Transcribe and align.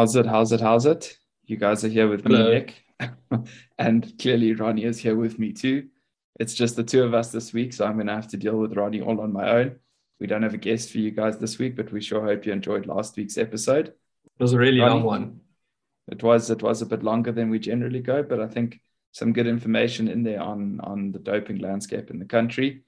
How's 0.00 0.16
it? 0.16 0.24
How's 0.24 0.50
it? 0.50 0.62
How's 0.62 0.86
it? 0.86 1.18
You 1.44 1.58
guys 1.58 1.84
are 1.84 1.88
here 1.88 2.08
with 2.08 2.22
Hello. 2.22 2.44
me, 2.44 2.54
Nick. 2.54 2.82
and 3.78 4.18
clearly 4.18 4.54
Ronnie 4.54 4.84
is 4.84 4.96
here 4.96 5.14
with 5.14 5.38
me 5.38 5.52
too. 5.52 5.88
It's 6.38 6.54
just 6.54 6.74
the 6.74 6.82
two 6.82 7.02
of 7.02 7.12
us 7.12 7.30
this 7.30 7.52
week, 7.52 7.74
so 7.74 7.84
I'm 7.84 7.96
going 7.96 8.06
to 8.06 8.14
have 8.14 8.28
to 8.28 8.38
deal 8.38 8.56
with 8.56 8.78
Ronnie 8.78 9.02
all 9.02 9.20
on 9.20 9.30
my 9.30 9.46
own. 9.46 9.76
We 10.18 10.26
don't 10.26 10.42
have 10.42 10.54
a 10.54 10.56
guest 10.56 10.90
for 10.90 10.96
you 10.96 11.10
guys 11.10 11.36
this 11.36 11.58
week, 11.58 11.76
but 11.76 11.92
we 11.92 12.00
sure 12.00 12.24
hope 12.24 12.46
you 12.46 12.52
enjoyed 12.54 12.86
last 12.86 13.18
week's 13.18 13.36
episode. 13.36 13.88
It 13.88 14.42
was 14.42 14.54
a 14.54 14.58
really 14.58 14.80
Ronnie? 14.80 14.94
long 14.94 15.02
one. 15.02 15.40
It 16.10 16.22
was 16.22 16.48
it 16.48 16.62
was 16.62 16.80
a 16.80 16.86
bit 16.86 17.02
longer 17.02 17.30
than 17.30 17.50
we 17.50 17.58
generally 17.58 18.00
go, 18.00 18.22
but 18.22 18.40
I 18.40 18.46
think 18.46 18.80
some 19.12 19.34
good 19.34 19.46
information 19.46 20.08
in 20.08 20.22
there 20.22 20.40
on 20.40 20.80
on 20.82 21.12
the 21.12 21.18
doping 21.18 21.58
landscape 21.58 22.08
in 22.08 22.18
the 22.18 22.24
country. 22.24 22.84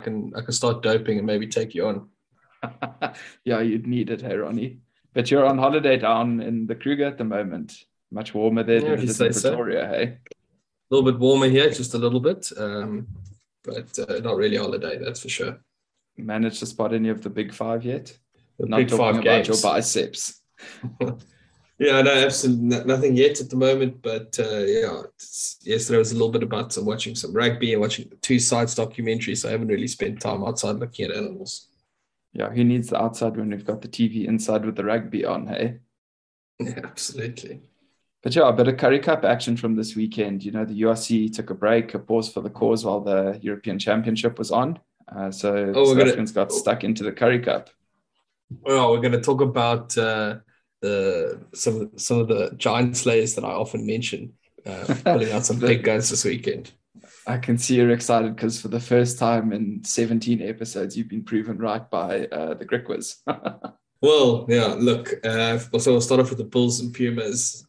I 0.00 0.04
can 0.04 0.34
I 0.36 0.42
can 0.42 0.52
start 0.52 0.82
doping 0.82 1.16
and 1.16 1.26
maybe 1.26 1.46
take 1.46 1.74
you 1.74 1.86
on. 1.86 2.10
yeah, 3.46 3.62
you'd 3.62 3.86
need 3.86 4.10
it, 4.10 4.20
hey 4.20 4.36
Ronnie. 4.36 4.80
But 5.14 5.30
you're 5.30 5.44
on 5.44 5.58
holiday 5.58 5.98
down 5.98 6.40
in 6.40 6.66
the 6.66 6.74
Kruger 6.74 7.04
at 7.04 7.18
the 7.18 7.24
moment. 7.24 7.84
Much 8.10 8.34
warmer 8.34 8.62
there 8.62 8.76
Yeah, 8.80 8.90
than 8.90 8.98
it 8.98 9.02
in 9.02 9.08
say 9.08 9.30
so. 9.32 9.64
Hey. 9.64 10.18
A 10.18 10.94
little 10.94 11.10
bit 11.10 11.20
warmer 11.20 11.48
here, 11.48 11.70
just 11.70 11.94
a 11.94 11.98
little 11.98 12.20
bit, 12.20 12.50
um, 12.58 13.06
but 13.64 13.98
uh, 13.98 14.18
not 14.20 14.36
really 14.36 14.56
holiday. 14.56 14.98
That's 14.98 15.20
for 15.20 15.28
sure. 15.28 15.58
Managed 16.18 16.58
to 16.60 16.66
spot 16.66 16.92
any 16.92 17.08
of 17.08 17.22
the 17.22 17.30
big 17.30 17.52
five 17.54 17.84
yet? 17.84 18.16
The 18.58 18.66
Not 18.66 18.76
big 18.78 18.88
talking 18.88 18.98
five 19.04 19.14
about 19.16 19.24
games. 19.24 19.48
your 19.48 19.56
biceps. 19.62 20.40
Yeah, 21.78 22.00
no, 22.02 22.12
absolutely 22.12 22.84
nothing 22.84 23.16
yet 23.16 23.40
at 23.40 23.50
the 23.50 23.56
moment. 23.56 24.02
But 24.02 24.38
uh, 24.38 24.58
yeah, 24.58 25.02
yesterday 25.62 25.98
was 25.98 26.12
a 26.12 26.14
little 26.14 26.30
bit 26.30 26.44
about 26.44 26.72
some 26.72 26.84
watching 26.84 27.16
some 27.16 27.32
rugby 27.32 27.72
and 27.72 27.80
watching 27.80 28.08
two 28.20 28.38
sides 28.38 28.76
documentaries. 28.76 29.38
So 29.38 29.48
I 29.48 29.52
haven't 29.52 29.66
really 29.66 29.88
spent 29.88 30.20
time 30.20 30.44
outside 30.44 30.76
looking 30.76 31.06
at 31.10 31.16
animals. 31.16 31.70
Yeah, 32.32 32.48
who 32.50 32.64
needs 32.64 32.88
the 32.88 33.00
outside 33.00 33.36
when 33.36 33.50
we've 33.50 33.64
got 33.64 33.82
the 33.82 33.88
TV 33.88 34.26
inside 34.26 34.64
with 34.64 34.76
the 34.76 34.84
rugby 34.84 35.24
on, 35.24 35.46
hey? 35.46 35.78
Yeah, 36.58 36.80
absolutely. 36.84 37.60
But 38.22 38.34
yeah, 38.36 38.48
a 38.48 38.52
bit 38.52 38.68
of 38.68 38.76
Currie 38.78 39.00
Cup 39.00 39.24
action 39.24 39.56
from 39.56 39.74
this 39.74 39.96
weekend. 39.96 40.44
You 40.44 40.52
know, 40.52 40.64
the 40.64 40.80
URC 40.82 41.34
took 41.34 41.50
a 41.50 41.54
break, 41.54 41.92
a 41.94 41.98
pause 41.98 42.32
for 42.32 42.40
the 42.40 42.50
cause 42.50 42.84
while 42.84 43.00
the 43.00 43.38
European 43.42 43.78
Championship 43.78 44.38
was 44.38 44.50
on. 44.50 44.78
Uh, 45.14 45.30
so 45.30 45.72
Oh, 45.74 45.84
South 45.84 45.96
gonna- 45.98 46.04
Africans 46.10 46.32
got 46.32 46.52
stuck 46.52 46.84
into 46.84 47.02
the 47.02 47.12
Currie 47.12 47.40
Cup. 47.40 47.68
Well, 48.62 48.90
we're 48.92 49.00
going 49.00 49.12
to 49.12 49.20
talk 49.20 49.40
about 49.40 49.96
uh, 49.98 50.36
the 50.80 51.40
some 51.54 51.90
some 51.96 52.18
of 52.20 52.28
the 52.28 52.52
giant 52.56 52.96
slayers 52.96 53.34
that 53.34 53.44
I 53.44 53.50
often 53.50 53.84
mention, 53.86 54.34
uh, 54.64 54.94
pulling 55.04 55.32
out 55.32 55.44
some 55.44 55.58
The- 55.58 55.66
big 55.66 55.84
guns 55.84 56.08
this 56.10 56.24
weekend. 56.24 56.70
I 57.26 57.38
can 57.38 57.56
see 57.58 57.76
you're 57.76 57.90
excited 57.90 58.34
because 58.34 58.60
for 58.60 58.68
the 58.68 58.80
first 58.80 59.18
time 59.18 59.52
in 59.52 59.84
17 59.84 60.42
episodes, 60.42 60.96
you've 60.96 61.08
been 61.08 61.24
proven 61.24 61.58
right 61.58 61.88
by 61.88 62.26
uh, 62.26 62.54
the 62.54 62.66
Griquas. 62.66 63.16
Well, 64.02 64.46
yeah, 64.48 64.74
look, 64.76 65.14
uh, 65.24 65.58
so 65.58 65.92
we'll 65.92 66.00
start 66.00 66.20
off 66.20 66.30
with 66.30 66.38
the 66.38 66.44
Bulls 66.44 66.80
and 66.80 66.92
Pumas. 66.92 67.64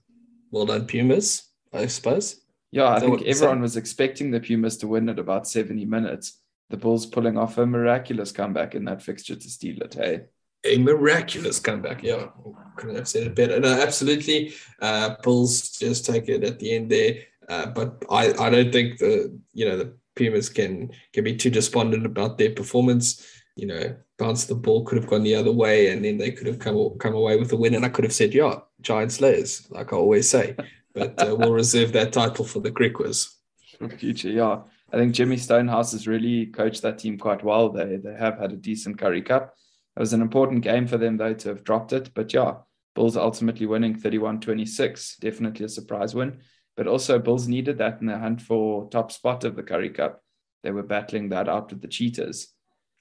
Well 0.50 0.66
done, 0.66 0.88
Pumas, 0.88 1.44
I 1.72 1.86
suppose. 1.86 2.42
yeah, 2.72 2.90
I 2.90 3.00
think 3.00 3.22
everyone 3.22 3.62
was 3.62 3.78
expecting 3.78 4.32
the 4.32 4.40
Pumas 4.40 4.78
to 4.78 4.88
win 4.88 5.10
at 5.10 5.20
about 5.20 5.48
70 5.48 5.86
minutes. 5.86 6.42
The 6.72 6.78
Bulls 6.78 7.06
pulling 7.06 7.38
off 7.38 7.60
a 7.60 7.68
miraculous 7.68 8.32
comeback 8.32 8.74
in 8.74 8.84
that 8.86 9.04
fixture 9.04 9.36
to 9.36 9.48
steal 9.48 9.80
it, 9.84 9.94
hey? 9.94 10.22
A 10.66 10.80
miraculous 10.80 11.60
comeback. 11.60 12.02
Yeah, 12.02 12.30
couldn't 12.78 12.96
have 12.96 13.08
said 13.08 13.28
it 13.28 13.36
better. 13.36 13.60
No, 13.60 13.80
absolutely. 13.80 14.56
Uh, 14.82 15.14
Bulls 15.22 15.70
just 15.78 16.04
take 16.04 16.30
it 16.30 16.44
at 16.44 16.58
the 16.58 16.76
end 16.76 16.90
there. 16.90 17.18
Uh, 17.50 17.68
but 17.68 18.04
I, 18.10 18.34
I 18.34 18.50
don't 18.50 18.72
think 18.72 19.00
the 19.00 19.40
you 19.54 19.66
know 19.68 19.78
the 19.78 19.98
Pumas 20.16 20.50
can 20.50 20.92
can 21.14 21.24
be 21.24 21.36
too 21.36 21.50
despondent 21.50 22.06
about 22.06 22.38
their 22.38 22.52
performance. 22.52 23.26
You 23.56 23.68
know, 23.68 23.96
bounce 24.18 24.46
the 24.46 24.56
ball 24.56 24.84
could 24.84 24.98
have 24.98 25.10
gone 25.10 25.24
the 25.24 25.36
other 25.36 25.52
way, 25.52 25.90
and 25.90 26.04
then 26.04 26.18
they 26.18 26.32
could 26.32 26.48
have 26.48 26.60
come 26.60 26.98
come 27.00 27.14
away 27.14 27.38
with 27.38 27.52
a 27.52 27.58
win. 27.58 27.76
And 27.76 27.86
I 27.86 27.90
could 27.90 28.04
have 28.04 28.14
said, 28.14 28.34
yeah, 28.34 28.60
Giant 28.82 29.12
Slayers, 29.12 29.68
like 29.70 29.94
I 29.94 29.96
always 29.96 30.30
say. 30.30 30.56
But 30.94 31.22
uh, 31.22 31.36
we'll 31.36 31.54
reserve 31.64 31.92
that 31.94 32.14
title 32.14 32.46
for 32.46 32.60
the 32.60 32.72
Griquas. 32.72 33.30
for 33.78 33.90
future. 33.90 34.30
Yeah, 34.30 34.62
I 34.92 34.98
think 34.98 35.14
Jimmy 35.14 35.38
Stonehouse 35.38 35.92
has 35.94 36.08
really 36.08 36.48
coached 36.48 36.82
that 36.84 37.00
team 37.00 37.18
quite 37.18 37.44
well. 37.44 37.70
They 37.70 37.98
they 37.98 38.14
have 38.14 38.38
had 38.40 38.52
a 38.52 38.58
decent 38.58 38.98
Currie 38.98 39.22
Cup. 39.22 39.56
It 39.96 40.00
was 40.00 40.14
an 40.14 40.22
important 40.22 40.62
game 40.62 40.88
for 40.88 40.98
them 40.98 41.18
though 41.18 41.34
to 41.36 41.50
have 41.50 41.64
dropped 41.64 41.94
it, 41.94 42.12
but 42.16 42.34
yeah, 42.34 42.56
Bulls 42.96 43.18
ultimately 43.18 43.66
winning 43.66 43.96
31-26. 43.96 45.20
Definitely 45.20 45.66
a 45.66 45.70
surprise 45.70 46.16
win, 46.16 46.40
but 46.76 46.88
also 46.88 47.20
Bulls 47.20 47.48
needed 47.48 47.78
that 47.78 48.00
in 48.02 48.08
the 48.08 48.18
hunt 48.18 48.42
for 48.42 48.90
top 48.90 49.12
spot 49.12 49.44
of 49.44 49.56
the 49.56 49.64
Currie 49.64 49.90
Cup. 49.90 50.24
They 50.64 50.72
were 50.72 50.84
battling 50.84 51.30
that 51.30 51.50
out 51.50 51.70
with 51.72 51.82
the 51.82 51.88
Cheetahs. 51.88 52.48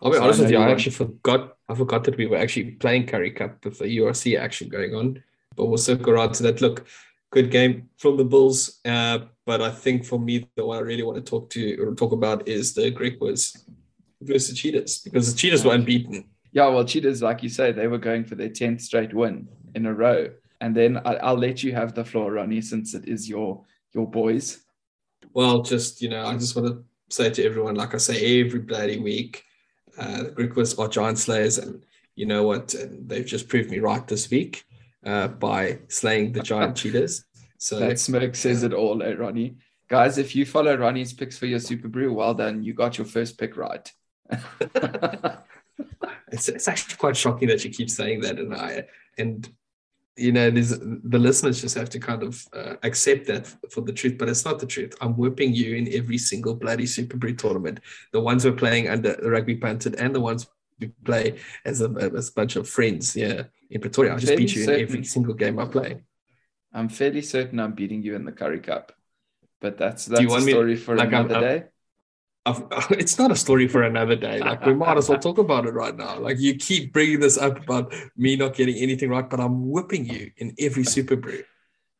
I'll 0.00 0.10
be 0.10 0.16
So 0.16 0.24
honest 0.24 0.40
with 0.40 0.50
you, 0.50 0.56
I 0.56 0.60
want- 0.60 0.72
actually 0.72 0.92
forgot. 0.92 1.56
I 1.68 1.74
forgot 1.74 2.04
that 2.04 2.16
we 2.16 2.26
were 2.26 2.36
actually 2.36 2.72
playing 2.72 3.06
Currie 3.06 3.30
Cup 3.30 3.64
with 3.64 3.78
the 3.78 3.86
URC 3.98 4.36
action 4.36 4.68
going 4.68 4.94
on. 4.94 5.22
But 5.56 5.66
we'll 5.66 5.78
circle 5.78 6.12
around 6.12 6.32
to 6.34 6.42
that. 6.44 6.60
Look, 6.60 6.86
good 7.30 7.50
game 7.50 7.88
from 7.98 8.16
the 8.16 8.24
Bulls. 8.24 8.80
Uh, 8.84 9.20
but 9.46 9.60
I 9.60 9.70
think 9.70 10.04
for 10.04 10.18
me, 10.18 10.48
the 10.56 10.64
one 10.66 10.78
I 10.78 10.80
really 10.80 11.02
want 11.02 11.16
to 11.24 11.30
talk 11.30 11.50
to 11.50 11.76
or 11.80 11.94
talk 11.94 12.12
about 12.12 12.48
is 12.48 12.74
the 12.74 12.90
Griquas 12.90 13.56
versus 14.20 14.50
the 14.50 14.54
Cheetahs 14.56 14.98
because 15.00 15.32
the 15.32 15.38
Cheetahs 15.38 15.64
were 15.64 15.74
unbeaten. 15.74 16.24
Yeah, 16.52 16.68
well, 16.68 16.84
Cheetahs, 16.84 17.22
like 17.22 17.42
you 17.42 17.48
say, 17.48 17.72
they 17.72 17.86
were 17.86 17.98
going 17.98 18.24
for 18.24 18.34
their 18.34 18.50
10th 18.50 18.82
straight 18.82 19.14
win 19.14 19.48
in 19.74 19.86
a 19.86 19.94
row. 19.94 20.30
And 20.62 20.76
then 20.76 20.98
I, 21.04 21.14
I'll 21.16 21.36
let 21.36 21.64
you 21.64 21.72
have 21.74 21.92
the 21.92 22.04
floor, 22.04 22.32
Ronnie, 22.34 22.62
since 22.62 22.94
it 22.94 23.08
is 23.08 23.28
your 23.28 23.64
your 23.92 24.08
boys. 24.08 24.62
Well, 25.34 25.62
just 25.62 26.00
you 26.00 26.08
know, 26.08 26.24
I 26.24 26.34
just 26.34 26.54
want 26.54 26.68
to 26.68 26.84
say 27.10 27.30
to 27.30 27.44
everyone, 27.44 27.74
like 27.74 27.94
I 27.94 27.98
say 27.98 28.40
every 28.40 28.60
bloody 28.60 29.00
week, 29.00 29.44
uh, 29.98 30.22
the 30.22 30.30
Griquas 30.30 30.78
are 30.78 30.86
giant 30.86 31.18
slayers, 31.18 31.58
and 31.58 31.84
you 32.14 32.26
know 32.26 32.44
what? 32.44 32.74
And 32.74 33.08
they've 33.08 33.26
just 33.26 33.48
proved 33.48 33.70
me 33.70 33.80
right 33.80 34.06
this 34.06 34.30
week 34.30 34.64
uh, 35.04 35.28
by 35.28 35.80
slaying 35.88 36.32
the 36.32 36.42
giant 36.42 36.76
cheetahs. 36.76 37.24
So 37.58 37.80
That 37.80 37.98
smoke 37.98 38.36
says 38.36 38.62
it 38.62 38.72
all, 38.72 39.02
eh, 39.02 39.14
Ronnie? 39.14 39.56
Guys, 39.88 40.16
if 40.16 40.36
you 40.36 40.46
follow 40.46 40.76
Ronnie's 40.76 41.12
picks 41.12 41.36
for 41.36 41.46
your 41.46 41.58
Superbru, 41.58 42.14
well 42.14 42.34
done. 42.34 42.62
You 42.62 42.72
got 42.72 42.98
your 42.98 43.06
first 43.06 43.36
pick 43.36 43.56
right. 43.56 43.90
it's, 46.30 46.48
it's 46.48 46.68
actually 46.68 46.96
quite 46.96 47.16
shocking 47.16 47.48
that 47.48 47.64
you 47.64 47.70
keep 47.70 47.90
saying 47.90 48.20
that, 48.20 48.38
and 48.38 48.54
I 48.54 48.84
and 49.18 49.48
you 50.16 50.30
know, 50.32 50.50
there's 50.50 50.70
the 50.78 51.18
listeners 51.18 51.60
just 51.60 51.76
have 51.76 51.88
to 51.90 51.98
kind 51.98 52.22
of 52.22 52.46
uh, 52.52 52.74
accept 52.82 53.26
that 53.28 53.46
for 53.70 53.80
the 53.80 53.92
truth, 53.92 54.18
but 54.18 54.28
it's 54.28 54.44
not 54.44 54.58
the 54.58 54.66
truth. 54.66 54.94
I'm 55.00 55.16
whipping 55.16 55.54
you 55.54 55.74
in 55.74 55.92
every 55.94 56.18
single 56.18 56.54
bloody 56.54 56.84
Superbru 56.84 57.36
tournament. 57.38 57.80
The 58.12 58.20
ones 58.20 58.44
we're 58.44 58.52
playing 58.52 58.88
under 58.88 59.14
the 59.14 59.30
rugby 59.30 59.56
pundit, 59.56 59.94
and 59.98 60.14
the 60.14 60.20
ones 60.20 60.46
we 60.80 60.88
play 61.04 61.38
as 61.64 61.80
a, 61.80 61.88
as 62.14 62.28
a 62.28 62.32
bunch 62.32 62.56
of 62.56 62.68
friends. 62.68 63.16
Yeah, 63.16 63.44
in 63.70 63.80
Pretoria, 63.80 64.14
I 64.14 64.18
just 64.18 64.36
beat 64.36 64.54
you 64.54 64.64
in 64.64 64.80
every 64.80 65.04
single 65.04 65.34
game 65.34 65.58
I 65.58 65.64
play. 65.64 66.02
I'm 66.74 66.88
fairly 66.88 67.22
certain 67.22 67.58
I'm 67.60 67.72
beating 67.72 68.02
you 68.02 68.14
in 68.14 68.24
the 68.24 68.32
Currie 68.32 68.60
Cup. 68.60 68.92
But 69.60 69.78
that's 69.78 70.06
that's 70.06 70.22
a 70.22 70.26
want 70.26 70.44
me- 70.44 70.52
story 70.52 70.76
for 70.76 70.96
like, 70.96 71.12
I'm- 71.12 71.24
another 71.26 71.46
I'm- 71.46 71.58
day. 71.60 71.66
I've, 72.44 72.62
it's 72.90 73.18
not 73.18 73.30
a 73.30 73.36
story 73.36 73.68
for 73.68 73.82
another 73.82 74.16
day. 74.16 74.40
Like 74.40 74.64
we 74.66 74.74
might 74.74 74.96
as 74.96 75.08
well 75.08 75.18
talk 75.26 75.38
about 75.38 75.66
it 75.66 75.74
right 75.74 75.96
now. 75.96 76.18
Like 76.18 76.38
you 76.38 76.56
keep 76.56 76.92
bringing 76.92 77.20
this 77.20 77.38
up 77.38 77.62
about 77.62 77.94
me 78.16 78.36
not 78.36 78.54
getting 78.54 78.76
anything 78.76 79.10
right, 79.10 79.28
but 79.28 79.40
I'm 79.40 79.70
whipping 79.70 80.06
you 80.06 80.30
in 80.38 80.54
every 80.58 80.84
Superbru. 80.84 81.44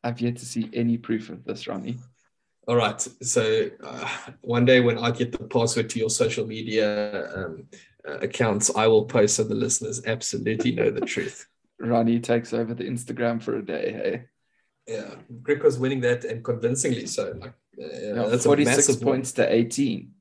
I've 0.03 0.19
yet 0.19 0.37
to 0.37 0.45
see 0.45 0.69
any 0.73 0.97
proof 0.97 1.29
of 1.29 1.45
this, 1.45 1.67
Ronnie. 1.67 1.97
All 2.67 2.75
right. 2.75 2.99
So 3.21 3.69
uh, 3.83 4.09
one 4.41 4.65
day 4.65 4.79
when 4.79 4.97
I 4.97 5.11
get 5.11 5.31
the 5.31 5.45
password 5.45 5.89
to 5.91 5.99
your 5.99 6.09
social 6.09 6.45
media 6.45 7.29
um, 7.35 7.67
uh, 8.07 8.17
accounts, 8.19 8.71
I 8.75 8.87
will 8.87 9.05
post 9.05 9.35
so 9.35 9.43
the 9.43 9.55
listeners 9.55 10.05
absolutely 10.05 10.71
know 10.71 10.89
the 10.89 11.01
truth. 11.01 11.47
Ronnie 11.79 12.19
takes 12.19 12.53
over 12.53 12.73
the 12.73 12.85
Instagram 12.85 13.41
for 13.41 13.57
a 13.57 13.65
day, 13.65 13.91
hey? 13.91 14.23
Yeah, 14.87 15.15
Griquas 15.41 15.79
winning 15.79 16.01
that 16.01 16.23
and 16.25 16.43
convincingly 16.43 17.05
so. 17.07 17.33
Like 17.37 17.53
uh, 17.81 17.85
Yeah, 18.15 18.27
that's 18.29 18.45
a 18.45 18.49
46 18.49 18.77
massive 18.77 19.01
win. 19.03 19.13
points 19.13 19.31
to 19.33 19.53
18. 19.53 20.11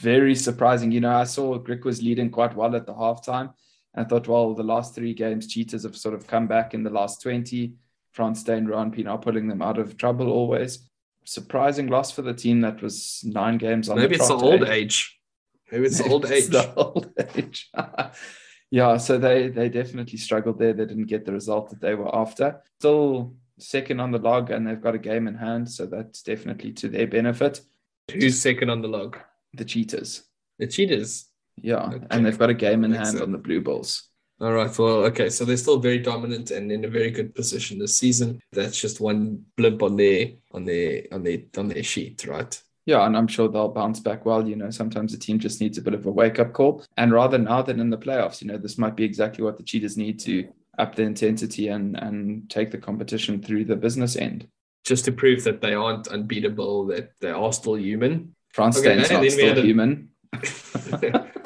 Very 0.00 0.34
surprising. 0.34 0.92
You 0.92 1.00
know, 1.00 1.14
I 1.16 1.24
saw 1.24 1.58
Griquas 1.58 2.02
leading 2.02 2.30
quite 2.30 2.54
well 2.54 2.74
at 2.76 2.86
the 2.86 2.94
halftime. 2.94 3.52
I 3.94 4.04
thought, 4.04 4.28
well, 4.28 4.54
the 4.54 4.62
last 4.62 4.94
three 4.94 5.12
games, 5.12 5.48
Cheetahs 5.48 5.82
have 5.82 5.96
sort 5.96 6.14
of 6.14 6.26
come 6.26 6.46
back 6.46 6.72
in 6.74 6.84
the 6.84 6.90
last 6.90 7.20
20. 7.22 7.74
Frans 8.12 8.40
Steyn 8.40 8.58
and 8.58 8.68
Ruan 8.68 8.90
Pienaar 8.92 9.20
pulling 9.20 9.48
them 9.48 9.62
out 9.62 9.78
of 9.78 9.96
trouble 9.96 10.30
always. 10.30 10.88
Surprising 11.24 11.88
loss 11.88 12.10
for 12.10 12.22
the 12.22 12.32
team 12.34 12.60
that 12.62 12.80
was 12.80 13.20
nine 13.24 13.58
games 13.58 13.88
on 13.88 13.96
Maybe 13.96 14.16
the 14.16 14.22
it's 14.22 14.28
the 14.28 14.34
old 14.34 14.64
eh? 14.64 14.72
age. 14.72 15.18
Maybe 15.70 15.86
it's 15.86 15.98
the 15.98 16.08
old 16.08 16.24
It's 16.24 16.32
age. 16.32 16.48
the 16.48 16.74
old 16.74 17.12
age. 17.36 17.70
yeah, 18.70 18.96
so 18.96 19.18
they 19.18 19.48
they 19.48 19.68
definitely 19.68 20.18
struggled 20.18 20.58
there. 20.58 20.72
They 20.72 20.86
didn't 20.86 21.06
get 21.06 21.26
the 21.26 21.32
result 21.32 21.70
that 21.70 21.80
they 21.80 21.94
were 21.94 22.14
after. 22.14 22.62
Still 22.78 23.34
second 23.58 24.00
on 24.00 24.10
the 24.10 24.18
log, 24.18 24.50
and 24.50 24.66
they've 24.66 24.80
got 24.80 24.94
a 24.94 24.98
game 24.98 25.28
in 25.28 25.34
hand, 25.34 25.70
so 25.70 25.84
that's 25.86 26.22
definitely 26.22 26.72
to 26.72 26.88
their 26.88 27.06
benefit. 27.06 27.60
Who's 28.10 28.40
second 28.40 28.70
on 28.70 28.80
the 28.80 28.88
log? 28.88 29.18
The 29.54 29.64
Cheetahs, 29.64 30.22
The 30.58 30.66
Cheetahs. 30.66 31.26
yeah, 31.60 31.86
Okay. 31.94 32.06
and 32.10 32.24
they've 32.26 32.38
got 32.38 32.50
a 32.50 32.54
game 32.54 32.84
in 32.84 32.92
hand 32.92 33.08
sense. 33.08 33.20
on 33.20 33.32
the 33.32 33.38
Blue 33.38 33.60
Bulls. 33.60 34.04
All 34.40 34.52
right. 34.52 34.78
Well, 34.78 35.04
okay. 35.06 35.30
So 35.30 35.44
they're 35.44 35.56
still 35.56 35.80
very 35.80 35.98
dominant 35.98 36.52
and 36.52 36.70
in 36.70 36.84
a 36.84 36.88
very 36.88 37.10
good 37.10 37.34
position 37.34 37.78
this 37.78 37.96
season. 37.96 38.40
That's 38.52 38.80
just 38.80 39.00
one 39.00 39.44
blimp 39.56 39.82
on 39.82 39.96
their 39.96 40.28
on 40.52 40.64
their 40.64 41.02
on 41.10 41.24
their 41.24 41.38
on 41.56 41.66
their 41.68 41.82
sheet, 41.82 42.24
right? 42.26 42.62
Yeah, 42.86 43.04
and 43.04 43.16
I'm 43.16 43.26
sure 43.26 43.48
they'll 43.48 43.68
bounce 43.68 43.98
back 44.00 44.24
well. 44.24 44.46
You 44.48 44.54
know, 44.54 44.70
sometimes 44.70 45.12
a 45.12 45.18
team 45.18 45.40
just 45.40 45.60
needs 45.60 45.76
a 45.76 45.82
bit 45.82 45.92
of 45.94 46.06
a 46.06 46.10
wake 46.12 46.38
up 46.38 46.52
call. 46.52 46.84
And 46.96 47.12
rather 47.12 47.36
now 47.36 47.62
than 47.62 47.80
in 47.80 47.90
the 47.90 47.98
playoffs, 47.98 48.40
you 48.40 48.46
know, 48.46 48.58
this 48.58 48.78
might 48.78 48.94
be 48.94 49.02
exactly 49.04 49.42
what 49.44 49.56
the 49.56 49.64
Cheetahs 49.64 49.96
need 49.96 50.20
to 50.20 50.48
up 50.78 50.94
the 50.94 51.02
intensity 51.02 51.66
and 51.68 51.96
and 51.96 52.48
take 52.48 52.70
the 52.70 52.78
competition 52.78 53.42
through 53.42 53.64
the 53.64 53.74
business 53.76 54.14
end. 54.16 54.46
Just 54.84 55.04
to 55.06 55.12
prove 55.12 55.42
that 55.44 55.60
they 55.60 55.74
aren't 55.74 56.06
unbeatable, 56.06 56.86
that 56.86 57.10
they 57.20 57.30
are 57.30 57.52
still 57.52 57.76
human. 57.76 58.36
Frans 58.52 58.78
okay, 58.78 58.96
not 58.96 59.06
still 59.06 59.62
human. 59.62 60.10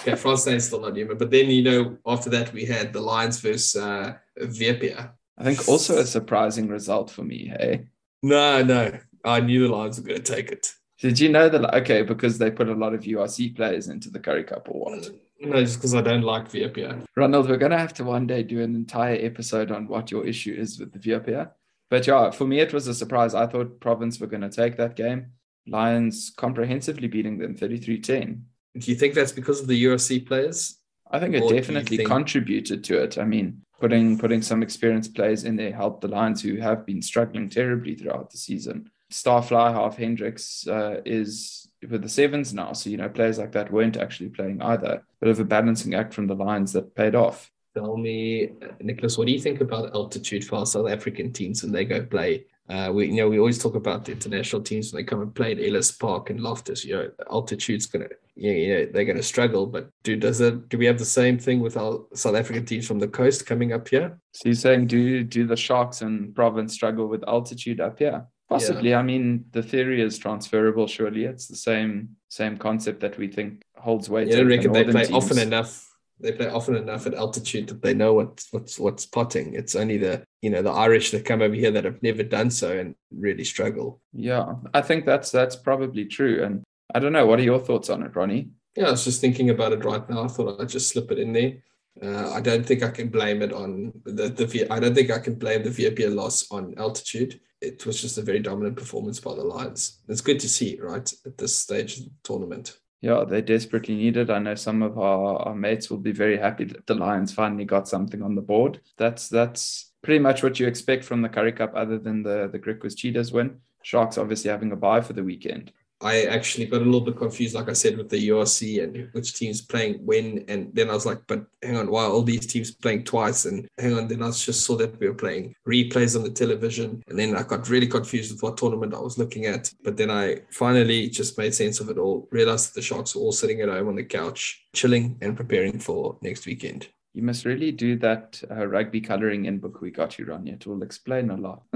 yeah, 0.06 0.14
Frans 0.16 0.46
is 0.46 0.66
still 0.66 0.81
not 0.81 0.96
human. 0.96 1.19
But 1.19 1.31
then 1.31 1.50
you 1.50 1.62
know, 1.62 1.99
after 2.06 2.31
that 2.31 2.52
we 2.52 2.64
had 2.64 2.93
the 2.93 3.00
Lions 3.00 3.40
versus 3.40 3.76
uh, 3.76 4.14
Vietnam. 4.37 5.10
I 5.38 5.44
think 5.44 5.69
also 5.69 5.99
a 5.99 6.06
surprising 6.06 6.69
result 6.69 7.10
for 7.10 7.22
me. 7.22 7.46
Hey. 7.46 7.87
No, 8.22 8.62
no, 8.62 8.99
I 9.25 9.40
knew 9.40 9.66
the 9.66 9.75
Lions 9.75 10.00
were 10.00 10.06
going 10.06 10.22
to 10.22 10.34
take 10.34 10.50
it. 10.50 10.75
Did 11.00 11.19
you 11.19 11.31
know 11.31 11.49
that? 11.49 11.75
Okay, 11.75 12.02
because 12.02 12.38
they 12.38 12.50
put 12.50 12.69
a 12.69 12.75
lot 12.75 12.94
of 12.94 13.02
URC 13.02 13.56
players 13.56 13.88
into 13.88 14.08
the 14.08 14.20
Currie 14.20 14.44
Cup 14.44 14.69
or 14.70 14.93
what? 14.93 15.10
No, 15.40 15.60
just 15.60 15.78
because 15.78 15.96
I 15.96 16.00
don't 16.00 16.22
like 16.22 16.49
VPA. 16.49 17.04
Ronald, 17.16 17.49
we're 17.49 17.56
going 17.56 17.72
to 17.72 17.78
have 17.78 17.94
to 17.94 18.04
one 18.04 18.28
day 18.28 18.44
do 18.44 18.60
an 18.62 18.76
entire 18.76 19.19
episode 19.20 19.72
on 19.72 19.88
what 19.88 20.12
your 20.12 20.25
issue 20.25 20.54
is 20.56 20.78
with 20.78 20.93
the 20.93 21.00
VPA. 21.00 21.50
But 21.90 22.06
yeah, 22.06 22.31
for 22.31 22.46
me, 22.46 22.60
it 22.60 22.72
was 22.72 22.87
a 22.87 22.94
surprise. 22.94 23.34
I 23.34 23.49
thought 23.49 23.81
Province 23.81 24.20
were 24.20 24.28
going 24.28 24.43
to 24.43 24.49
take 24.49 24.76
that 24.76 24.94
game. 24.94 25.32
Lions 25.67 26.32
comprehensively 26.37 27.09
beating 27.09 27.38
them 27.38 27.56
33 27.56 28.00
10. 28.00 28.44
Do 28.79 28.91
you 28.91 28.97
think 28.97 29.14
that's 29.14 29.32
because 29.32 29.61
of 29.61 29.67
the 29.67 29.85
URC 29.85 30.26
players? 30.26 30.79
I 31.11 31.20
think 31.20 31.35
it 31.35 31.43
or 31.43 31.53
definitely 31.53 31.99
think... 31.99 32.09
contributed 32.09 32.82
to 32.85 33.03
it. 33.03 33.19
I 33.19 33.25
mean, 33.25 33.62
putting 33.81 34.19
putting 34.19 34.43
some 34.43 34.62
experienced 34.62 35.14
players 35.14 35.44
in 35.44 35.56
there 35.56 35.73
helped 35.73 36.00
the 36.00 36.09
Lions, 36.09 36.43
who 36.43 36.56
have 36.56 36.87
been 36.87 37.03
struggling 37.03 37.49
terribly 37.49 37.94
throughout 37.94 38.31
the 38.31 38.38
season. 38.38 38.91
Star 39.11 39.43
fly 39.43 39.73
half 39.73 39.97
Hendricks 39.97 40.67
uh, 40.67 41.03
is 41.05 41.69
with 41.88 42.03
the 42.03 42.09
sevens 42.09 42.55
now. 42.55 42.73
So, 42.73 42.91
you 42.91 42.97
know, 42.97 43.09
players 43.09 43.38
like 43.38 43.53
that 43.53 43.73
weren't 43.73 43.97
actually 43.97 44.31
playing 44.31 44.62
either. 44.62 45.03
Bit 45.20 45.31
of 45.31 45.41
a 45.41 45.44
balancing 45.44 45.94
act 45.94 46.14
from 46.14 46.26
the 46.26 46.35
Lions 46.35 46.73
that 46.73 46.94
paid 46.94 47.14
off. 47.14 47.50
Tell 47.75 47.97
me, 47.97 48.50
Nicholas, 48.81 49.17
what 49.17 49.26
do 49.26 49.32
you 49.32 49.41
think 49.41 49.61
about 49.61 49.94
altitude 49.94 50.44
for 50.44 50.56
our 50.56 50.67
South 50.67 50.91
African 50.91 51.32
teams 51.32 51.62
when 51.62 51.73
they 51.73 51.85
go 51.85 52.05
play? 52.05 52.44
Uh, 52.69 52.91
we 52.93 53.06
you 53.09 53.17
know 53.17 53.29
we 53.29 53.38
always 53.38 53.59
talk 53.59 53.75
about 53.75 54.05
the 54.05 54.12
international 54.12 54.62
teams 54.62 54.93
when 54.93 55.03
they 55.03 55.06
come 55.06 55.20
and 55.20 55.35
play 55.35 55.53
at 55.53 55.61
Ellis 55.61 55.93
Park 55.93 56.31
and 56.31 56.41
Loftus. 56.41 56.85
You 56.85 56.97
know, 56.97 57.11
altitude's 57.31 57.87
gonna 57.87 58.09
you 58.35 58.75
know, 58.75 58.87
they're 58.93 59.05
gonna 59.05 59.23
struggle. 59.23 59.67
But 59.67 59.91
do 60.05 60.17
does 60.17 60.41
it 60.41 60.69
do 60.69 60.79
we 60.79 60.87
have 60.87 60.99
the 60.99 61.05
same 61.05 61.38
thing 61.38 61.61
with 61.61 61.76
our 61.76 62.05
South 62.14 62.37
African 62.37 62.64
teams 62.64 62.87
from 62.87 62.99
the 62.99 63.09
coast 63.09 63.47
coming 63.47 63.73
up 63.73 63.88
here? 63.88 64.19
So 64.32 64.49
you're 64.49 64.55
saying 64.55 64.87
do 64.87 65.25
do 65.25 65.47
the 65.47 65.56
Sharks 65.56 66.03
and 66.03 66.35
Province 66.35 66.73
struggle 66.73 67.09
with 67.09 67.25
altitude 67.29 67.81
up 67.81 67.99
here? 67.99 68.26
Possibly. 68.49 68.91
Yeah. 68.91 68.99
I 68.99 69.03
mean, 69.03 69.47
the 69.53 69.62
theory 69.62 70.03
is 70.03 70.19
transferable. 70.19 70.87
Surely, 70.87 71.25
it's 71.25 71.47
the 71.47 71.56
same 71.56 72.11
same 72.29 72.56
concept 72.56 73.00
that 73.00 73.19
we 73.19 73.29
think 73.29 73.62
holds 73.76 74.09
weight. 74.09 74.29
You 74.29 74.37
don't 74.37 74.49
reckon 74.49 74.73
they 74.73 74.85
play 74.85 75.06
teams. 75.06 75.25
often 75.25 75.38
enough? 75.38 75.88
They 76.23 76.33
play 76.33 76.49
often 76.49 76.77
enough 76.77 77.07
at 77.07 77.15
altitude 77.15 77.69
that 77.69 77.83
they 77.83 77.95
know 77.95 78.15
what 78.15 78.45
what's 78.53 78.79
what's 78.79 79.07
potting. 79.07 79.55
It's 79.55 79.75
only 79.75 79.99
the 79.99 80.25
you 80.41 80.51
know 80.51 80.63
the 80.63 80.71
Irish 80.71 81.11
that 81.11 81.25
come 81.25 81.43
over 81.43 81.55
here 81.55 81.71
that 81.73 81.85
have 81.85 82.03
never 82.03 82.23
done 82.23 82.51
so 82.51 82.79
and 82.79 82.95
really 83.11 83.45
struggle. 83.45 84.01
Yeah, 84.13 84.55
I 84.73 84.83
think 84.83 85.05
that's 85.05 85.31
that's 85.31 85.57
probably 85.57 86.05
true. 86.07 86.43
And 86.45 86.63
I 86.95 87.01
don't 87.01 87.13
know. 87.13 87.27
What 87.27 87.41
are 87.41 87.45
your 87.45 87.59
thoughts 87.59 87.91
on 87.91 88.03
it, 88.03 88.15
Ronnie? 88.15 88.51
Yeah, 88.77 88.89
I 88.89 88.91
was 88.93 89.05
just 89.05 89.21
thinking 89.21 89.51
about 89.51 89.73
it 89.73 89.85
right 89.85 90.09
now. 90.09 90.25
I 90.25 90.29
thought 90.29 90.61
I'd 90.61 90.69
just 90.69 90.89
slip 90.89 91.11
it 91.11 91.19
in 91.19 91.33
there. 91.33 91.55
Uh, 92.01 92.33
I 92.33 92.41
don't 92.41 92.65
think 92.65 92.83
I 92.83 92.91
can 92.91 93.09
blame 93.09 93.43
it 93.43 93.53
on 93.53 93.93
the, 94.05 94.29
the 94.29 94.67
I 94.71 94.81
don't 94.81 94.95
think 94.95 95.11
I 95.11 95.19
can 95.19 95.35
blame 95.35 95.63
the 95.63 95.71
VPA 95.71 96.15
loss 96.15 96.51
on 96.51 96.75
altitude. 96.79 97.41
It 97.61 97.85
was 97.85 98.01
just 98.01 98.19
a 98.19 98.23
very 98.23 98.41
dominant 98.41 98.77
performance 98.77 99.21
by 99.21 99.35
the 99.35 99.45
Lions. 99.45 100.01
It's 100.09 100.21
good 100.21 100.41
to 100.41 100.49
see, 100.49 100.79
right, 100.81 101.13
at 101.27 101.39
this 101.39 101.55
stage 101.55 101.99
of 101.99 102.05
the 102.05 102.11
tournament. 102.25 102.79
Yeah, 103.02 103.25
they 103.28 103.43
desperately 103.43 103.96
need 103.96 104.16
it. 104.16 104.31
I 104.31 104.38
know 104.38 104.54
some 104.54 104.81
of 104.81 104.96
our, 104.96 105.37
our 105.49 105.54
mates 105.56 105.90
will 105.90 105.99
be 105.99 106.12
very 106.12 106.38
happy 106.38 106.64
that 106.64 106.87
the 106.87 106.94
Lions 106.94 107.34
finally 107.34 107.64
got 107.64 107.88
something 107.88 108.22
on 108.22 108.37
the 108.37 108.40
board. 108.40 108.81
That's 108.96 109.28
that's 109.28 109.93
pretty 110.02 110.20
much 110.20 110.44
what 110.44 110.60
you 110.60 110.69
expect 110.69 111.04
from 111.04 111.20
the 111.20 111.28
Currie 111.28 111.52
Cup, 111.52 111.72
other 111.75 111.99
than 111.99 112.22
the 112.22 112.49
the 112.50 112.60
Griquas 112.60 112.96
Cheetahs 112.96 113.32
win. 113.32 113.58
Sharks 113.82 114.19
obviously 114.19 114.52
having 114.52 114.70
a 114.70 114.76
bye 114.76 115.00
for 115.00 115.14
the 115.14 115.25
weekend. 115.25 115.72
I 116.02 116.22
actually 116.25 116.66
got 116.66 116.82
a 116.82 116.84
little 116.84 117.00
bit 117.00 117.16
confused, 117.16 117.54
like 117.54 117.69
I 117.69 117.72
said, 117.75 117.96
with 117.96 118.08
the 118.08 118.28
URC 118.28 118.82
and 118.82 119.08
which 119.12 119.34
teams 119.34 119.60
playing 119.60 120.04
when. 120.04 120.44
And 120.49 120.75
then 120.75 120.90
I 120.90 120.94
was 120.94 121.06
like, 121.06 121.20
but 121.26 121.46
hang 121.62 121.76
on, 121.76 121.90
why 121.90 122.04
are 122.04 122.10
all 122.10 122.22
these 122.22 122.46
teams 122.46 122.72
playing 122.72 123.04
twice? 123.04 123.44
And 123.44 123.69
hang 123.78 123.96
on, 123.96 124.08
then 124.08 124.22
I 124.22 124.31
just 124.31 124.64
saw 124.64 124.76
that 124.76 124.99
we 124.99 125.08
were 125.08 125.14
playing 125.14 125.54
replays 125.66 126.16
on 126.16 126.25
the 126.25 126.31
television. 126.31 127.02
And 127.08 127.19
then 127.19 127.37
I 127.37 127.43
got 127.43 127.69
really 127.69 127.87
confused 127.87 128.32
with 128.32 128.43
what 128.43 128.56
tournament 128.56 128.94
I 128.94 129.00
was 129.00 129.19
looking 129.19 129.46
at. 129.46 129.72
But 129.82 129.96
then 129.96 130.10
I 130.10 130.40
finally 130.50 131.08
just 131.08 131.38
made 131.38 131.54
sense 131.54 131.81
of 131.81 131.88
it 131.88 131.99
all, 131.99 132.28
realized 132.31 132.69
that 132.69 132.75
the 132.75 132.82
Sharks 132.82 133.14
were 133.14 133.22
all 133.22 133.32
sitting 133.32 133.60
at 133.60 133.69
home 133.69 133.88
on 133.88 133.96
the 133.96 134.04
couch, 134.04 134.66
chilling 134.75 135.19
and 135.20 135.37
preparing 135.37 135.78
for 135.78 136.19
next 136.20 136.46
weekend. 136.46 136.88
You 137.14 137.23
must 137.23 137.44
really 137.44 137.73
do 137.73 137.97
that 137.99 138.43
uh, 138.50 138.67
rugby 138.67 139.00
coloring 139.00 139.44
in 139.44 139.59
book 139.59 139.82
we 139.82 139.91
got 139.91 140.19
you, 140.19 140.25
Ron. 140.25 140.49
It 140.49 140.67
will 140.67 140.82
explain 140.82 141.31
a 141.31 141.37
lot. 141.37 141.62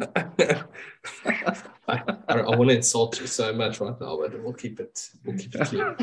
I, 1.28 1.54
I, 1.88 2.02
I 2.28 2.56
want 2.56 2.70
to 2.70 2.76
insult 2.76 3.20
you 3.20 3.26
so 3.26 3.52
much 3.52 3.80
right 3.80 4.00
now, 4.00 4.16
but 4.16 4.42
we'll 4.42 4.54
keep 4.54 4.80
it. 4.80 5.10
We'll 5.24 5.36
keep 5.36 5.54
it 5.54 5.66
clean. 5.66 5.94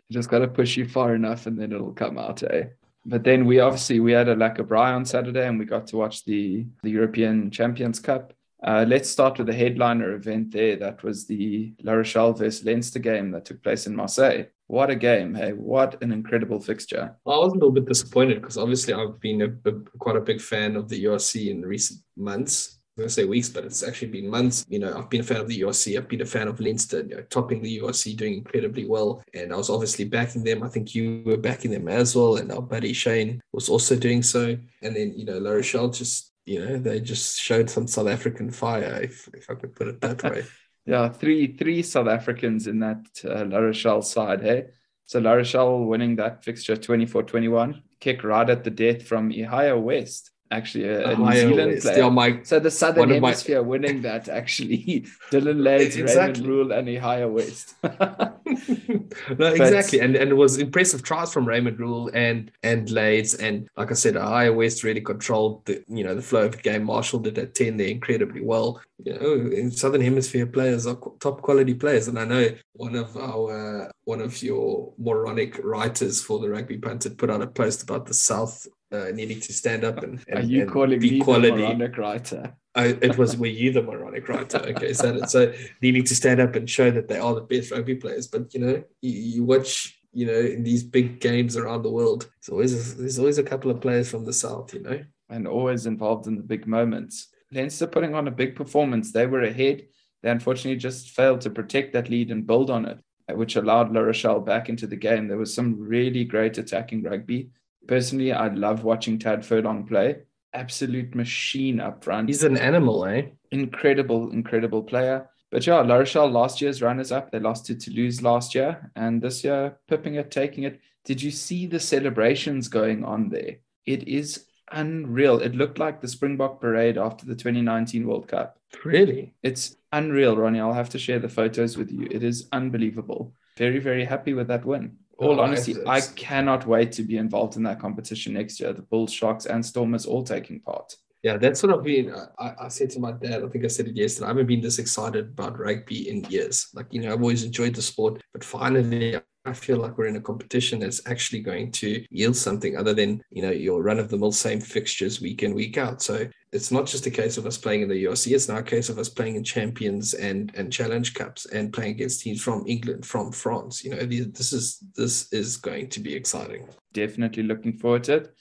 just 0.10 0.30
got 0.30 0.38
to 0.38 0.48
push 0.48 0.76
you 0.76 0.88
far 0.88 1.14
enough, 1.14 1.46
and 1.46 1.58
then 1.58 1.72
it'll 1.72 1.92
come 1.92 2.16
out, 2.18 2.42
eh? 2.44 2.64
But 3.04 3.24
then 3.24 3.44
we 3.44 3.60
obviously 3.60 4.00
we 4.00 4.12
had 4.12 4.28
a 4.28 4.36
lack 4.36 4.58
of 4.58 4.72
on 4.72 5.04
Saturday, 5.04 5.46
and 5.46 5.58
we 5.58 5.66
got 5.66 5.86
to 5.88 5.96
watch 5.96 6.24
the 6.24 6.66
the 6.82 6.90
European 6.90 7.50
Champions 7.50 8.00
Cup. 8.00 8.32
Uh, 8.64 8.84
let's 8.86 9.10
start 9.10 9.38
with 9.38 9.48
the 9.48 9.52
headliner 9.52 10.12
event 10.14 10.52
there. 10.52 10.76
That 10.76 11.02
was 11.02 11.26
the 11.26 11.74
La 11.82 11.94
Rochelle 11.94 12.32
versus 12.32 12.64
Leinster 12.64 13.00
game 13.00 13.32
that 13.32 13.44
took 13.44 13.62
place 13.62 13.86
in 13.86 13.96
Marseille. 13.96 14.44
What 14.72 14.88
a 14.88 14.96
game, 14.96 15.34
hey! 15.34 15.52
What 15.52 16.02
an 16.02 16.12
incredible 16.12 16.58
fixture. 16.58 17.14
I 17.26 17.28
was 17.28 17.52
a 17.52 17.56
little 17.56 17.72
bit 17.72 17.84
disappointed 17.84 18.40
because 18.40 18.56
obviously 18.56 18.94
I've 18.94 19.20
been 19.20 19.42
a, 19.42 19.68
a, 19.68 19.72
quite 19.98 20.16
a 20.16 20.20
big 20.22 20.40
fan 20.40 20.76
of 20.76 20.88
the 20.88 21.04
URC 21.04 21.50
in 21.50 21.60
recent 21.60 22.00
months. 22.16 22.78
I'm 22.96 23.02
going 23.02 23.08
to 23.08 23.12
say 23.12 23.26
weeks, 23.26 23.50
but 23.50 23.66
it's 23.66 23.82
actually 23.82 24.08
been 24.08 24.30
months. 24.30 24.64
You 24.70 24.78
know, 24.78 24.96
I've 24.96 25.10
been 25.10 25.20
a 25.20 25.24
fan 25.24 25.42
of 25.42 25.48
the 25.48 25.60
URC. 25.60 25.98
I've 25.98 26.08
been 26.08 26.22
a 26.22 26.24
fan 26.24 26.48
of 26.48 26.58
Leinster, 26.58 27.00
you 27.02 27.16
know, 27.16 27.22
topping 27.28 27.60
the 27.60 27.80
URC, 27.80 28.16
doing 28.16 28.38
incredibly 28.38 28.86
well. 28.86 29.22
And 29.34 29.52
I 29.52 29.56
was 29.56 29.68
obviously 29.68 30.06
backing 30.06 30.42
them. 30.42 30.62
I 30.62 30.68
think 30.68 30.94
you 30.94 31.22
were 31.26 31.36
backing 31.36 31.70
them 31.70 31.88
as 31.88 32.16
well. 32.16 32.36
And 32.36 32.50
our 32.50 32.62
buddy 32.62 32.94
Shane 32.94 33.42
was 33.52 33.68
also 33.68 33.94
doing 33.94 34.22
so. 34.22 34.56
And 34.80 34.96
then, 34.96 35.12
you 35.14 35.26
know, 35.26 35.36
La 35.36 35.50
Rochelle 35.50 35.90
just, 35.90 36.32
you 36.46 36.64
know, 36.64 36.78
they 36.78 36.98
just 36.98 37.38
showed 37.38 37.68
some 37.68 37.86
South 37.86 38.08
African 38.08 38.50
fire, 38.50 39.00
if, 39.02 39.28
if 39.34 39.50
I 39.50 39.54
could 39.54 39.74
put 39.74 39.88
it 39.88 40.00
that 40.00 40.22
way. 40.22 40.44
yeah, 40.84 41.08
three 41.08 41.56
three 41.56 41.82
South 41.82 42.08
Africans 42.08 42.66
in 42.66 42.80
that 42.80 43.06
uh, 43.24 43.44
La 43.44 43.58
Rochelle 43.58 44.02
side, 44.02 44.42
hey? 44.42 44.66
So 45.04 45.20
La 45.20 45.32
Rochelle 45.32 45.84
winning 45.84 46.16
that 46.16 46.44
fixture 46.44 46.76
24 46.76 47.22
21, 47.22 47.82
kick 48.00 48.24
right 48.24 48.48
at 48.48 48.64
the 48.64 48.70
death 48.70 49.02
from 49.02 49.30
Ihaia 49.30 49.80
West 49.80 50.31
actually 50.52 50.84
a, 50.84 51.10
a 51.10 51.16
New 51.16 51.32
Zealand 51.32 51.80
player. 51.80 52.10
My, 52.10 52.42
so 52.42 52.60
the 52.60 52.70
Southern 52.70 53.10
Hemisphere 53.10 53.62
my... 53.62 53.68
winning 53.68 54.02
that 54.02 54.28
actually, 54.28 55.06
Dillyn 55.30 55.62
Leyds, 55.62 55.96
exactly. 55.96 56.42
Raymond 56.42 56.46
Rhule, 56.46 56.72
and 56.72 56.88
Ihaia 56.88 57.30
West. 57.30 57.74
no, 59.38 59.46
exactly, 59.46 60.00
and 60.00 60.14
and 60.14 60.30
it 60.30 60.34
was 60.34 60.58
impressive 60.58 61.02
tries 61.02 61.32
from 61.32 61.46
Raymond 61.46 61.80
Rhule 61.80 62.10
and 62.14 62.50
and 62.62 62.90
Leyds, 62.90 63.34
and 63.34 63.68
like 63.76 63.90
I 63.90 63.94
said, 63.94 64.14
Ihaia 64.14 64.54
West 64.54 64.84
really 64.84 65.00
controlled 65.00 65.64
the 65.66 65.82
you 65.88 66.04
know 66.04 66.14
the 66.14 66.22
flow 66.22 66.46
of 66.46 66.52
the 66.52 66.62
game. 66.62 66.84
Marshall 66.84 67.20
did 67.20 67.38
at 67.38 67.54
ten 67.54 67.76
there 67.76 67.88
incredibly 67.88 68.42
well. 68.42 68.80
You 69.04 69.14
know, 69.14 69.32
in 69.50 69.70
Southern 69.70 70.00
Hemisphere 70.00 70.46
players 70.46 70.86
are 70.86 70.98
top 71.18 71.42
quality 71.42 71.74
players, 71.74 72.08
and 72.08 72.18
I 72.18 72.24
know 72.24 72.50
one 72.74 72.94
of 72.94 73.16
our 73.16 73.86
uh, 73.86 73.90
one 74.04 74.20
of 74.20 74.42
your 74.42 74.92
moronic 74.98 75.58
writers 75.64 76.22
for 76.22 76.38
the 76.38 76.50
Rugby 76.50 76.78
Pundit 76.78 77.18
put 77.18 77.30
out 77.30 77.42
a 77.42 77.46
post 77.46 77.82
about 77.82 78.06
the 78.06 78.14
South 78.14 78.66
uh, 78.92 79.10
needing 79.12 79.40
to 79.40 79.52
stand 79.52 79.84
up 79.84 80.02
and, 80.02 80.22
and 80.28 80.38
are 80.38 80.42
you 80.42 80.62
and 80.62 80.70
calling 80.70 80.98
be 80.98 81.12
me 81.12 81.20
quality. 81.20 81.50
the 81.50 81.56
moronic 81.56 81.96
writer? 81.96 82.54
I, 82.74 82.86
it 82.86 83.18
was 83.18 83.36
were 83.36 83.46
you 83.46 83.72
the 83.72 83.82
moronic 83.82 84.28
writer? 84.28 84.58
Okay, 84.58 84.92
so 84.92 85.20
so 85.26 85.52
needing 85.80 86.04
to 86.04 86.14
stand 86.14 86.40
up 86.40 86.54
and 86.56 86.68
show 86.68 86.90
that 86.90 87.08
they 87.08 87.18
are 87.18 87.34
the 87.34 87.40
best 87.40 87.70
rugby 87.70 87.94
players, 87.94 88.26
but 88.26 88.52
you 88.54 88.60
know 88.60 88.82
you, 89.00 89.12
you 89.12 89.44
watch 89.44 89.98
you 90.12 90.26
know 90.26 90.38
in 90.38 90.62
these 90.62 90.82
big 90.82 91.20
games 91.20 91.56
around 91.56 91.82
the 91.82 91.90
world, 91.90 92.30
there's 92.40 92.52
always 92.52 92.94
a, 92.94 92.96
there's 92.96 93.18
always 93.18 93.38
a 93.38 93.42
couple 93.42 93.70
of 93.70 93.80
players 93.80 94.10
from 94.10 94.24
the 94.24 94.32
south, 94.32 94.74
you 94.74 94.80
know, 94.80 95.02
and 95.28 95.46
always 95.46 95.86
involved 95.86 96.26
in 96.26 96.36
the 96.36 96.42
big 96.42 96.66
moments. 96.66 97.28
Leinster 97.50 97.86
putting 97.86 98.14
on 98.14 98.28
a 98.28 98.30
big 98.32 98.56
performance. 98.56 99.12
They 99.12 99.26
were 99.26 99.42
ahead. 99.42 99.86
They 100.22 100.30
unfortunately 100.30 100.78
just 100.78 101.10
failed 101.10 101.42
to 101.42 101.50
protect 101.50 101.92
that 101.92 102.08
lead 102.08 102.30
and 102.30 102.46
build 102.46 102.70
on 102.70 102.86
it, 102.86 102.98
which 103.30 103.56
allowed 103.56 103.92
La 103.92 104.00
Rochelle 104.00 104.40
back 104.40 104.68
into 104.68 104.86
the 104.86 104.96
game. 104.96 105.28
There 105.28 105.36
was 105.36 105.52
some 105.52 105.78
really 105.78 106.24
great 106.24 106.56
attacking 106.56 107.02
rugby 107.02 107.50
Personally, 107.86 108.32
I 108.32 108.48
love 108.48 108.84
watching 108.84 109.18
Tad 109.18 109.44
Furlong 109.44 109.86
play. 109.86 110.18
Absolute 110.54 111.14
machine 111.14 111.80
up 111.80 112.04
front. 112.04 112.28
He's 112.28 112.42
an 112.42 112.56
animal, 112.56 113.04
eh? 113.06 113.22
Incredible, 113.50 114.30
incredible 114.30 114.82
player. 114.82 115.28
But 115.50 115.66
yeah, 115.66 115.80
La 115.80 115.96
Rochelle 115.96 116.30
last 116.30 116.60
year's 116.60 116.80
runners 116.80 117.12
up. 117.12 117.30
They 117.30 117.38
lost 117.38 117.66
to 117.66 117.74
Toulouse 117.74 118.22
last 118.22 118.54
year, 118.54 118.90
and 118.96 119.20
this 119.20 119.44
year 119.44 119.76
pipping 119.88 120.14
it, 120.14 120.30
taking 120.30 120.64
it. 120.64 120.80
Did 121.04 121.22
you 121.22 121.30
see 121.30 121.66
the 121.66 121.80
celebrations 121.80 122.68
going 122.68 123.04
on 123.04 123.28
there? 123.28 123.56
It 123.84 124.08
is 124.08 124.46
unreal. 124.70 125.40
It 125.40 125.54
looked 125.54 125.78
like 125.78 126.00
the 126.00 126.08
Springbok 126.08 126.60
parade 126.60 126.96
after 126.96 127.26
the 127.26 127.34
2019 127.34 128.06
World 128.06 128.28
Cup. 128.28 128.58
Really? 128.84 129.34
It's 129.42 129.76
unreal, 129.92 130.36
Ronnie. 130.36 130.60
I'll 130.60 130.72
have 130.72 130.90
to 130.90 130.98
share 130.98 131.18
the 131.18 131.28
photos 131.28 131.76
with 131.76 131.90
you. 131.90 132.08
It 132.10 132.22
is 132.22 132.48
unbelievable. 132.52 133.34
Very, 133.58 133.78
very 133.78 134.04
happy 134.04 134.32
with 134.32 134.48
that 134.48 134.64
win. 134.64 134.96
All 135.18 135.38
Oh, 135.40 135.42
honesty, 135.44 135.72
it's- 135.72 135.86
I 135.86 136.00
cannot 136.14 136.66
wait 136.66 136.92
to 136.92 137.02
be 137.02 137.16
involved 137.16 137.56
in 137.56 137.62
that 137.64 137.78
competition 137.80 138.34
next 138.34 138.60
year. 138.60 138.72
The 138.72 138.82
Bulls, 138.82 139.12
Sharks, 139.12 139.46
and 139.46 139.64
Stormers 139.64 140.06
all 140.06 140.22
taking 140.24 140.60
part. 140.60 140.96
Yeah, 141.22 141.36
that's 141.36 141.62
what 141.62 141.72
I've 141.72 141.84
been. 141.84 142.12
I, 142.38 142.52
I 142.62 142.68
said 142.68 142.90
to 142.90 142.98
my 143.00 143.12
dad, 143.12 143.44
I 143.44 143.48
think 143.48 143.64
I 143.64 143.68
said 143.68 143.86
it 143.86 143.96
yesterday. 143.96 144.24
I 144.26 144.28
haven't 144.28 144.46
been 144.48 144.60
this 144.60 144.80
excited 144.80 145.28
about 145.28 145.56
rugby 145.58 146.08
in 146.08 146.24
years. 146.24 146.68
Like, 146.74 146.86
you 146.90 147.00
know, 147.00 147.12
I've 147.12 147.20
always 147.22 147.44
enjoyed 147.44 147.74
the 147.76 147.82
sport, 147.82 148.20
but 148.32 148.42
finally, 148.42 149.16
I 149.44 149.52
feel 149.52 149.78
like 149.78 149.98
we're 149.98 150.06
in 150.06 150.16
a 150.16 150.20
competition 150.20 150.78
that's 150.78 151.04
actually 151.06 151.40
going 151.40 151.72
to 151.72 152.04
yield 152.10 152.36
something 152.36 152.76
other 152.76 152.94
than, 152.94 153.22
you 153.30 153.42
know, 153.42 153.50
your 153.50 153.82
run 153.82 153.98
of 153.98 154.08
the 154.08 154.16
mill 154.16 154.30
same 154.30 154.60
fixtures 154.60 155.20
week 155.20 155.42
in, 155.42 155.52
week 155.52 155.76
out. 155.76 156.00
So 156.00 156.28
it's 156.52 156.70
not 156.70 156.86
just 156.86 157.06
a 157.06 157.10
case 157.10 157.38
of 157.38 157.46
us 157.46 157.58
playing 157.58 157.82
in 157.82 157.88
the 157.88 158.04
URC, 158.04 158.32
it's 158.32 158.48
now 158.48 158.58
a 158.58 158.62
case 158.62 158.88
of 158.88 158.98
us 158.98 159.08
playing 159.08 159.34
in 159.34 159.42
champions 159.42 160.14
and 160.14 160.52
and 160.54 160.72
challenge 160.72 161.14
cups 161.14 161.46
and 161.46 161.72
playing 161.72 161.92
against 161.92 162.20
teams 162.20 162.40
from 162.40 162.64
England, 162.68 163.04
from 163.04 163.32
France. 163.32 163.84
You 163.84 163.90
know, 163.90 164.06
this 164.06 164.52
is 164.52 164.78
this 164.94 165.32
is 165.32 165.56
going 165.56 165.88
to 165.88 166.00
be 166.00 166.14
exciting. 166.14 166.68
Definitely 166.92 167.42
looking 167.42 167.78
forward 167.78 168.04
to 168.04 168.16
it. 168.18 168.34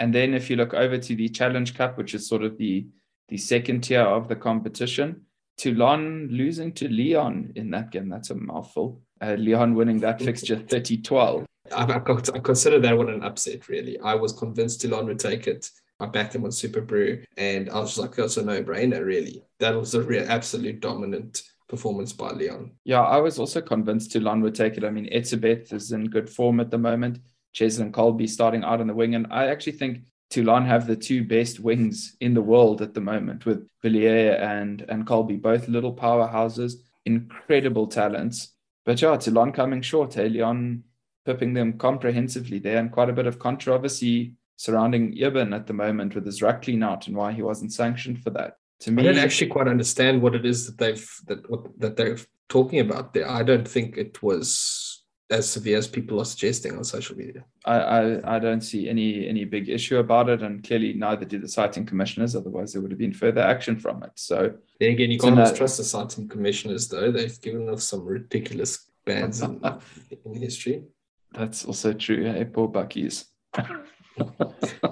And 0.00 0.14
then 0.14 0.32
if 0.32 0.48
you 0.48 0.56
look 0.56 0.74
over 0.74 0.96
to 0.96 1.16
the 1.16 1.28
Challenge 1.28 1.74
Cup, 1.74 1.98
which 1.98 2.14
is 2.14 2.28
sort 2.28 2.42
of 2.42 2.56
the 2.56 2.86
the 3.28 3.36
second 3.36 3.82
tier 3.82 4.02
of 4.02 4.28
the 4.28 4.36
competition, 4.36 5.22
Toulon 5.58 6.28
losing 6.30 6.72
to 6.72 6.88
Lyon 6.88 7.52
in 7.56 7.70
that 7.70 7.90
game. 7.90 8.08
That's 8.08 8.30
a 8.30 8.34
mouthful. 8.34 9.02
Uh, 9.20 9.36
Lyon 9.38 9.74
winning 9.74 9.98
that 10.00 10.20
fixture 10.20 10.56
30 10.56 10.98
12. 10.98 11.46
I, 11.72 11.94
I, 11.94 12.00
consider 12.00 12.78
that 12.80 12.96
one 12.96 13.08
an 13.08 13.24
upset, 13.24 13.68
really. 13.68 13.98
I 14.00 14.14
was 14.14 14.32
convinced 14.32 14.80
Toulon 14.80 15.06
would 15.06 15.18
take 15.18 15.46
it. 15.46 15.70
I 15.98 16.06
backed 16.06 16.34
them 16.34 16.44
on 16.44 16.50
Superbru, 16.50 17.24
and 17.38 17.70
I 17.70 17.80
was 17.80 17.98
like, 17.98 18.14
that's 18.14 18.36
a 18.36 18.44
no 18.44 18.62
brainer, 18.62 19.04
really. 19.04 19.42
That 19.58 19.74
was 19.74 19.94
a 19.94 20.02
real 20.02 20.26
absolute 20.28 20.80
dominant 20.80 21.42
performance 21.68 22.12
by 22.12 22.30
Lyon. 22.30 22.72
Yeah, 22.84 23.00
I 23.00 23.16
was 23.18 23.38
also 23.38 23.60
convinced 23.60 24.12
Toulon 24.12 24.42
would 24.42 24.54
take 24.54 24.76
it. 24.76 24.84
I 24.84 24.90
mean, 24.90 25.08
Etzebeth 25.12 25.72
is 25.72 25.92
in 25.92 26.04
good 26.04 26.28
form 26.28 26.60
at 26.60 26.70
the 26.70 26.78
moment. 26.78 27.18
Cheslin 27.54 27.90
Kolbe 27.90 28.28
starting 28.28 28.64
out 28.64 28.80
on 28.80 28.86
the 28.86 28.94
wing. 28.94 29.14
And 29.14 29.26
I 29.30 29.46
actually 29.46 29.72
think 29.72 30.00
Toulon 30.30 30.66
have 30.66 30.86
the 30.86 30.96
two 30.96 31.24
best 31.24 31.60
wings 31.60 32.16
in 32.20 32.34
the 32.34 32.42
world 32.42 32.82
at 32.82 32.94
the 32.94 33.00
moment 33.00 33.46
with 33.46 33.66
Villiers 33.82 34.38
and, 34.40 34.84
and 34.88 35.06
Kolbe, 35.06 35.40
both 35.40 35.68
little 35.68 35.94
powerhouses, 35.94 36.74
incredible 37.06 37.86
talents. 37.86 38.55
But 38.86 39.02
yeah, 39.02 39.16
Toulon 39.16 39.52
coming 39.52 39.82
short, 39.82 40.14
hey, 40.14 40.28
Lyon 40.28 40.84
pipping 41.26 41.52
them 41.52 41.76
comprehensively 41.76 42.60
there, 42.60 42.78
and 42.78 42.90
quite 42.90 43.10
a 43.10 43.12
bit 43.12 43.26
of 43.26 43.38
controversy 43.38 44.34
surrounding 44.56 45.12
Eben 45.20 45.52
at 45.52 45.66
the 45.66 45.74
moment 45.74 46.14
with 46.14 46.24
his 46.24 46.40
ruck 46.40 46.62
clean 46.62 46.82
out 46.82 47.06
and 47.06 47.16
why 47.16 47.32
he 47.32 47.42
wasn't 47.42 47.72
sanctioned 47.72 48.22
for 48.22 48.30
that. 48.30 48.56
To 48.80 48.92
I 48.92 49.02
don't 49.02 49.18
actually 49.18 49.50
quite 49.50 49.68
understand 49.68 50.22
what 50.22 50.34
it 50.34 50.46
is 50.46 50.66
that 50.66 50.78
they've 50.78 51.20
that 51.26 51.50
what 51.50 51.78
that 51.80 51.96
they're 51.96 52.18
talking 52.48 52.80
about 52.80 53.12
there. 53.12 53.28
I 53.28 53.42
don't 53.42 53.66
think 53.66 53.96
it 53.96 54.22
was 54.22 54.85
as 55.30 55.50
severe 55.50 55.78
as 55.78 55.88
people 55.88 56.20
are 56.20 56.24
suggesting 56.24 56.76
on 56.76 56.84
social 56.84 57.16
media. 57.16 57.44
I, 57.64 57.78
I, 57.78 58.36
I 58.36 58.38
don't 58.38 58.60
see 58.60 58.88
any 58.88 59.28
any 59.28 59.44
big 59.44 59.68
issue 59.68 59.98
about 59.98 60.28
it, 60.28 60.42
and 60.42 60.62
clearly 60.62 60.92
neither 60.92 61.24
do 61.24 61.38
the 61.38 61.48
citing 61.48 61.84
commissioners. 61.84 62.36
Otherwise, 62.36 62.72
there 62.72 62.82
would 62.82 62.92
have 62.92 62.98
been 62.98 63.12
further 63.12 63.40
action 63.40 63.78
from 63.78 64.02
it. 64.02 64.12
So 64.14 64.54
Then 64.78 64.90
again, 64.90 65.10
you 65.10 65.18
can't 65.18 65.56
trust 65.56 65.78
the 65.78 65.84
citing 65.84 66.28
commissioners, 66.28 66.88
though. 66.88 67.10
They've 67.10 67.40
given 67.40 67.68
us 67.68 67.84
some 67.84 68.04
ridiculous 68.04 68.90
bans 69.04 69.42
in, 69.42 69.60
in 70.24 70.34
history. 70.34 70.84
that's 71.32 71.64
also 71.64 71.92
true. 71.92 72.24
Hey, 72.24 72.44
poor 72.44 72.68
Buckies. 72.68 73.24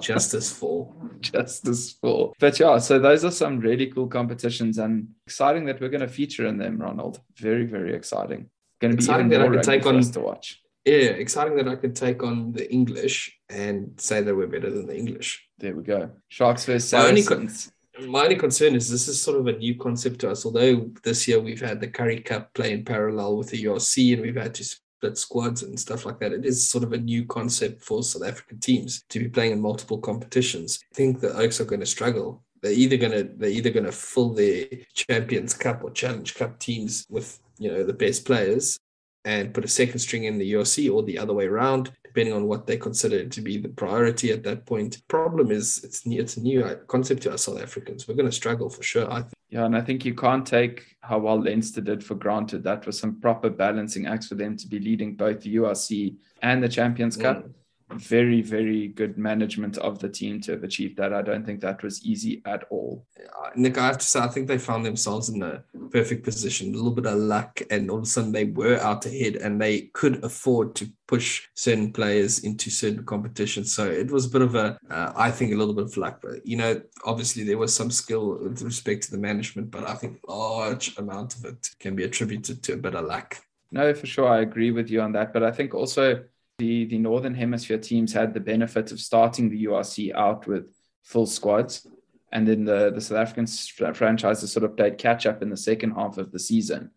Justice 0.01 0.51
for. 0.51 0.93
Justice 1.21 1.93
for. 1.93 2.33
But 2.39 2.59
yeah, 2.59 2.77
so 2.77 2.99
those 2.99 3.25
are 3.25 3.31
some 3.31 3.59
really 3.59 3.87
cool 3.87 4.07
competitions 4.07 4.77
and 4.77 5.07
exciting 5.25 5.65
that 5.65 5.79
we're 5.79 5.89
going 5.89 6.01
to 6.01 6.07
feature 6.07 6.45
in 6.45 6.57
them, 6.57 6.77
Ronald. 6.77 7.21
Very, 7.37 7.65
very 7.65 7.95
exciting. 7.95 8.49
Going 8.85 8.91
to 8.91 8.97
be 8.97 9.03
Exciting 9.03 9.29
that 9.29 9.41
I 9.41 9.47
could 9.49 9.63
take 9.63 9.85
on- 9.85 10.01
to 10.01 10.19
watch. 10.19 10.61
Yeah, 10.85 11.17
exciting 11.25 11.55
that 11.57 11.67
I 11.67 11.75
can 11.77 11.93
take 11.95 12.21
on 12.21 12.51
the 12.51 12.71
English 12.71 13.35
and 13.49 13.93
say 13.97 14.21
that 14.21 14.35
we're 14.35 14.45
better 14.45 14.69
than 14.69 14.85
the 14.85 14.95
English. 14.95 15.47
There 15.57 15.75
we 15.75 15.81
go. 15.81 16.11
Sharks 16.27 16.65
versus 16.65 16.93
My 16.93 17.07
only 17.07 17.23
co- 17.23 17.35
Saracens. 17.35 17.71
My 18.07 18.23
only 18.23 18.35
concern 18.35 18.75
is 18.75 18.91
this 18.91 19.07
is 19.07 19.19
sort 19.19 19.39
of 19.39 19.47
a 19.47 19.53
new 19.57 19.75
concept 19.75 20.19
to 20.19 20.29
us. 20.29 20.45
Although 20.45 20.91
this 21.03 21.27
year 21.27 21.39
we've 21.39 21.61
had 21.61 21.79
the 21.81 21.87
Currie 21.87 22.19
Cup 22.19 22.53
play 22.53 22.71
in 22.73 22.85
parallel 22.85 23.37
with 23.37 23.49
the 23.49 23.63
URC 23.63 24.13
and 24.13 24.21
we've 24.21 24.35
had 24.35 24.53
to 24.55 24.63
split 24.63 25.17
squads 25.17 25.63
and 25.63 25.79
stuff 25.79 26.05
like 26.05 26.19
that, 26.19 26.33
it 26.33 26.45
is 26.45 26.69
sort 26.69 26.83
of 26.83 26.93
a 26.93 26.97
new 26.97 27.25
concept 27.25 27.83
for 27.83 28.03
South 28.03 28.27
African 28.27 28.59
teams 28.59 29.03
to 29.09 29.17
be 29.19 29.29
playing 29.29 29.53
in 29.53 29.61
multiple 29.61 29.97
competitions. 29.97 30.79
I 30.91 30.95
think 30.95 31.19
the 31.19 31.35
Oaks 31.35 31.59
are 31.61 31.65
going 31.65 31.79
to 31.79 31.85
struggle. 31.87 32.43
They're 32.61 32.71
either 32.73 32.97
going 32.97 33.11
to 33.13 33.23
they're 33.37 33.49
either 33.49 33.69
going 33.71 33.85
to 33.85 33.91
fill 33.91 34.33
their 34.33 34.65
Champions 34.93 35.53
Cup 35.55 35.83
or 35.83 35.89
Challenge 35.91 36.35
Cup 36.35 36.59
teams 36.59 37.05
with 37.09 37.39
you 37.57 37.71
know 37.71 37.83
the 37.83 37.93
best 37.93 38.25
players 38.25 38.77
and 39.25 39.53
put 39.53 39.65
a 39.65 39.67
second 39.67 39.99
string 39.99 40.25
in 40.25 40.37
the 40.37 40.53
URC 40.53 40.93
or 40.93 41.01
the 41.01 41.17
other 41.17 41.33
way 41.33 41.45
around, 41.47 41.91
depending 42.03 42.33
on 42.33 42.45
what 42.47 42.67
they 42.67 42.77
consider 42.77 43.25
to 43.25 43.41
be 43.41 43.57
the 43.57 43.69
priority 43.69 44.31
at 44.31 44.43
that 44.43 44.65
point. 44.67 45.01
Problem 45.07 45.51
is, 45.51 45.83
it's 45.83 46.05
new, 46.05 46.21
it's 46.21 46.37
a 46.37 46.41
new 46.41 46.63
uh, 46.63 46.75
concept 46.87 47.23
to 47.23 47.33
us 47.33 47.45
South 47.45 47.59
Africans. 47.59 48.07
We're 48.07 48.15
going 48.15 48.29
to 48.29 48.35
struggle 48.35 48.69
for 48.69 48.83
sure. 48.83 49.11
I 49.11 49.21
think. 49.21 49.33
Yeah, 49.49 49.65
and 49.65 49.75
I 49.75 49.81
think 49.81 50.05
you 50.05 50.13
can't 50.13 50.45
take 50.45 50.95
how 51.01 51.17
well 51.19 51.41
Leinster 51.41 51.81
did 51.81 52.03
for 52.03 52.15
granted. 52.15 52.63
That 52.63 52.85
was 52.85 52.99
some 52.99 53.19
proper 53.19 53.49
balancing 53.49 54.05
acts 54.05 54.27
for 54.27 54.35
them 54.35 54.57
to 54.57 54.67
be 54.67 54.79
leading 54.79 55.15
both 55.15 55.41
the 55.41 55.55
URC 55.55 56.15
and 56.41 56.63
the 56.63 56.69
Champions 56.69 57.17
mm. 57.17 57.21
Cup. 57.21 57.47
Very, 57.93 58.41
very 58.41 58.87
good 58.87 59.15
management 59.15 59.77
of 59.77 59.99
the 59.99 60.09
team 60.09 60.41
to 60.41 60.53
have 60.53 60.63
achieved 60.63 60.97
that. 60.97 61.13
I 61.13 61.21
don't 61.21 61.45
think 61.45 61.61
that 61.61 61.83
was 61.83 62.03
easy 62.03 62.41
at 62.45 62.63
all. 62.71 63.05
Uh, 63.19 63.51
Nick, 63.55 63.77
I 63.77 63.85
have 63.85 63.99
to 63.99 64.05
say, 64.05 64.19
I 64.19 64.27
think 64.27 64.47
they 64.47 64.57
found 64.57 64.83
themselves 64.83 65.29
in 65.29 65.43
a 65.43 65.63
perfect 65.91 66.23
position. 66.23 66.73
A 66.73 66.77
little 66.77 66.91
bit 66.91 67.05
of 67.05 67.19
luck, 67.19 67.61
and 67.69 67.91
all 67.91 67.97
of 67.97 68.03
a 68.03 68.07
sudden 68.07 68.31
they 68.31 68.45
were 68.45 68.79
out 68.79 69.05
ahead, 69.05 69.35
and 69.35 69.61
they 69.61 69.81
could 69.93 70.23
afford 70.23 70.73
to 70.75 70.89
push 71.07 71.47
certain 71.53 71.93
players 71.93 72.39
into 72.39 72.71
certain 72.71 73.05
competitions. 73.05 73.73
So 73.73 73.85
it 73.85 74.09
was 74.09 74.25
a 74.25 74.29
bit 74.29 74.41
of 74.41 74.55
a, 74.55 74.79
uh, 74.89 75.13
I 75.15 75.29
think, 75.29 75.53
a 75.53 75.55
little 75.55 75.75
bit 75.75 75.85
of 75.85 75.97
luck. 75.97 76.21
But 76.23 76.43
you 76.45 76.57
know, 76.57 76.81
obviously 77.05 77.43
there 77.43 77.59
was 77.59 77.75
some 77.75 77.91
skill 77.91 78.39
with 78.41 78.63
respect 78.63 79.03
to 79.03 79.11
the 79.11 79.19
management, 79.19 79.69
but 79.69 79.87
I 79.87 79.93
think 79.93 80.19
a 80.27 80.33
large 80.33 80.97
amount 80.97 81.35
of 81.35 81.45
it 81.45 81.69
can 81.79 81.95
be 81.95 82.03
attributed 82.03 82.63
to 82.63 82.73
a 82.73 82.77
bit 82.77 82.95
of 82.95 83.05
luck. 83.05 83.37
No, 83.71 83.93
for 83.93 84.07
sure. 84.07 84.27
I 84.27 84.41
agree 84.41 84.71
with 84.71 84.89
you 84.89 85.01
on 85.01 85.11
that. 85.11 85.33
But 85.33 85.43
I 85.43 85.51
think 85.51 85.75
also 85.75 86.23
the, 86.57 86.85
the 86.85 86.97
Northern 86.97 87.35
Hemisphere 87.35 87.77
teams 87.77 88.13
had 88.13 88.33
the 88.33 88.39
benefit 88.39 88.91
of 88.91 88.99
starting 88.99 89.49
the 89.49 89.65
URC 89.65 90.13
out 90.15 90.47
with 90.47 90.73
full 91.03 91.25
squads. 91.25 91.87
And 92.31 92.47
then 92.47 92.65
the, 92.65 92.91
the 92.91 93.01
South 93.01 93.17
African 93.17 93.47
franchises 93.93 94.51
sort 94.51 94.63
of 94.65 94.75
played 94.75 94.97
catch 94.97 95.25
up 95.25 95.41
in 95.41 95.49
the 95.49 95.57
second 95.57 95.91
half 95.91 96.17
of 96.17 96.31
the 96.31 96.39
season. 96.39 96.91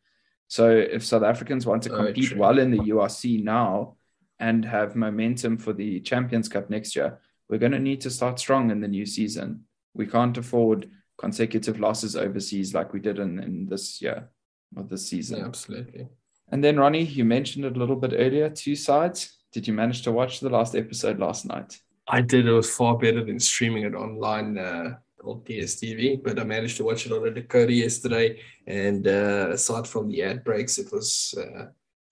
So 0.48 0.70
if 0.70 1.04
South 1.04 1.22
Africans 1.22 1.66
want 1.66 1.82
to 1.84 1.92
Oh, 1.92 2.04
compete 2.04 2.28
true. 2.30 2.38
well 2.38 2.58
in 2.58 2.70
the 2.70 2.78
URC 2.78 3.42
now 3.42 3.96
and 4.40 4.64
have 4.64 4.96
momentum 4.96 5.58
for 5.58 5.72
the 5.72 6.00
Champions 6.00 6.48
Cup 6.48 6.70
next 6.70 6.96
year, 6.96 7.18
we're 7.48 7.58
going 7.58 7.72
to 7.72 7.78
need 7.78 8.00
to 8.02 8.10
start 8.10 8.38
strong 8.38 8.70
in 8.70 8.80
the 8.80 8.88
new 8.88 9.06
season. 9.06 9.64
We 9.94 10.06
can't 10.06 10.36
afford 10.38 10.90
consecutive 11.18 11.80
losses 11.80 12.16
overseas 12.16 12.74
like 12.74 12.92
we 12.92 13.00
did 13.00 13.18
in, 13.18 13.40
in 13.40 13.66
this 13.68 14.00
year 14.00 14.28
or 14.76 14.84
this 14.84 15.08
season. 15.08 15.38
Yeah, 15.40 15.46
absolutely. 15.46 16.08
And 16.50 16.64
then, 16.64 16.78
Ronnie, 16.78 17.04
you 17.04 17.24
mentioned 17.24 17.64
it 17.64 17.76
a 17.76 17.78
little 17.78 17.96
bit 17.96 18.14
earlier 18.16 18.48
two 18.48 18.76
sides. 18.76 19.37
Did 19.52 19.66
you 19.66 19.74
manage 19.74 20.02
to 20.02 20.12
watch 20.12 20.40
the 20.40 20.50
last 20.50 20.74
episode 20.74 21.18
last 21.18 21.46
night? 21.46 21.80
I 22.06 22.20
did. 22.20 22.46
It 22.46 22.52
was 22.52 22.70
far 22.74 22.96
better 22.98 23.24
than 23.24 23.38
streaming 23.40 23.84
it 23.84 23.94
online 23.94 24.58
uh, 24.58 24.96
on 25.24 25.40
DSTV, 25.40 26.22
but 26.22 26.38
I 26.38 26.44
managed 26.44 26.76
to 26.78 26.84
watch 26.84 27.06
it 27.06 27.12
on 27.12 27.26
a 27.26 27.30
decoder 27.30 27.74
yesterday. 27.74 28.40
And 28.66 29.06
uh, 29.06 29.50
aside 29.52 29.86
from 29.86 30.08
the 30.08 30.22
ad 30.22 30.44
breaks, 30.44 30.78
it 30.78 30.90
was 30.92 31.34
uh, 31.36 31.64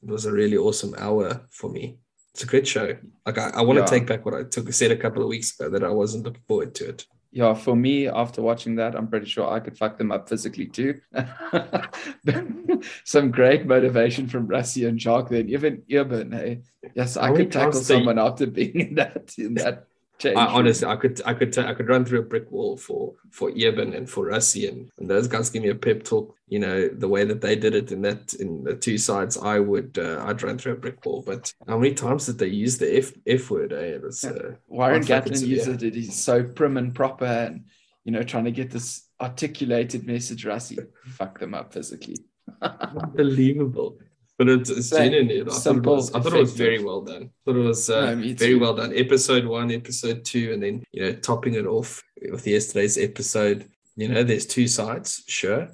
it 0.02 0.10
was 0.10 0.26
a 0.26 0.32
really 0.32 0.56
awesome 0.56 0.94
hour 0.98 1.42
for 1.50 1.70
me. 1.70 1.96
It's 2.34 2.42
a 2.42 2.46
great 2.46 2.66
show. 2.66 2.94
Like 3.24 3.38
I, 3.38 3.50
I 3.54 3.62
want 3.62 3.78
to 3.78 3.82
Yeah. 3.82 3.86
take 3.98 4.06
back 4.06 4.24
what 4.24 4.34
I 4.34 4.42
took 4.44 4.70
said 4.72 4.90
a 4.90 4.96
couple 4.96 5.22
of 5.22 5.28
weeks 5.28 5.58
ago 5.58 5.70
that 5.70 5.82
I 5.84 5.88
wasn't 5.90 6.24
looking 6.24 6.42
forward 6.46 6.74
to 6.76 6.88
it. 6.90 7.06
Yeah, 7.36 7.52
for 7.52 7.76
me, 7.76 8.08
after 8.08 8.40
watching 8.40 8.76
that, 8.76 8.94
I'm 8.94 9.08
pretty 9.08 9.26
sure 9.26 9.46
I 9.46 9.60
could 9.60 9.76
fuck 9.76 9.98
them 9.98 10.10
up 10.10 10.26
physically 10.26 10.68
too. 10.68 11.02
Some 13.04 13.30
great 13.30 13.66
motivation 13.66 14.26
from 14.26 14.48
Rassie 14.48 14.88
and 14.88 14.98
Jacques 14.98 15.28
then. 15.28 15.50
Even 15.50 15.82
Urban, 15.92 16.32
hey. 16.32 16.62
Yes, 16.94 17.18
I 17.18 17.30
many 17.30 17.44
could 17.44 17.52
tackle 17.52 17.82
someone 17.82 18.18
after 18.18 18.46
being 18.46 18.80
in 18.80 18.94
that 18.94 19.34
in 19.36 19.52
that 19.56 19.84
change. 20.18 20.36
I, 20.36 20.46
honestly, 20.46 20.86
I 20.86 20.96
could, 20.96 21.20
I 21.24 21.34
could, 21.34 21.52
ta- 21.52 21.66
I 21.66 21.74
could 21.74 21.88
run 21.88 22.04
through 22.04 22.20
a 22.20 22.22
brick 22.22 22.50
wall 22.50 22.76
for 22.76 23.14
for 23.30 23.50
Eben 23.56 23.94
and 23.94 24.08
for 24.08 24.26
Rassie, 24.26 24.68
and, 24.68 24.90
and 24.98 25.08
those 25.08 25.28
guys 25.28 25.50
give 25.50 25.62
me 25.62 25.70
a 25.70 25.74
pep 25.74 26.04
talk. 26.04 26.34
You 26.48 26.60
know 26.60 26.88
the 26.88 27.08
way 27.08 27.24
that 27.24 27.40
they 27.40 27.56
did 27.56 27.74
it 27.74 27.92
in 27.92 28.02
that 28.02 28.34
in 28.34 28.64
the 28.64 28.74
two 28.74 28.98
sides, 28.98 29.36
I 29.36 29.58
would, 29.58 29.98
uh, 29.98 30.24
I'd 30.26 30.42
run 30.42 30.58
through 30.58 30.74
a 30.74 30.76
brick 30.76 31.04
wall. 31.04 31.22
But 31.26 31.52
how 31.68 31.78
many 31.78 31.94
times 31.94 32.26
did 32.26 32.38
they 32.38 32.48
use 32.48 32.78
the 32.78 32.96
f 32.96 33.12
f 33.26 33.50
word? 33.50 33.72
Eh? 33.72 33.76
It 33.76 34.02
was, 34.02 34.24
uh, 34.24 34.54
Warren 34.68 35.02
Gatland 35.02 35.46
uses 35.46 35.82
it. 35.82 35.94
He's 35.94 36.14
so 36.14 36.44
prim 36.44 36.76
and 36.76 36.94
proper 36.94 37.24
and, 37.24 37.64
you 38.04 38.12
know, 38.12 38.22
trying 38.22 38.44
to 38.44 38.52
get 38.52 38.70
this 38.70 39.08
articulated 39.20 40.06
message. 40.06 40.44
Rassie, 40.44 40.86
fuck 41.06 41.38
them 41.38 41.54
up 41.54 41.72
physically. 41.72 42.18
unbelievable. 42.62 43.98
But 44.38 44.48
it's, 44.50 44.70
it's 44.70 44.90
genuinely, 44.90 45.40
I 45.40 45.44
thought, 45.44 45.76
it 45.76 45.86
was, 45.86 46.14
I 46.14 46.20
thought 46.20 46.34
it 46.34 46.40
was 46.40 46.52
very 46.52 46.84
well 46.84 47.00
done. 47.00 47.22
I 47.22 47.30
thought 47.44 47.56
it 47.56 47.66
was 47.66 47.88
uh, 47.88 48.14
No, 48.14 48.34
very 48.34 48.56
well 48.56 48.74
done. 48.74 48.92
Episode 48.94 49.46
one, 49.46 49.72
episode 49.72 50.24
two, 50.24 50.52
and 50.52 50.62
then 50.62 50.84
you 50.92 51.02
know 51.02 51.12
topping 51.14 51.54
it 51.54 51.66
off 51.66 52.02
with 52.30 52.46
yesterday's 52.46 52.98
episode. 52.98 53.68
You 53.96 54.08
know, 54.08 54.22
there's 54.22 54.44
two 54.44 54.68
sides, 54.68 55.24
sure, 55.26 55.70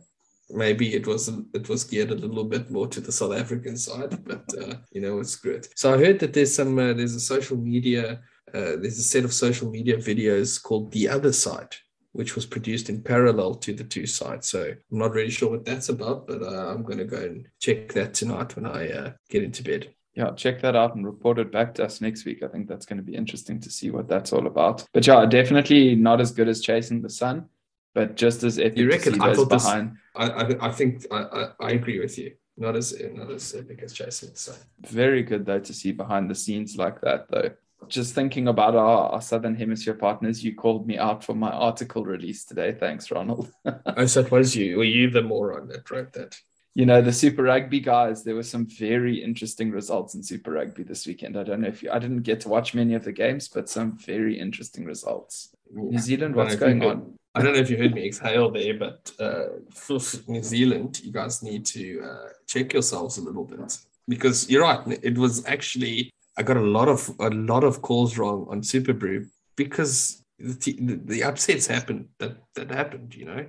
maybe 0.52 0.94
it 0.94 1.06
was 1.06 1.28
it 1.54 1.68
was 1.68 1.84
geared 1.84 2.10
a 2.10 2.14
little 2.14 2.44
bit 2.44 2.70
more 2.70 2.86
to 2.88 3.00
the 3.00 3.12
South 3.12 3.32
African 3.32 3.76
side, 3.76 4.24
but 4.24 4.44
uh, 4.60 4.74
you 4.92 5.00
know 5.00 5.18
it's 5.18 5.36
good. 5.36 5.66
So 5.76 5.94
I 5.94 5.98
heard 5.98 6.18
that 6.20 6.32
there's 6.32 6.54
some 6.54 6.78
uh, 6.78 6.92
there's 6.92 7.14
a 7.14 7.20
social 7.20 7.56
media 7.56 8.20
uh, 8.54 8.76
there's 8.76 8.98
a 8.98 9.02
set 9.02 9.24
of 9.24 9.32
social 9.32 9.70
media 9.70 9.96
videos 9.96 10.62
called 10.62 10.92
The 10.92 11.08
Other 11.08 11.32
Side, 11.32 11.74
which 12.12 12.34
was 12.34 12.46
produced 12.46 12.88
in 12.88 13.02
parallel 13.02 13.54
to 13.54 13.72
the 13.72 13.84
two 13.84 14.06
sides. 14.06 14.48
So 14.48 14.62
I'm 14.62 14.98
not 14.98 15.12
really 15.12 15.30
sure 15.30 15.50
what 15.50 15.64
that's 15.64 15.88
about, 15.88 16.26
but 16.26 16.42
uh, 16.42 16.68
I'm 16.68 16.82
going 16.82 16.98
to 16.98 17.04
go 17.04 17.16
and 17.16 17.46
check 17.60 17.92
that 17.92 18.14
tonight 18.14 18.54
when 18.54 18.66
I 18.66 18.90
uh, 18.90 19.12
get 19.30 19.42
into 19.42 19.62
bed. 19.62 19.94
Yeah, 20.14 20.30
check 20.32 20.60
that 20.60 20.76
out 20.76 20.94
and 20.94 21.06
report 21.06 21.38
it 21.38 21.50
back 21.50 21.74
to 21.74 21.84
us 21.84 22.02
next 22.02 22.26
week. 22.26 22.42
I 22.42 22.48
think 22.48 22.68
that's 22.68 22.84
going 22.84 22.98
to 22.98 23.02
be 23.02 23.14
interesting 23.14 23.60
to 23.60 23.70
see 23.70 23.90
what 23.90 24.08
that's 24.08 24.32
all 24.32 24.46
about. 24.46 24.84
But 24.92 25.06
yeah, 25.06 25.24
definitely 25.24 25.94
not 25.94 26.20
as 26.20 26.32
good 26.32 26.48
as 26.48 26.60
chasing 26.60 27.00
the 27.00 27.08
sun, 27.08 27.46
but 27.94 28.14
just 28.14 28.42
as 28.42 28.58
epic. 28.58 28.76
You 28.76 28.90
reckon? 28.90 29.22
I 29.22 29.32
thought 29.32 29.48
behind. 29.48 29.92
This, 29.92 29.98
I, 30.14 30.26
I, 30.28 30.68
I 30.68 30.72
think 30.72 31.06
I, 31.10 31.22
I, 31.22 31.48
I 31.60 31.70
agree 31.70 31.98
with 31.98 32.18
you. 32.18 32.32
Not 32.58 32.76
as 32.76 32.94
not 33.14 33.30
as 33.30 33.54
epic 33.54 33.80
as 33.82 33.94
chasing 33.94 34.28
the 34.28 34.36
sun. 34.36 34.56
Very 34.80 35.22
good 35.22 35.46
though 35.46 35.60
to 35.60 35.72
see 35.72 35.92
behind 35.92 36.30
the 36.30 36.34
scenes 36.34 36.76
like 36.76 37.00
that 37.00 37.30
though 37.30 37.52
just 37.88 38.14
thinking 38.14 38.48
about 38.48 38.74
our, 38.74 39.10
our, 39.10 39.20
Southern 39.20 39.54
Hemisphere 39.54 39.94
partners, 39.94 40.42
you 40.44 40.54
called 40.54 40.86
me 40.86 40.98
out 40.98 41.24
for 41.24 41.34
my 41.34 41.50
article 41.50 42.04
release 42.04 42.44
today. 42.44 42.72
Thanks, 42.72 43.10
Ronald. 43.10 43.52
I 43.86 44.06
so 44.06 44.20
it 44.20 44.30
was 44.30 44.56
you. 44.56 44.78
Were 44.78 44.84
you 44.84 45.10
the 45.10 45.22
moron 45.22 45.68
that 45.68 45.90
wrote 45.90 46.12
that? 46.14 46.36
You 46.74 46.86
know, 46.86 47.02
the 47.02 47.12
Super 47.12 47.42
Rugby 47.42 47.80
guys, 47.80 48.24
there 48.24 48.34
were 48.34 48.42
some 48.42 48.66
very 48.66 49.22
interesting 49.22 49.70
results 49.70 50.14
in 50.14 50.22
Super 50.22 50.52
Rugby 50.52 50.84
this 50.84 51.06
weekend. 51.06 51.36
I 51.36 51.42
don't 51.42 51.60
know 51.60 51.68
if 51.68 51.82
you, 51.82 51.90
I 51.90 51.98
didn't 51.98 52.22
get 52.22 52.40
to 52.40 52.48
watch 52.48 52.74
many 52.74 52.94
of 52.94 53.04
the 53.04 53.12
games, 53.12 53.48
but 53.48 53.68
some 53.68 53.98
very 53.98 54.38
interesting 54.38 54.86
results. 54.86 55.50
New 55.70 55.98
Zealand, 55.98 56.34
what's 56.34 56.56
going 56.56 56.82
on? 56.82 57.14
I 57.34 57.42
don't 57.42 57.54
know 57.54 57.60
if 57.60 57.70
you 57.70 57.76
heard 57.76 57.94
me 57.94 58.06
exhale 58.06 58.50
there, 58.50 58.78
but 58.78 59.12
uh, 59.18 59.44
for 59.70 59.98
New 60.28 60.42
Zealand, 60.42 61.00
you 61.02 61.12
guys 61.12 61.42
need 61.42 61.64
to 61.66 62.02
uh, 62.02 62.28
check 62.46 62.72
yourselves 62.72 63.18
a 63.18 63.22
little 63.22 63.44
bit 63.44 63.78
because 64.08 64.50
you're 64.50 64.62
right. 64.62 64.98
It 65.02 65.16
was 65.16 65.44
actually 65.46 66.12
I 66.36 66.42
got 66.42 66.56
a 66.56 66.60
lot 66.60 66.88
of 66.88 67.10
a 67.20 67.28
lot 67.28 67.64
of 67.64 67.82
calls 67.82 68.16
wrong 68.16 68.46
on 68.48 68.62
Superbru 68.62 69.28
because 69.56 70.24
the, 70.38 71.00
the, 71.04 71.22
upsets 71.22 71.66
happened 71.66 72.08
that 72.18 72.36
that 72.54 72.70
happened, 72.70 73.14
you 73.14 73.26
know. 73.26 73.46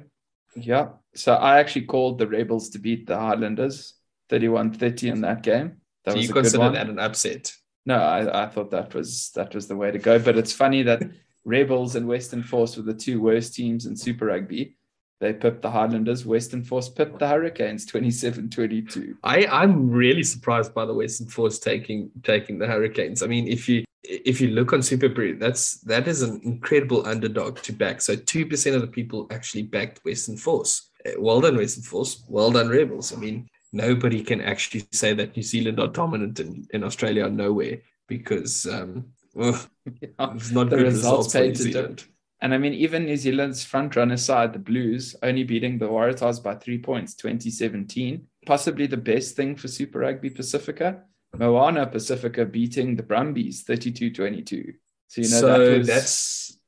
Yeah. 0.56 0.90
So 1.16 1.34
I 1.34 1.60
actually 1.60 1.86
called 1.86 2.20
the 2.20 2.28
Rebels 2.28 2.70
to 2.72 2.80
beat 2.80 3.08
the 3.08 3.18
Highlanders 3.18 3.96
31-30 4.30 5.12
in 5.12 5.22
that 5.22 5.42
game. 5.42 5.78
That 6.06 6.12
so 6.12 6.18
was 6.18 6.28
you 6.28 6.34
consider 6.34 6.70
that 6.70 6.90
an 6.90 7.00
upset? 7.00 7.54
No, 7.86 7.96
I, 7.96 8.44
I 8.44 8.50
thought 8.50 8.72
that 8.72 8.94
was 8.94 9.32
that 9.36 9.56
was 9.56 9.68
the 9.68 9.76
way 9.76 9.92
to 9.92 10.00
go. 10.00 10.20
But 10.20 10.38
it's 10.38 10.54
funny 10.54 10.84
that 10.84 11.02
Rebels 11.46 11.96
and 11.96 12.08
Western 12.08 12.44
Force 12.44 12.78
were 12.78 12.84
the 12.84 12.94
two 12.94 13.22
worst 13.22 13.56
teams 13.56 13.86
in 13.86 13.96
Super 13.96 14.28
Rugby. 14.28 14.76
They 15.24 15.32
pipped 15.32 15.62
the 15.62 15.72
Highlanders. 15.72 16.26
Western 16.26 16.66
Force 16.66 16.90
pipped 16.90 17.18
the 17.18 17.30
Hurricanes 17.30 17.86
27-22. 17.86 19.16
I, 19.24 19.46
I'm 19.46 19.90
really 19.90 20.22
surprised 20.22 20.74
by 20.74 20.86
the 20.86 20.94
Western 20.94 21.28
Force 21.28 21.60
taking 21.60 22.12
taking 22.24 22.60
the 22.60 22.68
Hurricanes. 22.68 23.24
I 23.24 23.28
mean, 23.28 23.48
if 23.48 23.70
you 23.70 23.86
if 24.04 24.42
you 24.42 24.50
look 24.50 24.74
on 24.74 24.80
Superbru, 24.80 25.40
that's 25.40 25.80
that 25.84 26.10
is 26.10 26.24
an 26.24 26.42
incredible 26.44 27.08
underdog 27.08 27.62
to 27.62 27.72
back. 27.72 28.02
So 28.02 28.18
two 28.18 28.46
percent 28.46 28.76
of 28.76 28.82
the 28.82 28.88
people 28.90 29.28
actually 29.32 29.64
backed 29.64 30.04
Western 30.04 30.36
Force. 30.36 30.90
Uh, 31.06 31.12
well 31.18 31.40
done, 31.40 31.56
Western 31.56 31.84
Force. 31.84 32.26
Well 32.28 32.52
done, 32.52 32.68
Rebels. 32.68 33.14
I 33.14 33.16
mean, 33.16 33.48
nobody 33.72 34.24
can 34.24 34.42
actually 34.42 34.86
say 34.92 35.14
that 35.14 35.38
New 35.38 35.44
Zealand 35.44 35.80
are 35.80 35.88
dominant 35.88 36.42
in, 36.42 36.68
in 36.74 36.84
Australia 36.84 37.30
nowhere 37.30 37.78
because 38.10 38.66
um, 38.66 39.06
well, 39.34 39.58
yeah, 40.02 40.10
it's 40.36 40.52
not 40.52 40.70
the 40.70 40.76
good 40.76 40.88
results, 40.88 41.34
results 41.34 41.34
for 41.34 41.40
New 41.40 41.56
Zealand. 41.56 42.06
And 42.44 42.54
I 42.54 42.58
mean, 42.58 42.74
even 42.74 43.06
New 43.06 43.16
Zealand's 43.16 43.64
front 43.64 43.96
runner 43.96 44.18
side, 44.18 44.52
the 44.52 44.60
Blues, 44.60 45.16
only 45.24 45.46
beating 45.46 45.78
the 45.78 45.88
Waratahs 45.88 46.44
by 46.44 46.56
three 46.56 46.78
points, 46.78 47.16
2017. 47.16 48.28
Possibly 48.46 48.86
the 48.86 48.98
best 48.98 49.38
thing 49.38 49.56
for 49.56 49.70
Super 49.70 50.00
Rugby 50.00 50.30
Pacifica. 50.30 51.04
Moana 51.38 51.88
Pacifica 51.88 52.46
beating 52.46 52.98
the 52.98 53.04
Brumbies 53.04 53.64
32 53.64 54.12
22. 54.12 54.74
So, 55.08 55.22
you 55.22 55.30
know, 55.30 55.40
so 55.40 55.48
that 55.48 55.78
was... 55.78 55.88
that's. 55.88 56.60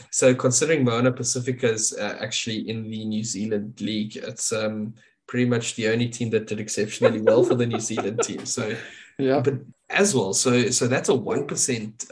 so 0.10 0.34
considering 0.34 0.82
Moana 0.82 1.12
Pacifica 1.12 1.70
is 1.70 1.92
uh, 1.92 2.16
actually 2.18 2.66
in 2.70 2.90
the 2.90 3.04
New 3.04 3.22
Zealand 3.22 3.78
league, 3.82 4.16
it's 4.16 4.50
um, 4.50 4.94
pretty 5.28 5.44
much 5.44 5.76
the 5.76 5.88
only 5.88 6.08
team 6.08 6.30
that 6.30 6.46
did 6.46 6.58
exceptionally 6.58 7.20
well 7.20 7.44
for 7.44 7.54
the 7.54 7.66
New 7.66 7.80
Zealand 7.80 8.20
team. 8.22 8.46
So 8.46 8.74
yeah, 9.20 9.40
but 9.40 9.54
as 9.88 10.14
well. 10.14 10.32
So 10.32 10.70
so 10.70 10.86
that's 10.86 11.08
a 11.08 11.14
one 11.14 11.46
percent. 11.46 12.04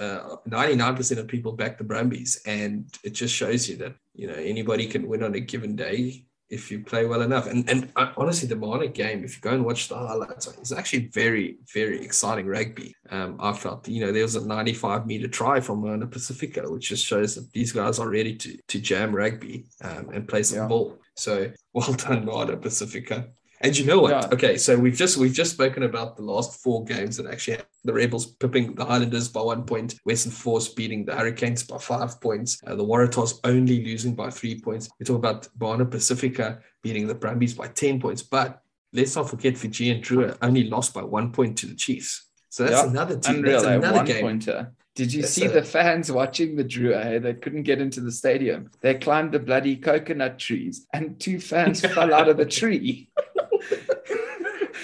Ninety 0.46 0.76
nine 0.76 0.96
percent 0.96 1.20
of 1.20 1.28
people 1.28 1.52
back 1.52 1.78
the 1.78 1.84
Brumbies, 1.84 2.40
and 2.46 2.86
it 3.04 3.10
just 3.10 3.34
shows 3.34 3.68
you 3.68 3.76
that 3.76 3.94
you 4.14 4.26
know 4.26 4.34
anybody 4.34 4.86
can 4.86 5.08
win 5.08 5.22
on 5.22 5.34
a 5.34 5.40
given 5.40 5.76
day 5.76 6.24
if 6.50 6.70
you 6.70 6.80
play 6.80 7.04
well 7.04 7.22
enough. 7.22 7.46
And 7.46 7.68
and 7.68 7.90
uh, 7.96 8.12
honestly, 8.16 8.48
the 8.48 8.56
Moana 8.56 8.88
game, 8.88 9.24
if 9.24 9.36
you 9.36 9.42
go 9.42 9.50
and 9.50 9.64
watch 9.64 9.88
the 9.88 9.96
highlights, 9.96 10.46
it's 10.46 10.72
actually 10.72 11.08
very 11.08 11.58
very 11.72 12.02
exciting 12.02 12.46
rugby. 12.46 12.94
Um, 13.10 13.36
I 13.38 13.52
felt 13.52 13.88
you 13.88 14.04
know 14.04 14.12
there 14.12 14.22
was 14.22 14.36
a 14.36 14.46
ninety 14.46 14.72
five 14.72 15.06
meter 15.06 15.28
try 15.28 15.60
from 15.60 15.80
Moana 15.80 16.06
Pacifica, 16.06 16.70
which 16.70 16.88
just 16.88 17.04
shows 17.04 17.34
that 17.34 17.52
these 17.52 17.72
guys 17.72 17.98
are 17.98 18.08
ready 18.08 18.34
to 18.36 18.58
to 18.68 18.80
jam 18.80 19.14
rugby 19.14 19.66
um, 19.82 20.10
and 20.10 20.28
play 20.28 20.42
some 20.42 20.58
yeah. 20.58 20.68
ball. 20.68 20.98
So 21.16 21.50
well 21.72 21.92
done, 21.92 22.24
Moana 22.24 22.56
Pacifica. 22.56 23.28
And 23.60 23.76
you 23.76 23.84
know 23.84 23.98
what? 23.98 24.10
Yeah. 24.10 24.28
Okay, 24.32 24.56
so 24.56 24.78
we've 24.78 24.94
just 24.94 25.16
we've 25.16 25.32
just 25.32 25.52
spoken 25.52 25.82
about 25.82 26.16
the 26.16 26.22
last 26.22 26.62
four 26.62 26.84
games 26.84 27.16
that 27.16 27.26
actually 27.26 27.56
had 27.56 27.66
the 27.84 27.92
Rebels 27.92 28.26
pipping 28.26 28.74
the 28.74 28.84
Highlanders 28.84 29.28
by 29.28 29.40
one 29.40 29.64
point, 29.64 29.98
Western 30.04 30.32
Force 30.32 30.68
beating 30.68 31.04
the 31.04 31.14
Hurricanes 31.14 31.64
by 31.64 31.78
five 31.78 32.20
points, 32.20 32.60
uh, 32.66 32.76
the 32.76 32.84
Waratahs 32.84 33.40
only 33.44 33.84
losing 33.84 34.14
by 34.14 34.30
three 34.30 34.60
points. 34.60 34.88
We 35.00 35.06
talk 35.06 35.16
about 35.16 35.48
Moana 35.58 35.86
Pacifica 35.86 36.60
beating 36.82 37.06
the 37.06 37.14
Brumbies 37.14 37.54
by 37.54 37.68
ten 37.68 38.00
points, 38.00 38.22
but 38.22 38.62
let's 38.92 39.16
not 39.16 39.28
forget 39.28 39.58
Fijian 39.58 40.02
Drua 40.02 40.36
only 40.40 40.64
lost 40.64 40.94
by 40.94 41.02
one 41.02 41.32
point 41.32 41.58
to 41.58 41.66
the 41.66 41.74
Chiefs. 41.74 42.26
So 42.50 42.64
that's 42.64 42.84
yeah. 42.84 42.90
another 42.90 43.18
team. 43.18 43.36
Unreal, 43.36 43.62
that's 43.62 43.84
another 43.84 44.04
game. 44.04 44.22
Pointer. 44.22 44.72
Did 44.94 45.12
you 45.12 45.22
that's 45.22 45.32
see 45.32 45.44
a... 45.44 45.50
the 45.50 45.62
fans 45.62 46.10
watching 46.10 46.56
the 46.56 46.64
Drua? 46.64 47.02
Hey? 47.02 47.18
They 47.18 47.34
couldn't 47.34 47.62
get 47.62 47.80
into 47.80 48.00
the 48.00 48.10
stadium. 48.10 48.70
They 48.80 48.94
climbed 48.94 49.32
the 49.32 49.38
bloody 49.38 49.76
coconut 49.76 50.38
trees, 50.38 50.86
and 50.92 51.20
two 51.20 51.40
fans 51.40 51.80
fell 51.94 52.12
out 52.12 52.28
of 52.28 52.36
the 52.36 52.46
tree. 52.46 53.10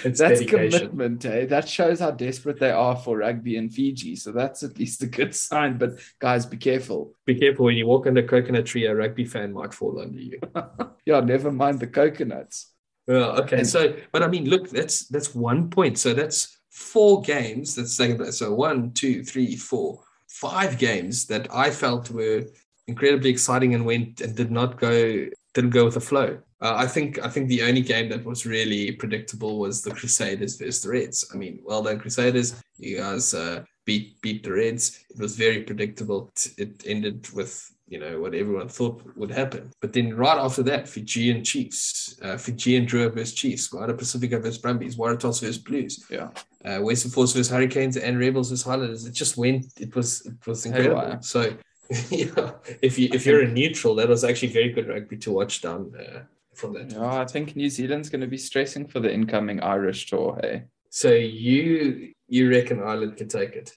It's 0.05 0.19
that's 0.19 0.39
dedication. 0.39 0.79
commitment, 0.79 1.25
eh? 1.25 1.45
That 1.45 1.67
shows 1.67 1.99
how 1.99 2.11
desperate 2.11 2.59
they 2.59 2.71
are 2.71 2.95
for 2.95 3.17
rugby 3.17 3.57
in 3.57 3.69
Fiji. 3.69 4.15
So 4.15 4.31
that's 4.31 4.63
at 4.63 4.77
least 4.77 5.01
a 5.03 5.07
good 5.07 5.35
sign. 5.47 5.77
But 5.77 5.99
guys, 6.19 6.45
be 6.45 6.57
careful. 6.57 7.13
Be 7.25 7.35
careful 7.35 7.65
when 7.65 7.75
you 7.75 7.87
walk 7.87 8.07
under 8.07 8.21
coconut 8.21 8.67
tree, 8.67 8.85
a 8.85 8.95
rugby 8.95 9.25
fan 9.25 9.53
might 9.53 9.73
fall 9.73 9.99
under 9.99 10.19
you. 10.19 10.39
yeah, 11.05 11.19
never 11.21 11.51
mind 11.51 11.79
the 11.79 11.87
coconuts. 11.87 12.71
Well, 13.07 13.41
okay. 13.41 13.59
And, 13.59 13.67
so, 13.67 13.95
but 14.11 14.23
I 14.23 14.27
mean, 14.27 14.49
look, 14.49 14.69
that's 14.69 15.07
that's 15.07 15.35
one 15.35 15.69
point. 15.69 15.97
So 15.97 16.13
that's 16.13 16.57
four 16.69 17.21
games. 17.21 17.75
That's 17.75 17.93
second. 17.93 18.31
So 18.31 18.53
one, 18.53 18.91
two, 18.91 19.23
three, 19.23 19.55
four, 19.55 20.03
five 20.27 20.77
games 20.77 21.25
that 21.27 21.47
I 21.53 21.71
felt 21.71 22.11
were 22.11 22.45
incredibly 22.87 23.29
exciting 23.29 23.73
and 23.73 23.85
went 23.85 24.21
and 24.21 24.35
did 24.35 24.51
not 24.51 24.79
go 24.79 25.27
didn't 25.53 25.71
go 25.71 25.85
with 25.85 25.95
the 25.95 26.01
flow. 26.01 26.39
Uh, 26.65 26.73
I 26.77 26.87
think 26.87 27.23
I 27.23 27.29
think 27.29 27.47
the 27.47 27.61
only 27.61 27.81
game 27.81 28.09
that 28.09 28.25
was 28.25 28.43
really 28.43 28.91
predictable 28.91 29.59
was 29.59 29.83
the 29.83 29.91
Crusaders 29.91 30.55
versus 30.55 30.81
the 30.81 30.89
Reds. 30.89 31.29
I 31.31 31.37
mean, 31.37 31.59
well 31.63 31.83
done 31.83 31.99
Crusaders. 31.99 32.59
You 32.79 32.97
guys 32.97 33.35
uh, 33.35 33.63
beat 33.85 34.19
beat 34.21 34.41
the 34.41 34.51
Reds. 34.51 35.05
It 35.11 35.19
was 35.19 35.35
very 35.35 35.61
predictable. 35.61 36.31
It 36.57 36.81
ended 36.87 37.29
with 37.35 37.71
you 37.87 37.99
know 37.99 38.19
what 38.19 38.33
everyone 38.33 38.67
thought 38.67 39.03
would 39.15 39.29
happen. 39.29 39.69
But 39.79 39.93
then 39.93 40.15
right 40.15 40.39
after 40.39 40.63
that, 40.63 40.89
Fijian 40.89 41.43
Chiefs, 41.43 42.19
uh, 42.23 42.35
Fijian 42.37 42.87
Drua 42.87 43.13
versus 43.13 43.35
Chiefs, 43.35 43.71
Moana 43.71 43.93
Pacifica 43.93 44.39
versus 44.39 44.57
Brumbies, 44.57 44.95
Waratahs 44.95 45.41
versus 45.41 45.59
Blues. 45.59 46.03
Yeah. 46.09 46.29
Uh, 46.63 46.79
Western 46.79 47.11
Force 47.11 47.33
versus 47.33 47.51
Hurricanes 47.51 47.95
and 47.95 48.17
Rebels 48.17 48.49
versus 48.49 48.65
Highlanders. 48.65 49.05
It 49.05 49.13
just 49.13 49.37
went. 49.37 49.67
It 49.79 49.95
was 49.95 50.25
it 50.25 50.47
was 50.47 50.65
incredible. 50.65 51.11
Hey, 51.11 51.17
so 51.21 51.55
yeah, 52.09 52.53
if 52.81 52.97
you 52.97 53.09
if 53.13 53.23
you're 53.23 53.43
a 53.43 53.47
neutral, 53.47 53.93
that 53.95 54.09
was 54.09 54.23
actually 54.23 54.51
very 54.51 54.69
good 54.69 54.87
rugby 54.87 55.17
to 55.17 55.31
watch 55.31 55.61
down 55.61 55.93
uh, 55.95 56.21
from 56.55 56.73
that. 56.73 56.91
Yeah, 56.91 57.21
I 57.21 57.25
think 57.25 57.55
New 57.55 57.69
Zealand's 57.69 58.09
going 58.09 58.21
to 58.21 58.27
be 58.27 58.37
stressing 58.37 58.87
for 58.87 58.99
the 58.99 59.13
incoming 59.13 59.61
Irish 59.61 60.07
tour. 60.09 60.39
Hey, 60.41 60.63
so 60.89 61.11
you 61.11 62.13
you 62.27 62.49
reckon 62.49 62.81
Ireland 62.81 63.17
can 63.17 63.27
take 63.27 63.55
it? 63.55 63.71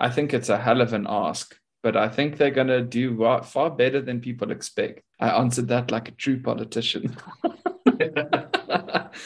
I 0.00 0.10
think 0.10 0.34
it's 0.34 0.48
a 0.48 0.58
hell 0.58 0.80
of 0.80 0.92
an 0.92 1.06
ask, 1.08 1.56
but 1.82 1.96
I 1.96 2.08
think 2.08 2.36
they're 2.36 2.50
going 2.50 2.68
to 2.68 2.82
do 2.82 3.16
far 3.44 3.70
better 3.70 4.00
than 4.00 4.20
people 4.20 4.50
expect. 4.50 5.02
I 5.20 5.30
answered 5.30 5.68
that 5.68 5.90
like 5.90 6.08
a 6.08 6.12
true 6.12 6.40
politician. 6.40 7.16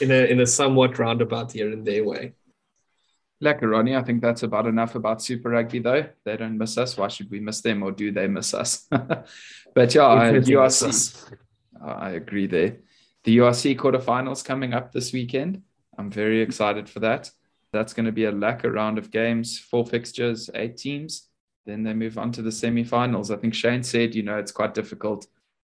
in 0.00 0.10
a 0.10 0.30
in 0.30 0.40
a 0.40 0.46
somewhat 0.46 0.98
roundabout 0.98 1.52
here 1.52 1.72
and 1.72 1.86
there 1.86 2.04
way. 2.04 2.34
Lekker, 3.42 3.70
Ronnie. 3.70 3.94
I 3.94 4.02
think 4.02 4.22
that's 4.22 4.42
about 4.42 4.66
enough 4.66 4.94
about 4.94 5.22
Super 5.22 5.50
Rugby, 5.50 5.78
though. 5.80 6.06
They 6.24 6.36
don't 6.36 6.56
miss 6.56 6.78
us. 6.78 6.96
Why 6.96 7.08
should 7.08 7.30
we 7.30 7.38
miss 7.38 7.60
them, 7.60 7.82
or 7.82 7.92
do 7.92 8.10
they 8.10 8.26
miss 8.26 8.54
us? 8.54 8.86
but 8.90 9.94
yeah, 9.94 10.32
URC. 10.32 11.32
I 11.80 12.10
agree 12.10 12.46
there 12.46 12.78
the 13.26 13.38
URC 13.38 13.76
quarterfinals 13.76 14.44
coming 14.44 14.72
up 14.72 14.92
this 14.92 15.12
weekend. 15.12 15.60
I'm 15.98 16.10
very 16.10 16.40
excited 16.40 16.88
for 16.88 17.00
that. 17.00 17.28
That's 17.72 17.92
going 17.92 18.06
to 18.06 18.12
be 18.12 18.26
a 18.26 18.32
lekker 18.32 18.72
round 18.72 18.98
of 18.98 19.10
games, 19.10 19.58
four 19.58 19.84
fixtures, 19.84 20.48
eight 20.54 20.76
teams. 20.76 21.28
Then 21.66 21.82
they 21.82 21.92
move 21.92 22.18
on 22.18 22.30
to 22.32 22.42
the 22.42 22.50
semifinals. 22.50 23.36
I 23.36 23.40
think 23.40 23.52
Shane 23.52 23.82
said, 23.82 24.14
you 24.14 24.22
know, 24.22 24.38
it's 24.38 24.52
quite 24.52 24.74
difficult 24.74 25.26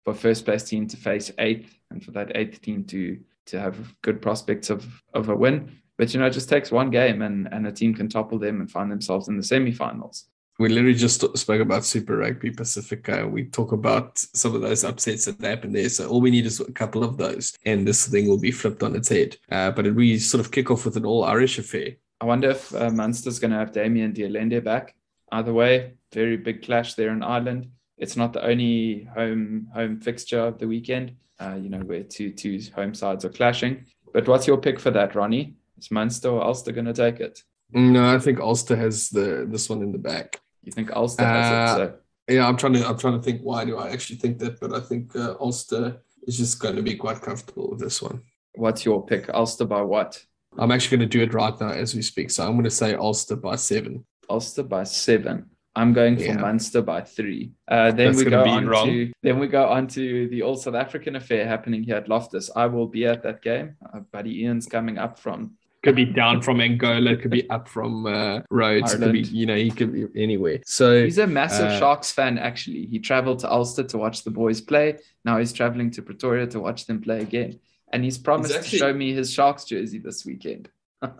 for 0.04 0.16
first 0.16 0.46
place 0.46 0.63
team 0.63 0.88
to 0.88 0.98
face 0.98 1.32
eighth 1.38 1.78
and 1.92 2.04
for 2.04 2.10
that 2.12 2.36
eighth 2.36 2.60
team 2.62 2.84
to 2.86 3.20
to 3.46 3.60
have 3.60 3.94
good 4.02 4.20
prospects 4.20 4.72
of 4.72 5.04
of 5.13 5.30
a 5.30 5.36
win. 5.36 5.78
But 6.00 6.12
you 6.12 6.20
know, 6.20 6.26
it 6.26 6.32
just 6.32 6.50
takes 6.50 6.72
one 6.72 6.89
game 6.89 7.22
and 7.22 7.48
and 7.54 7.68
a 7.68 7.72
team 7.72 7.94
can 7.94 8.10
topple 8.10 8.39
them 8.39 8.62
and 8.62 8.72
find 8.72 8.92
themselves 8.92 9.28
in 9.28 9.38
the 9.38 9.44
semifinals. 9.44 10.24
We 10.63 10.69
literally 10.69 10.93
just 10.93 11.19
spoke 11.38 11.60
about 11.60 11.84
Super 11.84 12.15
Rugby 12.15 12.49
Pacifica. 12.49 13.28
We 13.28 13.43
talk 13.43 13.73
about 13.73 14.17
some 14.17 14.56
of 14.56 14.62
those 14.62 14.86
upsets 14.86 15.26
that 15.26 15.41
happened 15.41 15.76
there. 15.76 15.89
So 15.89 16.08
all 16.08 16.21
we 16.21 16.32
need 16.32 16.45
is 16.45 16.62
a 16.62 16.71
couple 16.71 17.04
of 17.04 17.17
those, 17.17 17.52
and 17.65 17.86
this 17.86 18.08
thing 18.08 18.30
will 18.30 18.39
be 18.39 18.49
flipped 18.52 18.82
on 18.82 18.95
its 18.95 19.10
head. 19.10 19.36
Uh, 19.52 19.71
but 19.71 19.86
it 19.86 19.91
really 19.91 20.19
sort 20.19 20.39
of 20.39 20.54
kick 20.54 20.71
off 20.71 20.86
with 20.86 20.95
an 20.95 21.04
all 21.04 21.26
Irish 21.26 21.60
affair. 21.60 21.97
I 22.21 22.26
wonder 22.28 22.52
if 22.52 22.73
uh, 22.73 22.89
Munster's 22.91 23.39
going 23.39 23.52
to 23.52 23.58
have 23.58 23.73
Damian 23.73 24.13
de 24.13 24.23
Allende 24.23 24.62
back. 24.62 24.95
Either 25.34 25.52
way, 25.52 25.95
very 26.13 26.38
big 26.38 26.63
clash 26.63 26.93
there 26.93 27.10
in 27.10 27.23
Ireland. 27.23 27.69
It's 27.97 28.15
not 28.15 28.32
the 28.32 28.45
only 28.45 29.10
home 29.13 29.67
home 29.73 29.99
fixture 29.99 30.39
of 30.39 30.60
the 30.60 30.67
weekend. 30.69 31.17
Uh, 31.41 31.58
you 31.62 31.67
know 31.67 31.80
where 31.80 32.04
two 32.04 32.32
two 32.32 32.62
home 32.73 32.93
sides 32.93 33.26
are 33.26 33.36
clashing. 33.38 33.86
But 34.13 34.30
what's 34.30 34.47
your 34.47 34.60
pick 34.60 34.80
for 34.80 34.91
that, 34.91 35.13
Ronnie? 35.13 35.56
Is 35.78 35.91
Munster 35.91 36.30
or 36.30 36.41
Ulster 36.41 36.71
going 36.71 36.86
to 36.86 36.93
take 36.93 37.19
it? 37.19 37.43
No, 37.73 38.15
I 38.15 38.19
think 38.19 38.39
Ulster 38.39 38.78
has 38.78 39.10
the 39.10 39.45
this 39.49 39.67
one 39.69 39.82
in 39.82 39.91
the 39.91 39.97
back. 39.97 40.39
You 40.63 40.71
think 40.71 40.91
Ulster 40.95 41.26
has 41.26 41.80
uh, 41.80 41.84
it? 41.84 41.88
So. 41.88 42.36
Yeah, 42.36 42.47
I'm 42.47 42.58
trying 42.58 42.73
to 42.73 42.88
I'm 42.88 42.97
trying 42.97 43.17
to 43.17 43.21
think 43.21 43.41
why 43.41 43.65
do 43.65 43.78
I 43.78 43.89
actually 43.89 44.17
think 44.17 44.39
that, 44.39 44.60
but 44.60 44.73
I 44.73 44.80
think 44.80 45.15
uh, 45.15 45.36
Ulster 45.39 46.02
is 46.26 46.38
just 46.38 46.60
going 46.60 46.76
to 46.76 46.82
be 46.82 46.95
quite 46.95 47.21
comfortable 47.21 47.69
with 47.71 47.80
this 47.80 48.02
one. 48.02 48.21
What's 48.56 48.86
your 48.86 49.06
pick? 49.06 49.30
Ulster 49.34 49.65
by 49.65 49.82
what? 49.82 50.23
I'm 50.58 50.71
actually 50.71 50.97
going 50.97 51.10
to 51.10 51.17
do 51.17 51.23
it 51.23 51.34
right 51.34 51.60
now 51.60 51.69
as 51.69 51.95
we 51.95 52.02
speak. 52.02 52.30
So 52.30 52.45
I'm 52.45 52.54
going 52.54 52.63
to 52.63 52.71
say 52.71 52.93
Ulster 52.93 53.36
by 53.36 53.56
seven. 53.56 54.06
Ulster 54.30 54.63
by 54.63 54.84
seven. 54.84 55.49
I'm 55.76 55.91
going 55.91 56.17
for 56.17 56.23
yeah. 56.23 56.38
Munster 56.38 56.82
by 56.84 57.02
three. 57.02 57.52
Uh, 57.67 57.91
then 57.91 58.13
That's 58.13 58.23
we 58.23 58.30
go 58.30 58.43
on 58.43 58.67
wrong. 58.67 58.88
to 58.88 59.12
then 59.23 59.39
we 59.39 59.47
go 59.47 59.67
on 59.67 59.88
to 59.88 60.28
the 60.30 60.43
All 60.43 60.56
South 60.56 60.76
African 60.76 61.15
affair 61.15 61.47
happening 61.47 61.84
here 61.84 61.95
at 61.95 62.08
Loftus. 62.08 62.52
I 62.56 62.67
will 62.67 62.88
be 62.88 63.08
at 63.08 63.23
that 63.23 63.41
game. 63.41 63.76
Uh, 63.91 64.02
Buddy 64.12 64.43
Ian's 64.43 64.67
coming 64.67 64.99
up 64.99 65.17
from 65.17 65.56
could 65.84 65.96
be 65.96 66.06
down 66.06 66.41
from 66.41 66.62
Angola, 66.62 67.15
could 67.17 67.32
be 67.32 67.50
up 67.50 67.67
from 67.67 68.06
uh, 68.06 68.39
Rhodes, 68.50 68.96
could 68.96 69.12
be 69.12 69.22
you 69.22 69.46
know 69.46 69.56
he 69.56 69.69
could 69.69 69.93
be 69.93 70.08
anywhere. 70.22 70.60
So 70.65 71.04
he's 71.04 71.17
a 71.17 71.28
massive 71.28 71.67
uh, 71.67 71.80
Sharks 71.80 72.12
fan. 72.12 72.38
Actually, 72.38 72.86
he 72.86 73.00
travelled 73.00 73.39
to 73.39 73.52
Ulster 73.52 73.84
to 73.84 73.98
watch 73.98 74.24
the 74.24 74.32
boys 74.32 74.62
play. 74.62 74.98
Now 75.26 75.38
he's 75.38 75.54
travelling 75.54 75.91
to 75.91 76.02
Pretoria 76.02 76.48
to 76.48 76.60
watch 76.60 76.86
them 76.86 77.02
play 77.02 77.19
again, 77.19 77.60
and 77.91 78.04
he's 78.04 78.17
promised 78.17 78.56
actually, 78.56 78.80
to 78.80 78.86
show 78.86 78.93
me 78.93 79.13
his 79.13 79.32
Sharks 79.32 79.65
jersey 79.65 80.00
this 80.00 80.26
weekend 80.26 80.69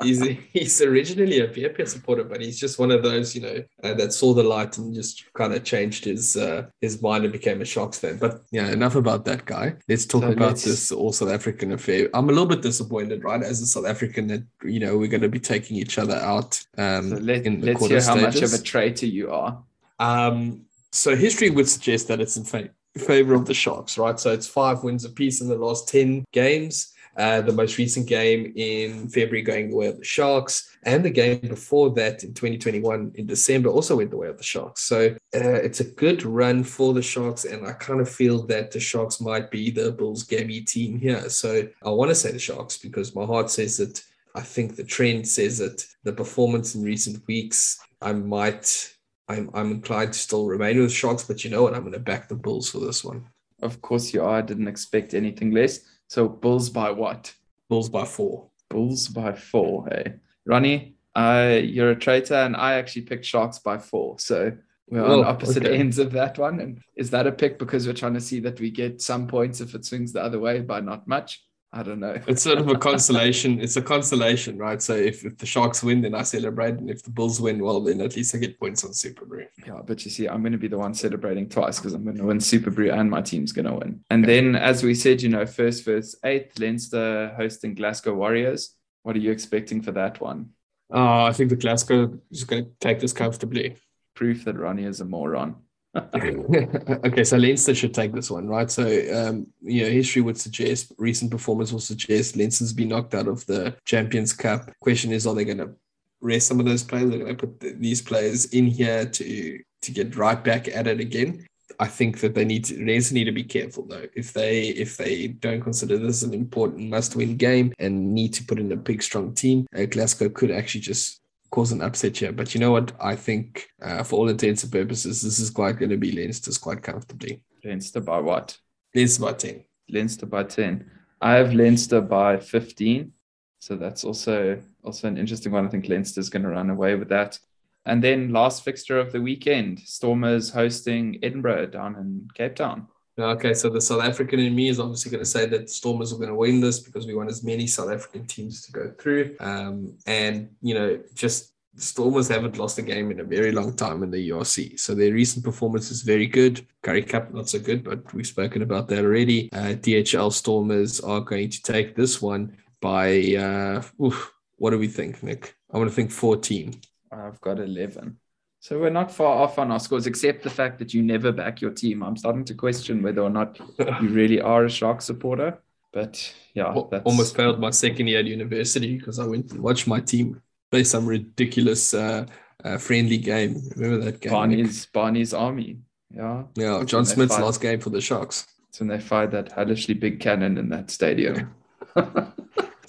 he's 0.02 0.22
he's 0.52 0.82
originally 0.82 1.40
a 1.40 1.48
VFP 1.48 1.88
supporter, 1.88 2.24
but 2.24 2.42
he's 2.42 2.60
just 2.60 2.80
one 2.80 2.92
of 2.92 3.04
those, 3.04 3.36
you 3.36 3.42
know, 3.42 3.64
uh, 3.84 3.94
that 3.94 4.14
saw 4.14 4.34
the 4.34 4.44
light 4.44 4.78
and 4.78 4.94
just 4.94 5.32
kind 5.34 5.54
of 5.54 5.64
changed 5.64 6.06
his 6.06 6.38
uh, 6.38 6.66
his 6.82 7.02
mind 7.02 7.24
and 7.24 7.34
became 7.34 7.62
a 7.62 7.66
Sharks 7.66 8.00
fan. 8.00 8.18
But 8.18 8.42
yeah, 8.52 8.70
enough 8.70 8.96
about 8.96 9.26
that 9.26 9.46
guy. 9.46 9.76
Let's 9.88 10.06
talk 10.06 10.24
about 10.24 10.40
let's... 10.40 10.64
this 10.64 10.92
all 10.92 11.12
South 11.12 11.30
African 11.30 11.72
affair. 11.72 12.10
I'm 12.14 12.30
a 12.30 12.32
little 12.32 12.48
bit 12.48 12.62
disappointed, 12.62 13.24
right, 13.24 13.42
as 13.42 13.62
a 13.62 13.66
South 13.66 13.86
African 13.86 14.28
that 14.28 14.44
you 14.64 14.80
know 14.80 14.98
we're 14.98 15.08
going 15.08 15.22
to 15.22 15.30
be 15.30 15.40
taking 15.40 15.78
each 15.78 15.98
other 15.98 16.16
out. 16.16 16.64
Um, 16.78 17.10
so 17.10 17.16
let, 17.18 17.46
in 17.46 17.62
the 17.62 17.68
let's 17.74 17.86
hear 17.88 18.02
how 18.02 18.16
much 18.16 18.42
of 18.42 18.54
a 18.54 18.62
traitor 18.62 19.08
you 19.08 19.32
are. 19.32 19.64
Um, 20.00 20.66
so 20.92 21.16
history 21.16 21.50
would 21.50 21.68
suggest 21.68 22.08
that 22.08 22.22
it's 22.22 22.38
in 22.38 22.70
favor 22.98 23.34
of 23.34 23.46
the 23.46 23.54
Sharks, 23.54 23.98
right? 23.98 24.20
So 24.20 24.32
it's 24.32 24.48
five 24.48 24.84
wins 24.84 25.06
apiece 25.06 25.42
in 25.42 25.48
the 25.48 25.56
last 25.56 25.90
ten 25.90 26.24
games. 26.32 26.94
Uh, 27.16 27.42
the 27.42 27.52
most 27.52 27.78
recent 27.78 28.08
game 28.08 28.52
in 28.56 29.08
February 29.08 29.44
going 29.44 29.70
the 29.70 29.76
way 29.76 29.88
of 29.88 30.00
the 30.00 30.04
Sharks, 30.04 30.76
and 30.84 31.06
the 31.06 31.10
game 31.10 31.40
before 31.40 31.92
that 31.92 32.24
in 32.24 32.34
2021 32.34 33.12
in 33.16 33.28
December 33.28 33.70
also 33.70 33.98
went 33.98 34.10
the 34.10 34.18
way 34.18 34.28
of 34.28 34.38
the 34.38 34.44
Sharks. 34.44 34.82
So 34.82 35.16
uh, 35.36 35.62
it's 35.62 35.80
a 35.80 35.86
good 35.86 36.24
run 36.24 36.64
for 36.64 36.94
the 36.94 37.02
Sharks, 37.02 37.46
and 37.46 37.68
I 37.68 37.74
kind 37.74 38.02
of 38.02 38.10
feel 38.10 38.44
that 38.48 38.72
the 38.72 38.80
Sharks 38.80 39.22
might 39.22 39.52
be 39.52 39.70
the 39.70 39.92
Bulls' 39.92 40.24
gammy 40.24 40.62
team 40.62 40.98
here. 40.98 41.30
So 41.30 41.68
I 41.84 41.90
want 41.92 42.10
to 42.10 42.16
say 42.16 42.32
the 42.32 42.40
Sharks 42.40 42.78
because 42.78 43.16
my 43.16 43.26
heart 43.26 43.50
says 43.50 43.78
that. 43.78 44.04
I 44.36 44.42
think 44.42 44.76
the 44.76 44.84
trend 44.84 45.28
says 45.28 45.60
that 45.60 45.86
the 46.04 46.12
performance 46.12 46.74
in 46.74 46.82
recent 46.82 47.22
weeks, 47.28 47.80
I 48.02 48.14
might 48.14 48.94
I'm, 49.28 49.50
I'm 49.54 49.72
inclined 49.72 50.14
to 50.14 50.20
still 50.20 50.46
remain 50.48 50.80
with 50.80 50.92
Sharks, 50.92 51.24
but 51.24 51.44
you 51.44 51.50
know 51.50 51.64
what? 51.64 51.74
I'm 51.74 51.82
going 51.82 51.94
to 51.94 52.00
back 52.00 52.28
the 52.28 52.36
Bulls 52.36 52.70
for 52.70 52.80
this 52.80 53.04
one. 53.04 53.28
Of 53.62 53.82
course 53.82 54.14
you 54.14 54.22
are. 54.24 54.38
I 54.38 54.42
didn't 54.42 54.68
expect 54.68 55.14
anything 55.14 55.52
less. 55.52 55.80
So 56.08 56.28
Bulls 56.28 56.70
by 56.70 56.92
what? 56.92 57.34
Bulls 57.70 57.90
by 57.90 58.06
four. 58.06 58.50
Bulls 58.70 59.08
by 59.08 59.34
four. 59.34 59.88
Hey, 59.88 60.16
Ronnie, 60.46 60.96
uh, 61.16 61.60
you're 61.62 61.92
a 61.92 61.96
traitor, 61.96 62.36
and 62.36 62.56
I 62.56 62.76
actually 62.76 63.04
picked 63.04 63.26
Sharks 63.26 63.60
by 63.60 63.78
four. 63.78 64.20
So 64.20 64.52
we're 64.88 65.06
oh, 65.06 65.22
on 65.22 65.26
opposite 65.26 65.66
okay. 65.66 65.78
ends 65.78 66.00
of 66.00 66.12
that 66.12 66.38
one. 66.38 66.60
And 66.60 66.82
is 66.96 67.10
that 67.12 67.28
a 67.28 67.32
pick 67.32 67.58
because 67.58 67.88
we're 67.88 67.94
trying 67.94 68.14
to 68.16 68.22
see 68.22 68.40
that 68.42 68.60
we 68.60 68.70
get 68.70 69.02
some 69.02 69.28
points 69.28 69.62
if 69.62 69.76
it 69.76 69.86
swings 69.86 70.12
the 70.12 70.22
other 70.22 70.40
way 70.40 70.62
by 70.62 70.82
not 70.82 71.08
much? 71.08 71.44
I 71.76 71.82
don't 71.82 72.00
know. 72.00 72.16
it's 72.28 72.44
sort 72.44 72.60
of 72.60 72.68
a 72.68 72.76
consolation. 72.90 73.60
It's 73.60 73.78
a 73.78 73.82
consolation, 73.82 74.60
right? 74.60 74.80
So 74.80 74.94
if, 74.96 75.26
if 75.26 75.40
the 75.40 75.48
Sharks 75.48 75.82
win, 75.82 76.02
then 76.02 76.14
I 76.14 76.22
celebrate, 76.22 76.76
and 76.76 76.88
if 76.88 77.02
the 77.02 77.10
Bulls 77.10 77.42
win, 77.42 77.64
well, 77.64 77.82
then 77.82 78.00
at 78.00 78.16
least 78.16 78.36
I 78.36 78.38
get 78.38 78.60
points 78.60 78.84
on 78.84 78.92
SuperBru. 78.92 79.48
Yeah, 79.66 79.82
but 79.84 80.06
you 80.06 80.12
see, 80.12 80.28
I'm 80.28 80.44
going 80.44 80.52
to 80.52 80.60
be 80.60 80.68
the 80.68 80.78
one 80.78 80.94
celebrating 80.94 81.50
twice 81.50 81.80
because 81.80 81.94
I'm 81.94 82.04
going 82.04 82.18
to 82.18 82.26
win 82.26 82.38
SuperBru 82.38 82.94
and 82.94 83.10
my 83.10 83.22
team's 83.22 83.52
going 83.52 83.66
to 83.66 83.74
win. 83.74 84.02
And 84.12 84.24
okay. 84.24 84.40
then, 84.40 84.56
as 84.56 84.84
we 84.84 84.94
said, 84.94 85.24
you 85.24 85.30
know, 85.30 85.48
first 85.48 85.84
versus 85.84 86.16
eighth, 86.24 86.60
Leinster 86.60 87.34
hosting 87.36 87.74
Glasgow 87.74 88.14
Warriors. 88.14 88.76
What 89.02 89.16
are 89.16 89.20
you 89.20 89.32
expecting 89.32 89.82
for 89.82 89.92
that 89.94 90.22
one? 90.22 90.52
Uh, 90.94 91.24
I 91.24 91.34
think 91.34 91.50
the 91.50 91.56
Glasgow 91.56 92.20
is 92.30 92.44
going 92.44 92.66
to 92.66 92.72
take 92.80 93.00
this 93.00 93.14
comfortably. 93.14 93.78
Proof 94.16 94.46
that 94.46 94.60
Ronnie 94.60 94.86
is 94.86 95.02
a 95.02 95.06
moron. 95.06 95.56
okay, 96.16 97.24
so 97.24 97.38
Leinster 97.38 97.76
should 97.76 97.94
take 97.94 98.14
this 98.14 98.32
one, 98.32 98.48
right? 98.48 98.70
So, 98.70 98.84
um, 98.84 99.48
you 99.62 99.84
know, 99.84 99.90
history 99.90 100.24
would 100.24 100.40
suggest, 100.40 100.92
recent 100.98 101.30
performance 101.30 101.72
will 101.72 101.80
suggest 101.80 102.36
Leinster's 102.36 102.74
been 102.74 102.90
knocked 102.90 103.14
out 103.14 103.28
of 103.28 103.46
the 103.46 103.76
Champions 103.86 104.34
Cup. 104.34 104.72
Question 104.80 105.12
is, 105.12 105.28
are 105.28 105.36
they 105.36 105.46
going 105.46 105.60
to 105.60 105.72
rest 106.20 106.48
some 106.48 106.60
of 106.60 106.66
those 106.66 106.84
players? 106.84 107.10
They're 107.10 107.20
going 107.20 107.38
to 107.38 107.48
put 107.48 107.80
these 107.80 108.02
players 108.02 108.46
in 108.46 108.68
here 108.68 109.06
to 109.06 109.60
to 109.84 109.92
get 109.92 110.16
right 110.16 110.42
back 110.42 110.70
at 110.70 110.88
it 110.88 111.02
again. 111.02 111.46
I 111.80 111.88
think 111.88 112.22
that 112.22 112.34
they 112.34 112.46
need 112.46 112.66
to 112.66 112.86
Leinster 112.86 113.14
need 113.14 113.26
to 113.26 113.32
be 113.32 113.44
careful 113.44 113.86
though. 113.86 114.08
If 114.16 114.34
they 114.34 114.70
if 114.70 114.98
they 114.98 115.28
don't 115.28 115.62
consider 115.62 115.98
this 115.98 116.24
an 116.24 116.34
important 116.34 116.90
must-win 116.90 117.38
game 117.38 117.74
and 117.80 118.14
need 118.14 118.34
to 118.36 118.46
put 118.46 118.60
in 118.60 118.72
a 118.72 118.78
big 118.78 119.04
strong 119.04 119.34
team, 119.34 119.68
uh, 119.78 119.86
Glasgow 119.86 120.30
could 120.30 120.52
actually 120.52 120.82
just 120.82 121.20
cause 121.54 121.72
an 121.72 121.84
upset 121.84 122.18
here. 122.18 122.32
But 122.32 122.56
you 122.56 122.60
know 122.60 122.72
what? 122.72 122.92
I 123.00 123.16
think 123.16 123.68
uh, 123.80 124.02
for 124.02 124.16
all 124.16 124.30
intents 124.30 124.64
and 124.64 124.72
purposes, 124.72 125.22
this 125.22 125.38
is 125.38 125.52
quite 125.52 125.78
going 125.78 125.92
to 125.92 125.98
be 125.98 126.12
Leinster's 126.12 126.58
quite 126.58 126.82
comfortably. 126.82 127.44
Leinster 127.64 128.02
by 128.02 128.20
what? 128.20 128.58
Leinster 128.96 129.22
by 129.22 129.34
10. 129.34 129.64
Leinster 129.88 130.26
by 130.26 130.44
10. 130.46 130.90
I 131.22 131.34
have 131.34 131.54
Leinster 131.54 132.02
by 132.02 132.38
15. 132.38 133.12
So 133.60 133.76
that's 133.76 134.04
also 134.04 134.60
also 134.84 135.08
an 135.08 135.18
interesting 135.20 135.52
one. 135.52 135.68
I 135.68 135.70
think 135.70 135.88
Leinster's 135.88 136.28
going 136.28 136.42
to 136.42 136.50
run 136.50 136.72
away 136.72 136.96
with 136.96 137.10
that. 137.10 137.38
And 137.86 138.04
then 138.04 138.34
last 138.34 138.64
fixture 138.64 139.00
of 139.00 139.12
the 139.12 139.22
weekend, 139.22 139.80
Stormers 139.80 140.50
hosting 140.50 141.20
Edinburgh 141.22 141.68
down 141.68 141.96
in 141.96 142.30
Cape 142.34 142.56
Town. 142.56 142.88
Okay, 143.18 143.54
so 143.54 143.70
the 143.70 143.80
South 143.80 144.02
African 144.02 144.40
in 144.40 144.56
me 144.56 144.70
is 144.70 144.80
obviously 144.80 145.12
going 145.12 145.24
to 145.24 145.30
say 145.30 145.46
that 145.46 145.70
Stormers 145.70 146.12
are 146.12 146.18
going 146.18 146.30
to 146.30 146.36
win 146.36 146.60
this 146.60 146.80
because 146.80 147.06
we 147.06 147.14
want 147.14 147.30
as 147.30 147.44
many 147.44 147.68
South 147.68 147.92
African 147.92 148.26
teams 148.26 148.66
to 148.66 148.72
go 148.72 148.92
through. 148.98 149.36
Um, 149.40 149.96
and, 150.08 150.50
you 150.62 150.74
know, 150.74 151.00
just 151.14 151.54
Stormers 151.76 152.28
haven't 152.28 152.58
lost 152.58 152.80
a 152.80 152.82
game 152.82 153.12
in 153.12 153.20
a 153.20 153.24
very 153.24 153.52
long 153.52 153.76
time 153.76 154.02
in 154.02 154.10
the 154.10 154.30
URC. 154.30 154.80
So 154.80 154.96
their 154.96 155.14
recent 155.14 155.46
performance 155.46 155.92
is 155.92 156.02
very 156.02 156.26
good. 156.26 156.66
Currie 156.82 157.04
Cup, 157.04 157.32
not 157.32 157.50
so 157.50 157.60
good, 157.60 157.84
but 157.84 158.12
we've 158.16 158.26
spoken 158.26 158.64
about 158.64 158.88
that 158.88 159.06
already. 159.06 159.52
Uh, 159.54 159.76
DHL 159.76 160.34
Stormers 160.34 161.00
are 161.00 161.22
going 161.22 161.52
to 161.52 161.62
take 161.62 161.96
this 161.96 162.20
one 162.20 162.58
by, 162.82 163.36
uh, 163.36 163.84
oof, 164.04 164.34
what 164.58 164.72
do 164.72 164.80
we 164.80 164.88
think, 164.88 165.22
Nick? 165.22 165.56
I 165.72 165.78
want 165.78 165.90
to 165.90 165.96
think 165.96 166.10
14. 166.10 166.82
I've 167.12 167.40
got 167.42 167.60
11. 167.60 168.18
So 168.64 168.80
we're 168.80 168.92
not 168.92 169.12
far 169.12 169.44
off 169.44 169.60
on 169.60 169.74
our 169.74 169.80
scores, 169.80 170.08
except 170.08 170.42
the 170.42 170.50
fact 170.50 170.80
that 170.80 170.94
you 170.94 171.04
never 171.04 171.34
back 171.34 171.60
your 171.60 171.72
team. 171.72 172.02
I'm 172.02 172.16
starting 172.16 172.46
to 172.46 172.54
question 172.54 173.04
whether 173.04 173.22
or 173.22 173.30
not 173.30 173.60
you 173.78 174.08
really 174.10 174.40
are 174.40 174.64
a 174.64 174.70
Shark 174.70 175.02
supporter. 175.02 175.60
But 175.92 176.34
yeah, 176.54 176.74
that's... 176.90 177.04
almost 177.04 177.36
failed 177.36 177.60
my 177.60 177.72
second 177.72 178.08
year 178.08 178.20
at 178.20 178.26
university 178.26 178.98
because 178.98 179.20
I 179.20 179.26
went 179.26 179.52
and 179.52 179.60
watched 179.60 179.86
my 179.86 180.00
team 180.00 180.42
play 180.72 180.86
some 180.86 181.06
ridiculous 181.06 181.94
uh, 181.94 182.26
uh, 182.64 182.78
friendly 182.78 183.18
game. 183.18 183.62
Remember 183.76 184.06
that 184.06 184.22
game? 184.22 184.32
Barney's 184.32 184.86
Barney's 184.86 185.34
Army. 185.34 185.80
Yeah. 186.10 186.44
Yeah, 186.56 186.86
John 186.86 187.04
Smith's 187.04 187.36
fired, 187.36 187.44
last 187.44 187.60
game 187.60 187.82
for 187.82 187.90
the 187.90 188.00
Sharks. 188.00 188.48
It's 188.70 188.80
when 188.80 188.88
they 188.88 189.02
fired 189.02 189.32
that 189.32 189.52
hellishly 189.52 189.94
big 189.94 190.22
cannon 190.22 190.58
in 190.58 190.70
that 190.70 190.90
stadium. 190.90 191.54
that 191.96 192.34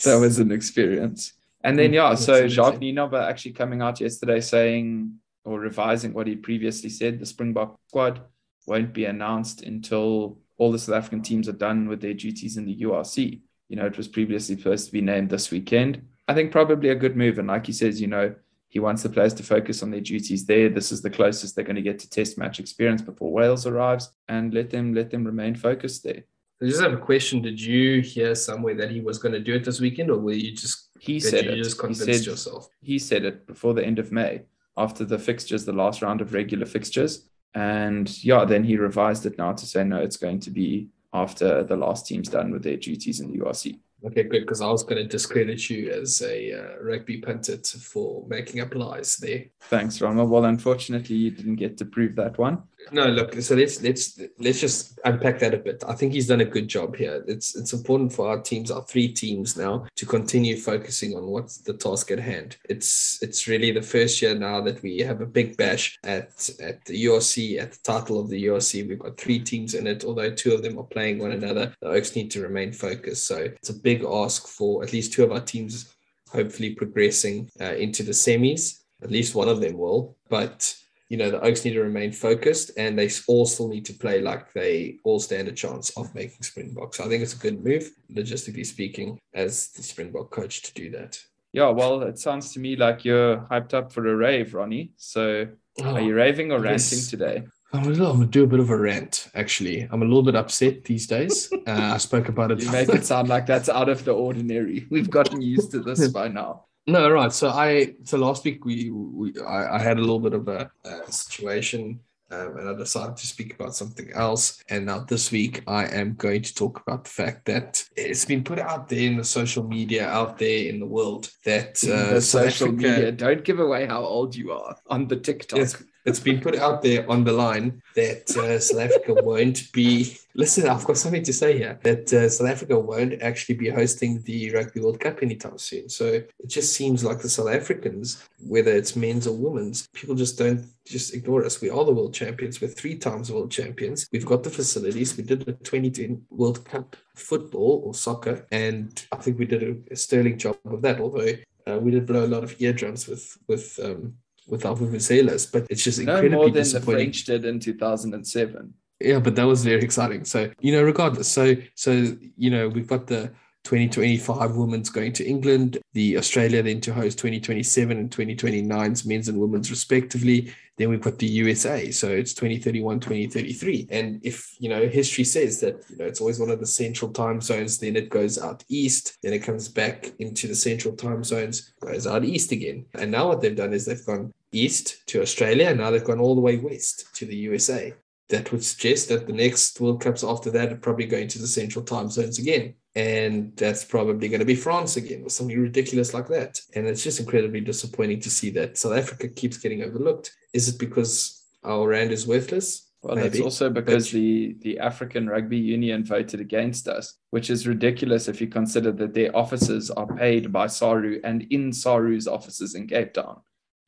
was 0.05 0.39
an 0.39 0.53
experience. 0.53 1.33
And 1.65 1.77
then 1.77 1.93
yeah, 1.93 2.15
so 2.15 2.47
Jacques 2.47 2.77
Nienaber 2.77 3.29
actually 3.29 3.55
coming 3.55 3.83
out 3.83 4.01
yesterday 4.01 4.41
saying 4.41 5.19
or 5.45 5.61
revising 5.61 6.13
what 6.13 6.27
he 6.27 6.37
previously 6.37 6.91
said, 6.91 7.19
the 7.19 7.27
Springbok 7.27 7.79
squad 7.89 8.21
won't 8.67 8.93
be 8.93 9.05
announced 9.05 9.63
until 9.63 10.39
all 10.57 10.73
the 10.73 10.79
South 10.79 10.95
African 10.97 11.23
teams 11.23 11.49
are 11.49 11.53
done 11.53 11.89
with 11.89 12.01
their 12.01 12.15
duties 12.15 12.57
in 12.57 12.65
the 12.65 12.77
URC. 12.83 13.41
You 13.69 13.77
know, 13.77 13.87
it 13.87 13.97
was 13.97 14.09
previously 14.09 14.57
supposed 14.57 14.87
to 14.87 14.93
be 14.93 15.01
named 15.01 15.31
this 15.31 15.51
weekend. 15.51 16.03
I 16.29 16.35
think 16.35 16.53
probably 16.53 16.89
a 16.91 16.95
good 16.95 17.17
move. 17.17 17.39
And 17.39 17.49
like 17.49 17.67
he 17.67 17.73
says, 17.73 18.01
you 18.01 18.07
know, 18.07 18.35
He 18.69 18.81
wants 18.81 19.03
the 19.05 19.09
players 19.09 19.35
to 19.35 19.43
focus 19.45 19.83
on 19.83 19.91
their 19.93 20.01
duties 20.01 20.47
there. 20.47 20.69
This 20.69 20.91
is 20.91 21.01
the 21.01 21.11
closest 21.11 21.55
they're 21.55 21.65
going 21.65 21.77
to 21.77 21.91
get 21.91 21.99
to 22.01 22.11
test 22.11 22.37
match 22.39 22.59
experience 22.59 23.03
before 23.03 23.31
Wales 23.33 23.67
arrives, 23.67 24.11
and 24.29 24.53
let 24.53 24.71
them 24.71 24.93
let 24.95 25.11
them 25.11 25.25
remain 25.25 25.55
focused 25.55 26.03
there. 26.03 26.23
I 26.61 26.67
just 26.67 26.81
have 26.83 26.93
a 26.93 26.97
question. 27.11 27.41
Did 27.43 27.61
you 27.61 28.01
hear 28.01 28.35
somewhere 28.35 28.75
that 28.81 28.91
he 28.91 29.01
was 29.01 29.19
going 29.19 29.35
to 29.35 29.39
do 29.49 29.55
it 29.55 29.65
this 29.65 29.81
weekend, 29.81 30.11
or 30.11 30.19
were 30.19 30.33
you 30.33 30.53
just 30.57 30.89
he 30.99 31.21
said 31.21 31.45
you 31.45 31.53
it. 31.53 31.63
just 31.63 31.81
He 31.87 31.95
said- 31.95 32.27
yourself? 32.27 32.69
He 32.81 32.99
said 32.99 33.25
it 33.25 33.47
before 33.47 33.75
the 33.75 33.85
end 33.85 33.99
of 34.01 34.11
May, 34.11 34.43
after 34.77 35.05
the 35.05 35.19
fixtures, 35.19 35.65
the 35.65 35.73
last 35.73 36.03
round 36.03 36.21
of 36.21 36.33
regular 36.33 36.67
fixtures, 36.67 37.29
and 37.55 38.23
yeah, 38.25 38.45
then 38.45 38.65
he 38.65 38.77
revised 38.77 39.27
it 39.27 39.39
now 39.39 39.53
to 39.53 39.67
say 39.67 39.85
no, 39.85 39.99
it's 39.99 40.17
going 40.17 40.41
to 40.41 40.51
be 40.51 40.89
after 41.13 41.63
the 41.63 41.77
last 41.77 42.07
team's 42.07 42.29
done 42.29 42.51
with 42.51 42.65
their 42.65 42.77
duties 42.77 43.21
in 43.21 43.31
the 43.31 43.39
URC. 43.39 43.79
Okay, 44.05 44.25
good. 44.25 44.41
Because 44.41 44.61
I 44.61 44.67
was 44.67 44.83
going 44.83 44.97
to 44.97 45.09
discredit 45.09 45.71
you 45.71 45.91
as 45.91 46.21
a 46.21 46.53
uh, 46.53 46.83
rugby 46.83 47.19
pundit 47.19 47.67
for 47.67 48.27
making 48.29 48.61
up 48.61 48.75
lies 48.75 49.17
there. 49.17 49.47
Thanks, 49.63 50.01
Rama. 50.01 50.25
Well, 50.27 50.45
unfortunately, 50.45 51.17
you 51.17 51.31
didn't 51.31 51.57
get 51.57 51.79
to 51.79 51.87
prove 51.87 52.15
that 52.17 52.37
one. 52.37 52.65
No, 52.93 53.07
look. 53.07 53.35
So 53.41 53.55
let's 53.55 53.83
let's 53.83 54.21
let's 54.39 54.61
just 54.61 54.99
unpack 55.05 55.39
that 55.41 55.55
a 55.55 55.59
bit. 55.59 55.83
I 55.87 55.95
think 55.95 56.13
he's 56.13 56.29
done 56.29 56.41
a 56.41 56.45
good 56.45 56.69
job 56.69 56.97
here. 56.97 57.25
It's 57.27 57.57
it's 57.57 57.73
important 57.73 58.13
for 58.13 58.29
our 58.29 58.41
teams, 58.41 58.71
our 58.71 58.83
three 58.83 59.09
teams 59.09 59.57
now, 59.57 59.87
to 59.97 60.07
continue 60.07 60.57
focusing 60.57 61.17
on 61.17 61.27
what's 61.27 61.59
the 61.59 61.75
task 61.75 62.11
at 62.11 62.19
hand. 62.19 62.57
It's 62.69 63.23
it's 63.23 63.47
really 63.47 63.71
the 63.71 63.83
first 63.83 64.21
year 64.21 64.35
now 64.35 64.61
that 64.63 64.83
we 64.83 64.99
have 64.99 65.21
a 65.21 65.27
big 65.27 65.57
bash 65.57 65.99
at 66.05 66.51
at 66.61 66.85
the 66.85 67.05
URC 67.07 67.59
at 67.61 67.73
the 67.73 67.79
title 67.83 68.21
of 68.21 68.29
the 68.29 68.45
URC. 68.47 68.89
We've 68.89 68.99
got 68.99 69.19
three 69.19 69.39
teams 69.39 69.75
in 69.75 69.87
it, 69.87 70.05
although 70.05 70.31
two 70.31 70.53
of 70.53 70.63
them 70.63 70.79
are 70.79 70.85
playing 70.85 71.19
one 71.19 71.33
another. 71.33 71.75
The 71.81 71.89
Oaks 71.89 72.15
need 72.15 72.31
to 72.33 72.43
remain 72.43 72.73
focused. 72.73 73.27
So 73.27 73.37
it's 73.37 73.71
a 73.71 73.75
big 73.75 74.05
ask 74.05 74.47
for 74.47 74.83
at 74.83 74.93
least 74.93 75.13
two 75.13 75.25
of 75.25 75.33
our 75.33 75.41
teams, 75.41 75.95
hopefully 76.31 76.75
progressing 76.75 77.51
uh, 77.61 77.75
into 77.75 78.03
the 78.03 78.13
semis. 78.13 78.81
At 79.03 79.11
least 79.11 79.35
one 79.35 79.49
of 79.49 79.61
them 79.61 79.77
will, 79.77 80.17
but 80.31 80.75
you 81.09 81.17
know, 81.17 81.31
the 81.31 81.41
Oaks 81.41 81.65
need 81.65 81.75
to 81.75 81.83
remain 81.83 82.13
focused 82.13 82.71
and 82.77 82.99
they 82.99 83.11
all 83.29 83.47
still 83.47 83.69
need 83.69 83.85
to 83.87 83.93
play 83.93 84.21
like 84.21 84.53
they 84.53 84.99
all 85.05 85.21
stand 85.21 85.49
a 85.49 85.53
chance 85.53 85.91
of 85.91 86.15
making 86.15 86.43
Springboks. 86.43 87.01
I 87.01 87.09
think 87.09 87.23
it's 87.23 87.35
a 87.35 87.39
good 87.39 87.63
move, 87.63 87.91
logistically 88.13 88.65
speaking, 88.65 89.19
as 89.35 89.69
the 89.69 89.83
Springbok 89.83 90.31
coach 90.31 90.63
to 90.63 90.75
do 90.75 90.91
that. 90.93 91.19
Yeah, 91.53 91.69
well, 91.69 92.03
it 92.03 92.19
sounds 92.19 92.53
to 92.55 92.59
me 92.59 92.75
like 92.75 93.05
you're 93.05 93.37
hyped 93.51 93.75
up 93.75 93.93
for 93.93 94.07
a 94.09 94.17
rave, 94.17 94.55
Ronnie. 94.55 94.91
So, 94.97 95.47
are 95.85 96.01
you 96.01 96.15
raving 96.15 96.51
or 96.51 96.65
yes. 96.65 96.91
ranting 96.93 97.09
today? 97.09 97.45
I'm, 97.73 97.85
a 97.85 97.89
little, 97.89 98.11
I'm 98.11 98.19
gonna 98.19 98.27
do 98.27 98.43
a 98.43 98.47
bit 98.47 98.59
of 98.59 98.71
a 98.71 98.77
rant, 98.77 99.29
actually. 99.35 99.83
I'm 99.91 100.03
a 100.03 100.05
little 100.05 100.23
bit 100.23 100.35
upset 100.35 100.85
these 100.85 101.07
days. 101.07 101.51
Uh, 101.67 101.95
I 101.95 101.97
spoke 101.97 102.29
about 102.29 102.51
it. 102.51 102.63
You 102.63 102.71
make 102.71 102.91
it 102.91 103.07
sound 103.07 103.29
like 103.29 103.47
that's 103.47 103.71
out 103.71 103.89
of 103.89 104.05
the 104.05 104.13
ordinary. 104.13 104.87
We've 104.91 105.09
gotten 105.09 105.41
used 105.41 105.71
to 105.71 105.81
this 105.81 106.09
by 106.09 106.29
now. 106.29 106.67
No, 106.87 107.11
right. 107.11 107.33
So 107.33 107.49
I 107.49 107.95
so 108.03 108.19
last 108.19 108.45
week 108.45 108.65
we, 108.65 108.91
we 108.91 109.33
I, 109.41 109.77
I 109.77 109.79
had 109.79 109.97
a 109.97 110.01
little 110.01 110.21
bit 110.21 110.35
of 110.35 110.49
a, 110.49 110.71
a 110.85 111.11
situation, 111.11 112.01
um, 112.31 112.59
and 112.59 112.69
I 112.69 112.75
decided 112.75 113.17
to 113.17 113.27
speak 113.27 113.55
about 113.55 113.75
something 113.75 114.11
else. 114.13 114.63
And 114.69 114.87
now 114.87 115.01
this 115.01 115.33
week 115.33 115.63
I 115.67 115.87
am 115.87 116.15
going 116.15 116.43
to 116.43 116.55
talk 116.55 116.83
about 116.87 117.05
the 117.05 117.11
fact 117.11 117.47
that 117.47 117.83
it's 117.97 118.27
been 118.27 118.45
put 118.45 118.59
out 118.59 118.89
there 118.89 119.01
in 119.01 119.17
the 119.17 119.25
social 119.25 119.67
media, 119.67 120.07
out 120.09 120.37
there 120.37 120.69
in 120.69 120.79
the 120.79 120.87
world, 120.87 121.31
that 121.47 121.83
uh, 121.85 122.15
the 122.15 122.21
social 122.21 122.69
Africa- 122.69 122.83
media. 122.83 123.13
Don't 123.13 123.45
give 123.45 123.61
away 123.61 123.87
how 123.87 124.03
old 124.03 124.37
you 124.37 124.53
are 124.53 124.77
on 124.89 125.09
the 125.09 125.17
TikTok. 125.17 125.61
It's, 125.61 125.83
it's 126.05 126.21
been 126.21 126.41
put 126.41 126.57
out 126.57 126.83
there 126.83 127.11
on 127.11 127.25
the 127.25 127.33
line 127.33 127.83
that 127.95 128.31
uh, 128.37 128.59
South 128.59 128.81
Africa 128.81 129.15
won't 129.23 129.73
be. 129.73 130.17
Listen, 130.35 130.69
I've 130.69 130.85
got 130.85 130.99
something 130.99 131.23
to 131.23 131.33
say 131.33 131.57
here. 131.57 131.79
That 131.83 132.13
uh, 132.13 132.29
South 132.29 132.49
Africa 132.49 132.79
won't 132.79 133.23
actually 133.23 133.55
be 133.55 133.71
hosting 133.71 134.21
the 134.23 134.53
Rugby 134.53 134.81
World 134.81 135.01
Cup 135.01 135.23
anytime 135.23 135.57
soon. 135.57 135.89
So 135.89 136.07
it 136.07 136.31
just 136.47 136.75
seems 136.75 137.05
like 137.05 137.21
the 137.21 137.29
South 137.29 137.49
Africans, 137.49 138.23
whether 138.47 138.73
it's 138.73 138.97
men's 138.97 139.27
or 139.27 139.37
women's, 139.37 139.87
people 139.95 140.15
just 140.15 140.37
don't 140.37 140.67
just 140.85 141.15
ignore 141.15 141.45
us. 141.45 141.61
We 141.61 141.71
are 141.71 141.85
the 141.85 141.95
world 141.95 142.13
champions. 142.13 142.61
We're 142.61 142.69
three 142.69 142.97
times 142.97 143.33
world 143.33 143.51
champions. 143.51 144.07
We've 144.13 144.27
got 144.27 144.43
the 144.43 144.51
facilities. 144.51 145.17
We 145.17 145.25
did 145.25 145.41
the 145.41 145.53
2010 145.53 146.27
World 146.31 146.65
Cup 146.67 146.97
football 147.15 147.83
or 147.87 147.95
soccer, 147.95 148.47
and 148.53 149.07
I 149.11 149.17
think 149.17 149.39
we 149.39 149.47
did 149.47 149.63
a, 149.63 149.93
a 149.93 149.97
sterling 149.97 150.37
job 150.37 150.59
of 150.67 150.83
that. 150.83 151.01
Although 151.01 151.33
uh, 151.67 151.79
we 151.79 151.93
did 151.93 152.07
blow 152.07 152.27
a 152.27 152.29
lot 152.29 152.45
of 152.45 152.61
eardrums 152.61 153.09
with 153.09 153.39
with. 153.49 153.79
Um, 153.83 154.17
with 154.47 154.67
our 154.67 154.77
Vuvuzelas, 154.77 155.51
but 155.51 155.67
it's 155.71 155.83
just 155.83 155.99
incredibly 155.99 156.31
no 156.31 156.37
more 156.37 156.51
than 156.51 156.63
the. 156.63 156.81
French 156.81 157.25
did 157.25 157.45
in 157.45 157.61
2007. 157.61 158.75
Yeah, 159.01 159.19
but 159.19 159.37
that 159.37 159.45
was 159.45 159.65
very 159.65 159.83
exciting. 159.83 160.25
So, 160.25 160.51
you 160.61 160.73
know, 160.73 160.83
regardless, 160.83 161.29
so 161.29 161.55
so 161.75 162.17
you 162.37 162.51
know, 162.51 162.69
we've 162.69 162.87
got 162.87 163.07
the 163.07 163.33
2025 163.65 164.57
women's 164.57 164.91
going 164.91 165.13
to 165.15 165.25
England, 165.25 165.79
the 165.95 166.19
Australia 166.19 166.63
then 166.63 166.81
to 166.83 166.93
host 166.93 167.19
2027 167.19 167.97
and 167.97 168.11
2029's 168.11 169.07
men's 169.07 169.29
and 169.29 169.39
women's 169.39 169.71
respectively. 169.71 170.53
Then 170.77 170.91
we've 170.91 171.01
got 171.01 171.19
the 171.19 171.27
USA. 171.27 171.91
So 171.91 172.09
it's 172.09 172.35
2031, 172.35 173.01
2033. 173.01 173.89
And 173.91 174.21
if, 174.25 174.57
you 174.59 174.69
know, 174.69 174.89
history 174.89 175.25
says 175.25 175.61
that, 175.61 175.85
you 175.89 175.97
know, 175.97 176.05
it's 176.05 176.21
always 176.21 176.41
one 176.41 176.51
of 176.51 176.59
the 176.59 176.67
central 176.67 177.13
time 177.13 177.41
zones, 177.41 177.79
then 177.79 177.95
it 177.95 178.11
goes 178.11 178.39
out 178.39 178.65
east, 178.69 179.19
then 179.23 179.33
it 179.33 179.41
comes 179.41 179.69
back 179.69 180.13
into 180.19 180.49
the 180.49 180.55
central 180.55 180.97
time 180.97 181.23
zones, 181.23 181.73
goes 181.81 182.07
out 182.07 182.25
east 182.25 182.51
again. 182.51 182.87
And 182.95 183.11
now 183.11 183.29
what 183.29 183.41
they've 183.41 183.55
done 183.55 183.73
is 183.73 183.87
they've 183.87 184.05
gone 184.05 184.33
east 184.53 185.07
to 185.09 185.23
Australia, 185.23 185.69
and 185.69 185.79
now 185.79 185.91
they've 185.91 186.03
gone 186.03 186.21
all 186.21 186.35
the 186.35 186.41
way 186.41 186.59
west 186.59 187.15
to 187.17 187.27
the 187.27 187.37
USA 187.37 187.95
that 188.29 188.51
would 188.53 188.65
suggest 188.65 189.09
that 189.09 189.27
the 189.27 189.33
next 189.33 189.81
World 189.81 190.01
Cups 190.01 190.25
after 190.25 190.51
that 190.51 190.73
are 190.73 190.77
probably 190.77 191.07
going 191.07 191.29
to 191.29 191.39
the 191.39 191.47
central 191.47 191.85
time 191.85 192.09
zones 192.09 192.39
again. 192.39 192.75
And 192.97 193.57
that's 193.57 193.85
probably 193.85 194.29
going 194.29 194.39
to 194.41 194.47
be 194.47 194.55
France 194.55 194.97
again 194.97 195.23
or 195.25 195.31
something 195.31 195.59
ridiculous 195.59 196.15
like 196.15 196.29
that. 196.29 196.61
And 196.75 196.87
it's 196.87 197.03
just 197.03 197.19
incredibly 197.19 197.61
disappointing 197.61 198.21
to 198.21 198.31
see 198.31 198.51
that 198.51 198.79
South 198.79 198.97
Africa 198.97 199.29
keeps 199.29 199.59
getting 199.59 199.83
overlooked. 199.83 200.33
Is 200.53 200.69
it 200.69 200.79
because 200.79 201.43
our 201.65 201.89
rand 201.89 202.13
is 202.13 202.27
worthless? 202.27 202.89
Well, 203.03 203.17
Maybe. 203.17 203.29
that's 203.31 203.41
also 203.41 203.69
because 203.69 204.07
But- 204.07 204.13
the, 204.19 204.57
the 204.63 204.79
African 204.79 205.29
Rugby 205.29 205.59
Union 205.59 206.05
voted 206.05 206.41
against 206.41 206.87
us, 206.89 207.19
which 207.31 207.51
is 207.51 207.67
ridiculous 207.67 208.29
if 208.29 208.41
you 208.41 208.47
consider 208.47 208.93
that 208.93 209.13
their 209.13 209.37
officers 209.37 209.91
are 209.91 210.07
paid 210.07 210.53
by 210.53 210.67
SARU 210.69 211.21
and 211.25 211.43
in 211.51 211.73
SARU's 211.73 212.29
offices 212.29 212.75
in 212.77 212.87
Cape 212.87 213.13
Town, 213.13 213.41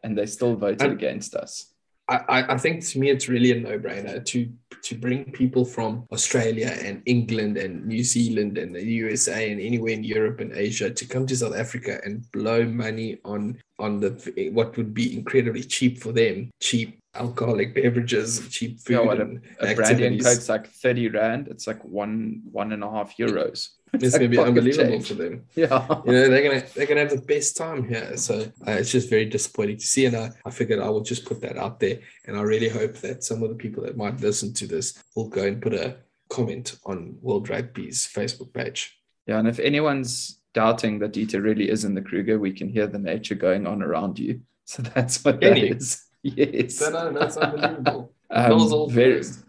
and 0.03 0.19
they 0.19 0.27
still 0.27 0.57
voted 0.57 0.83
And- 0.83 0.93
against 0.93 1.35
us. 1.35 1.73
I, 2.09 2.45
I- 2.53 2.59
think 2.59 2.85
to 2.87 2.99
me 3.01 3.11
it's 3.11 3.29
really 3.29 3.53
a 3.53 3.61
no-brainer 3.61 4.25
to 4.27 4.49
to 4.83 4.95
bring 4.95 5.25
people 5.33 5.65
from 5.65 6.07
Australia 6.13 6.77
and 6.81 7.03
England 7.07 7.57
and 7.57 7.85
New 7.87 8.05
Zealand 8.05 8.59
and 8.59 8.75
the 8.75 8.85
USA 9.03 9.51
and 9.51 9.61
anywhere 9.61 9.93
in 9.93 10.05
Europe 10.05 10.39
and 10.41 10.53
Asia 10.53 10.91
to 10.91 11.05
come 11.05 11.27
to 11.27 11.37
South 11.37 11.57
Africa 11.57 12.01
and 12.05 12.31
blow 12.31 12.65
money 12.65 13.19
on 13.25 13.59
on 13.79 13.99
the 14.01 14.11
what 14.53 14.77
would 14.77 14.95
be 14.95 15.17
incredibly 15.19 15.63
cheap 15.63 15.99
for 15.99 16.13
them, 16.13 16.51
cheap 16.61 16.99
alcoholic 17.15 17.75
beverages, 17.75 18.47
cheap 18.51 18.79
food 18.81 18.95
Yeah, 18.95 19.01
what 19.01 19.21
and 19.21 19.41
A 19.61 19.75
brandy 19.75 20.07
and 20.07 20.23
coke's 20.23 20.49
like 20.49 20.69
30 20.69 21.09
rand. 21.09 21.49
It's 21.49 21.67
like 21.67 21.83
one 21.85 22.43
one 22.53 22.73
and 22.73 22.85
a 22.85 22.91
half 22.91 23.17
euros. 23.17 23.71
It's 23.93 24.17
gonna 24.17 24.29
be 24.29 24.39
unbelievable 24.39 24.91
change. 24.91 25.09
for 25.09 25.15
them. 25.15 25.45
Yeah. 25.55 25.87
You 26.05 26.13
know, 26.13 26.29
they're 26.29 26.43
gonna 26.43 26.65
they're 26.75 26.87
gonna 26.87 27.01
have 27.01 27.11
the 27.11 27.21
best 27.21 27.57
time 27.57 27.89
here. 27.89 28.17
So 28.17 28.41
uh, 28.67 28.73
it's 28.73 28.91
just 28.91 29.09
very 29.09 29.25
disappointing 29.27 29.79
to 29.79 29.87
see. 29.87 30.07
And 30.07 30.17
I, 30.17 30.31
I 30.45 30.51
figured 30.51 30.81
I 30.81 30.89
will 30.89 31.03
just 31.03 31.25
put 31.25 31.41
that 31.43 31.57
out 31.57 31.81
there. 31.81 32.01
And 32.27 32.37
I 32.37 32.43
really 32.43 32.69
hope 32.69 32.95
that 32.97 33.25
some 33.25 33.43
of 33.43 33.49
the 33.49 33.55
people 33.55 33.83
that 33.85 33.97
might 33.97 34.21
listen 34.21 34.53
to 34.55 34.67
this 34.67 35.03
will 35.15 35.29
go 35.29 35.45
and 35.45 35.63
put 35.63 35.75
a 35.75 35.97
comment 36.29 36.77
on 36.85 37.17
World 37.21 37.49
Rugby's 37.49 38.07
Facebook 38.07 38.53
page. 38.53 38.99
Yeah, 39.27 39.39
and 39.39 39.49
if 39.49 39.59
anyone's 39.59 40.41
doubting 40.55 40.99
that 41.01 41.13
Dieter 41.13 41.43
really 41.43 41.69
is 41.71 41.85
in 41.85 41.95
the 41.95 42.03
Kruger, 42.03 42.39
we 42.39 42.53
can 42.53 42.69
hear 42.69 42.87
the 42.87 42.99
nature 42.99 43.35
going 43.35 43.67
on 43.67 43.83
around 43.83 44.19
you. 44.19 44.41
So 44.69 44.83
that's 44.83 45.25
what 45.25 45.41
Can 45.41 45.55
that 45.55 45.63
is. 45.63 46.03
Yes. 46.25 46.79
So 46.79 46.91
no, 46.91 47.13
that's 47.13 47.37
unbelievable. 47.37 48.13
Um, 48.29 48.91
very, 48.91 49.23
first. 49.23 49.45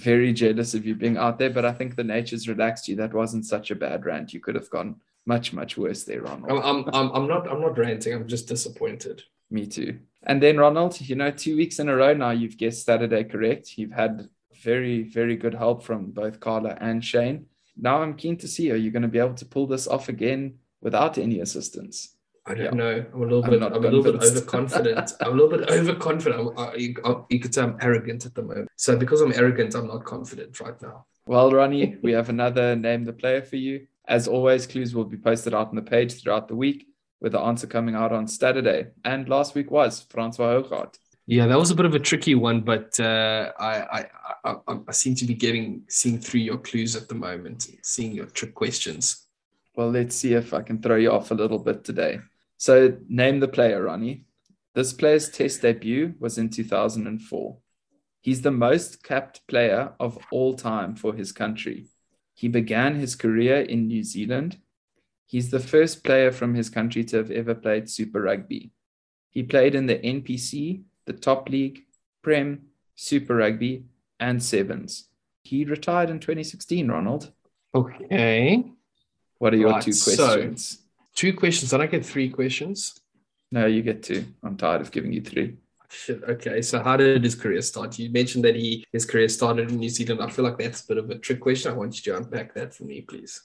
Very 0.00 0.32
jealous 0.32 0.74
of 0.74 0.86
you 0.86 0.94
being 0.94 1.16
out 1.16 1.38
there, 1.38 1.50
but 1.50 1.64
I 1.64 1.72
think 1.72 1.94
the 1.94 2.04
nature's 2.04 2.48
relaxed 2.48 2.88
you. 2.88 2.96
That 2.96 3.14
wasn't 3.14 3.46
such 3.46 3.70
a 3.70 3.76
bad 3.76 4.04
rant. 4.06 4.32
You 4.32 4.40
could 4.40 4.54
have 4.54 4.70
gone 4.70 4.96
much, 5.26 5.52
much 5.52 5.76
worse 5.76 6.04
there, 6.04 6.22
Ronald. 6.22 6.50
I'm, 6.50 6.88
I'm, 6.94 7.12
I'm, 7.12 7.28
not 7.28 7.50
I'm 7.50 7.60
not 7.60 7.78
ranting. 7.78 8.14
I'm 8.14 8.26
just 8.26 8.48
disappointed. 8.48 9.22
Me 9.50 9.66
too. 9.66 9.98
And 10.24 10.42
then, 10.42 10.58
Ronald, 10.58 11.00
you 11.00 11.16
know, 11.16 11.30
two 11.30 11.56
weeks 11.56 11.78
in 11.78 11.88
a 11.88 11.96
row 11.96 12.14
now, 12.14 12.30
you've 12.30 12.56
guessed 12.56 12.84
Saturday 12.84 13.24
correct. 13.24 13.76
You've 13.76 13.92
had 13.92 14.28
very, 14.62 15.02
very 15.02 15.36
good 15.36 15.54
help 15.54 15.82
from 15.82 16.10
both 16.10 16.40
Carla 16.40 16.76
and 16.80 17.04
Shane. 17.04 17.46
Now 17.76 18.02
I'm 18.02 18.14
keen 18.14 18.36
to 18.38 18.48
see 18.48 18.70
are 18.70 18.76
you 18.76 18.90
going 18.90 19.02
to 19.02 19.08
be 19.08 19.18
able 19.18 19.34
to 19.34 19.46
pull 19.46 19.66
this 19.66 19.86
off 19.88 20.08
again 20.08 20.58
without 20.80 21.18
any 21.18 21.40
assistance? 21.40 22.16
I 22.46 22.54
don't 22.54 22.64
Yeah. 22.64 22.70
know. 22.70 23.04
I'm 23.14 23.20
a 23.20 23.24
little 23.24 23.44
I'm 23.44 23.50
bit. 23.50 23.60
not 23.60 23.72
I'm, 23.76 23.84
a 23.84 23.90
little 23.90 24.02
bit 24.02 24.14
overconfident. 24.22 25.12
I'm 25.20 25.32
a 25.32 25.34
little 25.34 25.56
bit 25.58 25.70
overconfident. 25.70 26.40
I'm, 26.40 26.58
I, 26.58 26.74
you, 26.74 26.94
I- 27.04 27.22
you 27.28 27.38
could 27.40 27.54
say 27.54 27.62
I'm 27.62 27.76
arrogant 27.80 28.26
at 28.26 28.34
the 28.34 28.42
moment. 28.42 28.68
So 28.76 28.96
because 28.96 29.20
I'm 29.20 29.32
arrogant, 29.32 29.74
I'm 29.74 29.86
not 29.86 30.04
confident 30.04 30.58
right 30.60 30.80
now. 30.82 31.06
Well, 31.26 31.50
Ronnie, 31.52 31.96
we 32.02 32.12
have 32.12 32.28
another 32.28 32.74
name 32.74 33.04
the 33.04 33.12
player 33.12 33.42
for 33.42 33.56
you. 33.56 33.86
As 34.08 34.26
always, 34.26 34.66
clues 34.66 34.94
will 34.94 35.04
be 35.04 35.16
posted 35.18 35.54
out 35.54 35.68
on 35.68 35.76
the 35.76 35.82
page 35.82 36.20
throughout 36.20 36.48
the 36.48 36.56
week, 36.56 36.86
with 37.20 37.32
the 37.32 37.38
answer 37.40 37.66
coming 37.66 37.94
out 37.94 38.10
on 38.12 38.26
Saturday. 38.26 38.88
And 39.04 39.28
last 39.28 39.54
week 39.54 39.70
was 39.70 40.00
Francois 40.10 40.52
Hougaard. 40.54 40.96
Yeah, 41.26 41.46
that 41.46 41.58
was 41.58 41.70
a 41.70 41.76
bit 41.76 41.86
of 41.86 41.94
a 41.94 42.00
tricky 42.00 42.34
one, 42.34 42.62
but 42.62 42.98
uh, 42.98 43.52
I, 43.60 43.82
I, 44.00 44.06
I, 44.44 44.54
I, 44.66 44.78
I 44.88 44.92
seem 44.92 45.14
to 45.16 45.24
be 45.26 45.34
getting 45.34 45.82
seeing 45.88 46.18
through 46.18 46.40
your 46.40 46.56
clues 46.58 46.96
at 46.96 47.06
the 47.08 47.14
moment, 47.14 47.68
seeing 47.82 48.10
your 48.12 48.26
trick 48.26 48.54
questions. 48.54 49.26
Well, 49.76 49.90
let's 49.90 50.16
see 50.16 50.32
if 50.34 50.52
I 50.52 50.62
can 50.62 50.82
throw 50.82 50.96
you 50.96 51.12
off 51.12 51.30
a 51.30 51.34
little 51.34 51.60
bit 51.60 51.84
today. 51.84 52.18
So, 52.60 52.98
name 53.08 53.40
the 53.40 53.48
player, 53.48 53.84
Ronnie. 53.84 54.26
This 54.74 54.92
player's 54.92 55.30
test 55.30 55.62
debut 55.62 56.12
was 56.20 56.36
in 56.36 56.50
2004. 56.50 57.56
He's 58.20 58.42
the 58.42 58.50
most 58.50 59.02
capped 59.02 59.40
player 59.48 59.94
of 59.98 60.18
all 60.30 60.52
time 60.52 60.94
for 60.94 61.14
his 61.14 61.32
country. 61.32 61.86
He 62.34 62.48
began 62.48 62.96
his 62.96 63.16
career 63.16 63.62
in 63.62 63.88
New 63.88 64.04
Zealand. 64.04 64.58
He's 65.26 65.50
the 65.50 65.58
first 65.58 66.04
player 66.04 66.30
from 66.30 66.54
his 66.54 66.68
country 66.68 67.02
to 67.04 67.16
have 67.16 67.30
ever 67.30 67.54
played 67.54 67.88
Super 67.88 68.20
Rugby. 68.20 68.72
He 69.30 69.42
played 69.42 69.74
in 69.74 69.86
the 69.86 69.96
NPC, 69.98 70.82
the 71.06 71.14
Top 71.14 71.48
League, 71.48 71.86
Prem, 72.22 72.66
Super 72.94 73.36
Rugby, 73.36 73.86
and 74.18 74.42
Sevens. 74.42 75.08
He 75.44 75.64
retired 75.64 76.10
in 76.10 76.20
2016, 76.20 76.88
Ronald. 76.90 77.32
Okay. 77.74 78.64
What 79.38 79.54
are 79.54 79.56
your 79.56 79.70
Right, 79.70 79.82
two 79.82 79.92
so- 79.92 80.26
questions? 80.26 80.79
Two 81.14 81.34
questions. 81.34 81.70
Did 81.70 81.80
I 81.80 81.86
get 81.86 82.04
three 82.04 82.30
questions? 82.30 83.00
no, 83.52 83.66
you 83.66 83.82
get 83.82 84.02
two. 84.02 84.24
I'm 84.42 84.56
tired 84.56 84.80
of 84.80 84.90
giving 84.90 85.12
you 85.12 85.22
three. 85.22 85.56
Shit. 85.90 86.22
Okay. 86.22 86.62
So 86.62 86.82
how 86.82 86.96
did 86.96 87.24
his 87.24 87.34
career 87.34 87.60
start? 87.62 87.98
You 87.98 88.10
mentioned 88.10 88.44
that 88.44 88.54
he 88.54 88.84
his 88.92 89.04
career 89.04 89.28
started 89.28 89.70
in 89.70 89.78
New 89.78 89.88
Zealand. 89.88 90.22
I 90.22 90.30
feel 90.30 90.44
like 90.44 90.56
that's 90.56 90.84
a 90.84 90.86
bit 90.86 90.98
of 90.98 91.10
a 91.10 91.18
trick 91.18 91.40
question. 91.40 91.72
I 91.72 91.74
want 91.74 91.96
you 91.96 92.12
to 92.12 92.18
unpack 92.18 92.54
that 92.54 92.74
for 92.74 92.84
me, 92.84 93.00
please. 93.00 93.42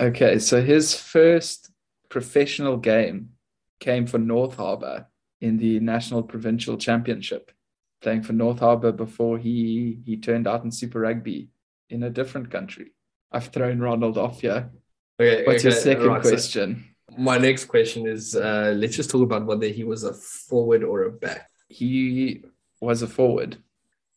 Okay, 0.00 0.38
so 0.38 0.60
his 0.60 0.94
first 0.94 1.70
professional 2.08 2.76
game 2.76 3.30
came 3.78 4.06
for 4.06 4.18
North 4.18 4.56
Harbour 4.56 5.06
in 5.40 5.56
the 5.56 5.78
National 5.78 6.22
Provincial 6.22 6.76
Championship, 6.76 7.52
playing 8.00 8.22
for 8.22 8.32
North 8.32 8.58
Harbour 8.58 8.90
before 8.90 9.38
he 9.38 10.00
he 10.04 10.16
turned 10.16 10.48
out 10.48 10.64
in 10.64 10.72
Super 10.72 11.00
Rugby 11.00 11.50
in 11.90 12.02
a 12.02 12.10
different 12.10 12.50
country. 12.50 12.92
I've 13.30 13.48
thrown 13.48 13.78
Ronald 13.78 14.18
off 14.18 14.40
here. 14.40 14.70
Okay. 15.20 15.44
What's 15.46 15.64
your 15.64 15.72
second 15.72 16.06
right, 16.06 16.22
so 16.24 16.30
question? 16.30 16.84
my 17.16 17.38
next 17.38 17.64
question 17.64 18.06
is 18.06 18.36
uh, 18.36 18.72
let's 18.76 18.94
just 18.96 19.10
talk 19.10 19.22
about 19.22 19.46
whether 19.46 19.66
he 19.66 19.82
was 19.84 20.04
a 20.04 20.14
forward 20.14 20.84
or 20.84 21.04
a 21.04 21.10
back. 21.12 21.50
He 21.68 22.42
was 22.80 23.02
a 23.02 23.08
forward. 23.08 23.56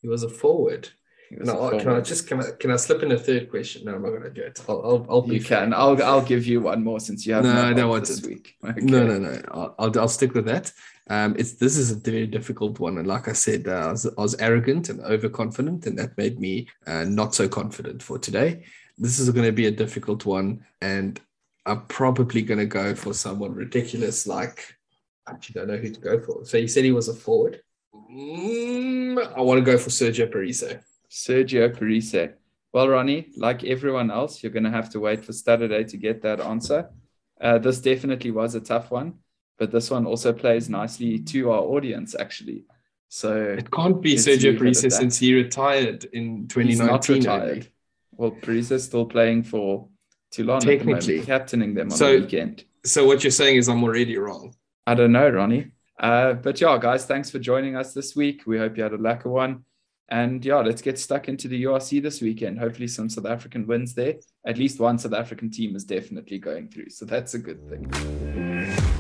He 0.02 0.08
was 0.08 0.24
a 0.24 0.30
forward. 0.30 0.90
Was 1.38 1.48
No, 1.48 1.60
a 1.64 1.70
can 1.72 1.80
I 1.80 1.84
forward. 1.84 2.06
just 2.06 2.28
can 2.28 2.42
I 2.42 2.52
can 2.60 2.72
I 2.72 2.76
slip 2.76 3.02
in 3.04 3.12
a 3.12 3.18
third 3.18 3.50
question? 3.50 3.86
No, 3.86 3.96
I'm 3.96 4.02
not 4.04 4.12
gonna 4.12 4.30
do 4.30 4.42
it. 4.44 4.60
I'll 4.68 4.82
I'll, 4.84 5.06
I'll 5.10 5.22
be 5.22 5.36
You 5.36 5.44
can. 5.44 5.74
I'll 5.74 6.02
I'll 6.04 6.22
give 6.22 6.46
you 6.46 6.62
one 6.62 6.84
more 6.84 7.00
since 7.00 7.26
you 7.26 7.34
have 7.34 7.46
No, 7.46 7.54
no, 7.54 7.66
I 7.70 7.74
don't 7.74 7.90
want 7.90 8.06
this 8.06 8.20
it. 8.20 8.28
week. 8.28 8.56
Okay. 8.64 8.82
No, 8.82 9.08
no, 9.08 9.18
no. 9.18 9.42
I'll, 9.50 9.76
I'll 9.80 10.00
I'll 10.02 10.08
stick 10.10 10.34
with 10.34 10.46
that. 10.46 10.72
Um, 11.10 11.36
it's 11.40 11.54
this 11.54 11.78
is 11.78 11.92
a 11.92 11.96
very 11.96 12.28
difficult 12.28 12.80
one, 12.80 12.98
and 12.98 13.08
like 13.08 13.28
I 13.28 13.34
said, 13.34 13.68
uh, 13.68 13.72
I, 13.88 13.92
was, 13.92 14.06
I 14.06 14.22
was 14.22 14.36
arrogant 14.40 14.90
and 14.90 15.00
overconfident, 15.02 15.86
and 15.88 15.98
that 15.98 16.18
made 16.18 16.40
me 16.40 16.68
uh, 16.86 17.06
not 17.06 17.34
so 17.34 17.48
confident 17.50 18.04
for 18.04 18.20
today. 18.20 18.64
This 19.02 19.18
is 19.20 19.30
going 19.32 19.48
to 19.48 19.52
be 19.52 19.66
a 19.66 19.72
difficult 19.72 20.26
one, 20.28 20.64
and 20.80 21.20
I'm 21.66 21.82
probably 21.88 22.44
going 22.44 22.60
to 22.60 22.68
go 22.68 22.94
for 22.94 23.14
someone 23.16 23.54
ridiculous. 23.56 24.28
Like 24.28 24.76
I 25.28 25.32
actually 25.32 25.54
don't 25.54 25.70
know 25.70 25.78
who 25.78 25.90
to 25.90 26.00
go 26.00 26.20
for. 26.20 26.46
So 26.46 26.58
you 26.58 26.68
said 26.68 26.84
he 26.86 26.92
was 26.92 27.08
a 27.10 27.16
forward. 27.16 27.62
Mm, 28.12 29.36
I 29.36 29.42
want 29.42 29.58
to 29.60 29.66
go 29.66 29.78
for 29.80 29.90
Sergio 29.90 30.32
Parisse. 30.32 30.76
Sergio 31.10 31.76
Parisse. 31.76 32.30
Well, 32.74 32.88
Ronnie, 32.90 33.30
like 33.36 33.64
everyone 33.64 34.12
else, 34.12 34.42
you're 34.44 34.52
going 34.52 34.64
to 34.66 34.70
have 34.80 34.90
to 34.92 35.00
wait 35.00 35.26
for 35.26 35.34
Saturday 35.34 35.84
to 35.84 35.98
get 35.98 36.22
that 36.22 36.40
answer. 36.40 36.90
Uh, 37.40 37.58
this 37.58 37.82
definitely 37.82 38.32
was 38.32 38.54
a 38.54 38.62
tough 38.62 38.92
one, 38.92 39.16
but 39.58 39.72
this 39.72 39.90
one 39.90 40.06
also 40.06 40.32
plays 40.32 40.70
nicely 40.70 41.18
to 41.20 41.52
our 41.52 41.62
audience, 41.64 42.16
actually. 42.18 42.66
So 43.10 43.34
It 43.58 43.72
can't 43.72 44.00
be 44.02 44.16
Sergio 44.16 44.58
Parisse 44.58 44.96
since 44.96 45.18
he 45.18 45.34
retired 45.34 46.06
in 46.14 46.48
he's 46.54 46.80
not 46.80 47.02
2019. 47.02 47.16
retired. 47.18 47.50
only. 47.50 47.68
Well, 48.18 48.32
Parisse 48.32 48.72
is 48.72 48.84
still 48.84 49.06
playing 49.06 49.44
for 49.44 49.88
Toulon 50.32 50.58
at 50.58 50.62
the 50.62 50.78
Technically. 50.78 51.22
captaining 51.22 51.74
them 51.74 51.88
on 51.92 51.98
So- 51.98 52.16
the 52.18 52.22
weekend. 52.26 52.66
So 52.84 53.06
what 53.06 53.24
you're 53.24 53.32
saying 53.32 53.58
is 53.58 53.68
I'm 53.70 53.84
already 53.84 54.18
wrong. 54.18 54.56
I 54.88 54.96
don't 54.96 55.12
know, 55.12 55.30
Ronnie. 55.30 55.68
Uh, 56.00 56.34
but 56.34 56.60
yeah, 56.60 56.78
guys, 56.82 57.06
thanks 57.06 57.30
for 57.30 57.38
joining 57.38 57.76
us 57.76 57.94
this 57.94 58.16
week. 58.16 58.48
We 58.48 58.58
hope 58.58 58.76
you 58.76 58.84
had 58.84 58.94
a 58.94 58.98
lekker 58.98 59.28
one. 59.28 59.66
And 60.10 60.44
yeah, 60.44 60.58
let's 60.58 60.82
get 60.82 60.98
stuck 61.00 61.30
into 61.30 61.48
the 61.48 61.64
URC 61.64 62.02
this 62.02 62.22
weekend. 62.22 62.60
Hopefully, 62.60 62.88
some 62.88 63.08
South 63.08 63.28
African 63.28 63.66
wins 63.68 63.94
there. 63.94 64.16
At 64.46 64.58
least 64.58 64.80
one 64.80 64.98
South 64.98 65.14
African 65.14 65.50
team 65.52 65.76
is 65.76 65.86
definitely 65.86 66.40
going 66.40 66.68
through. 66.70 66.90
So 66.90 67.06
that's 67.06 67.34
a 67.36 67.40
good 67.40 67.70
thing. 67.70 68.91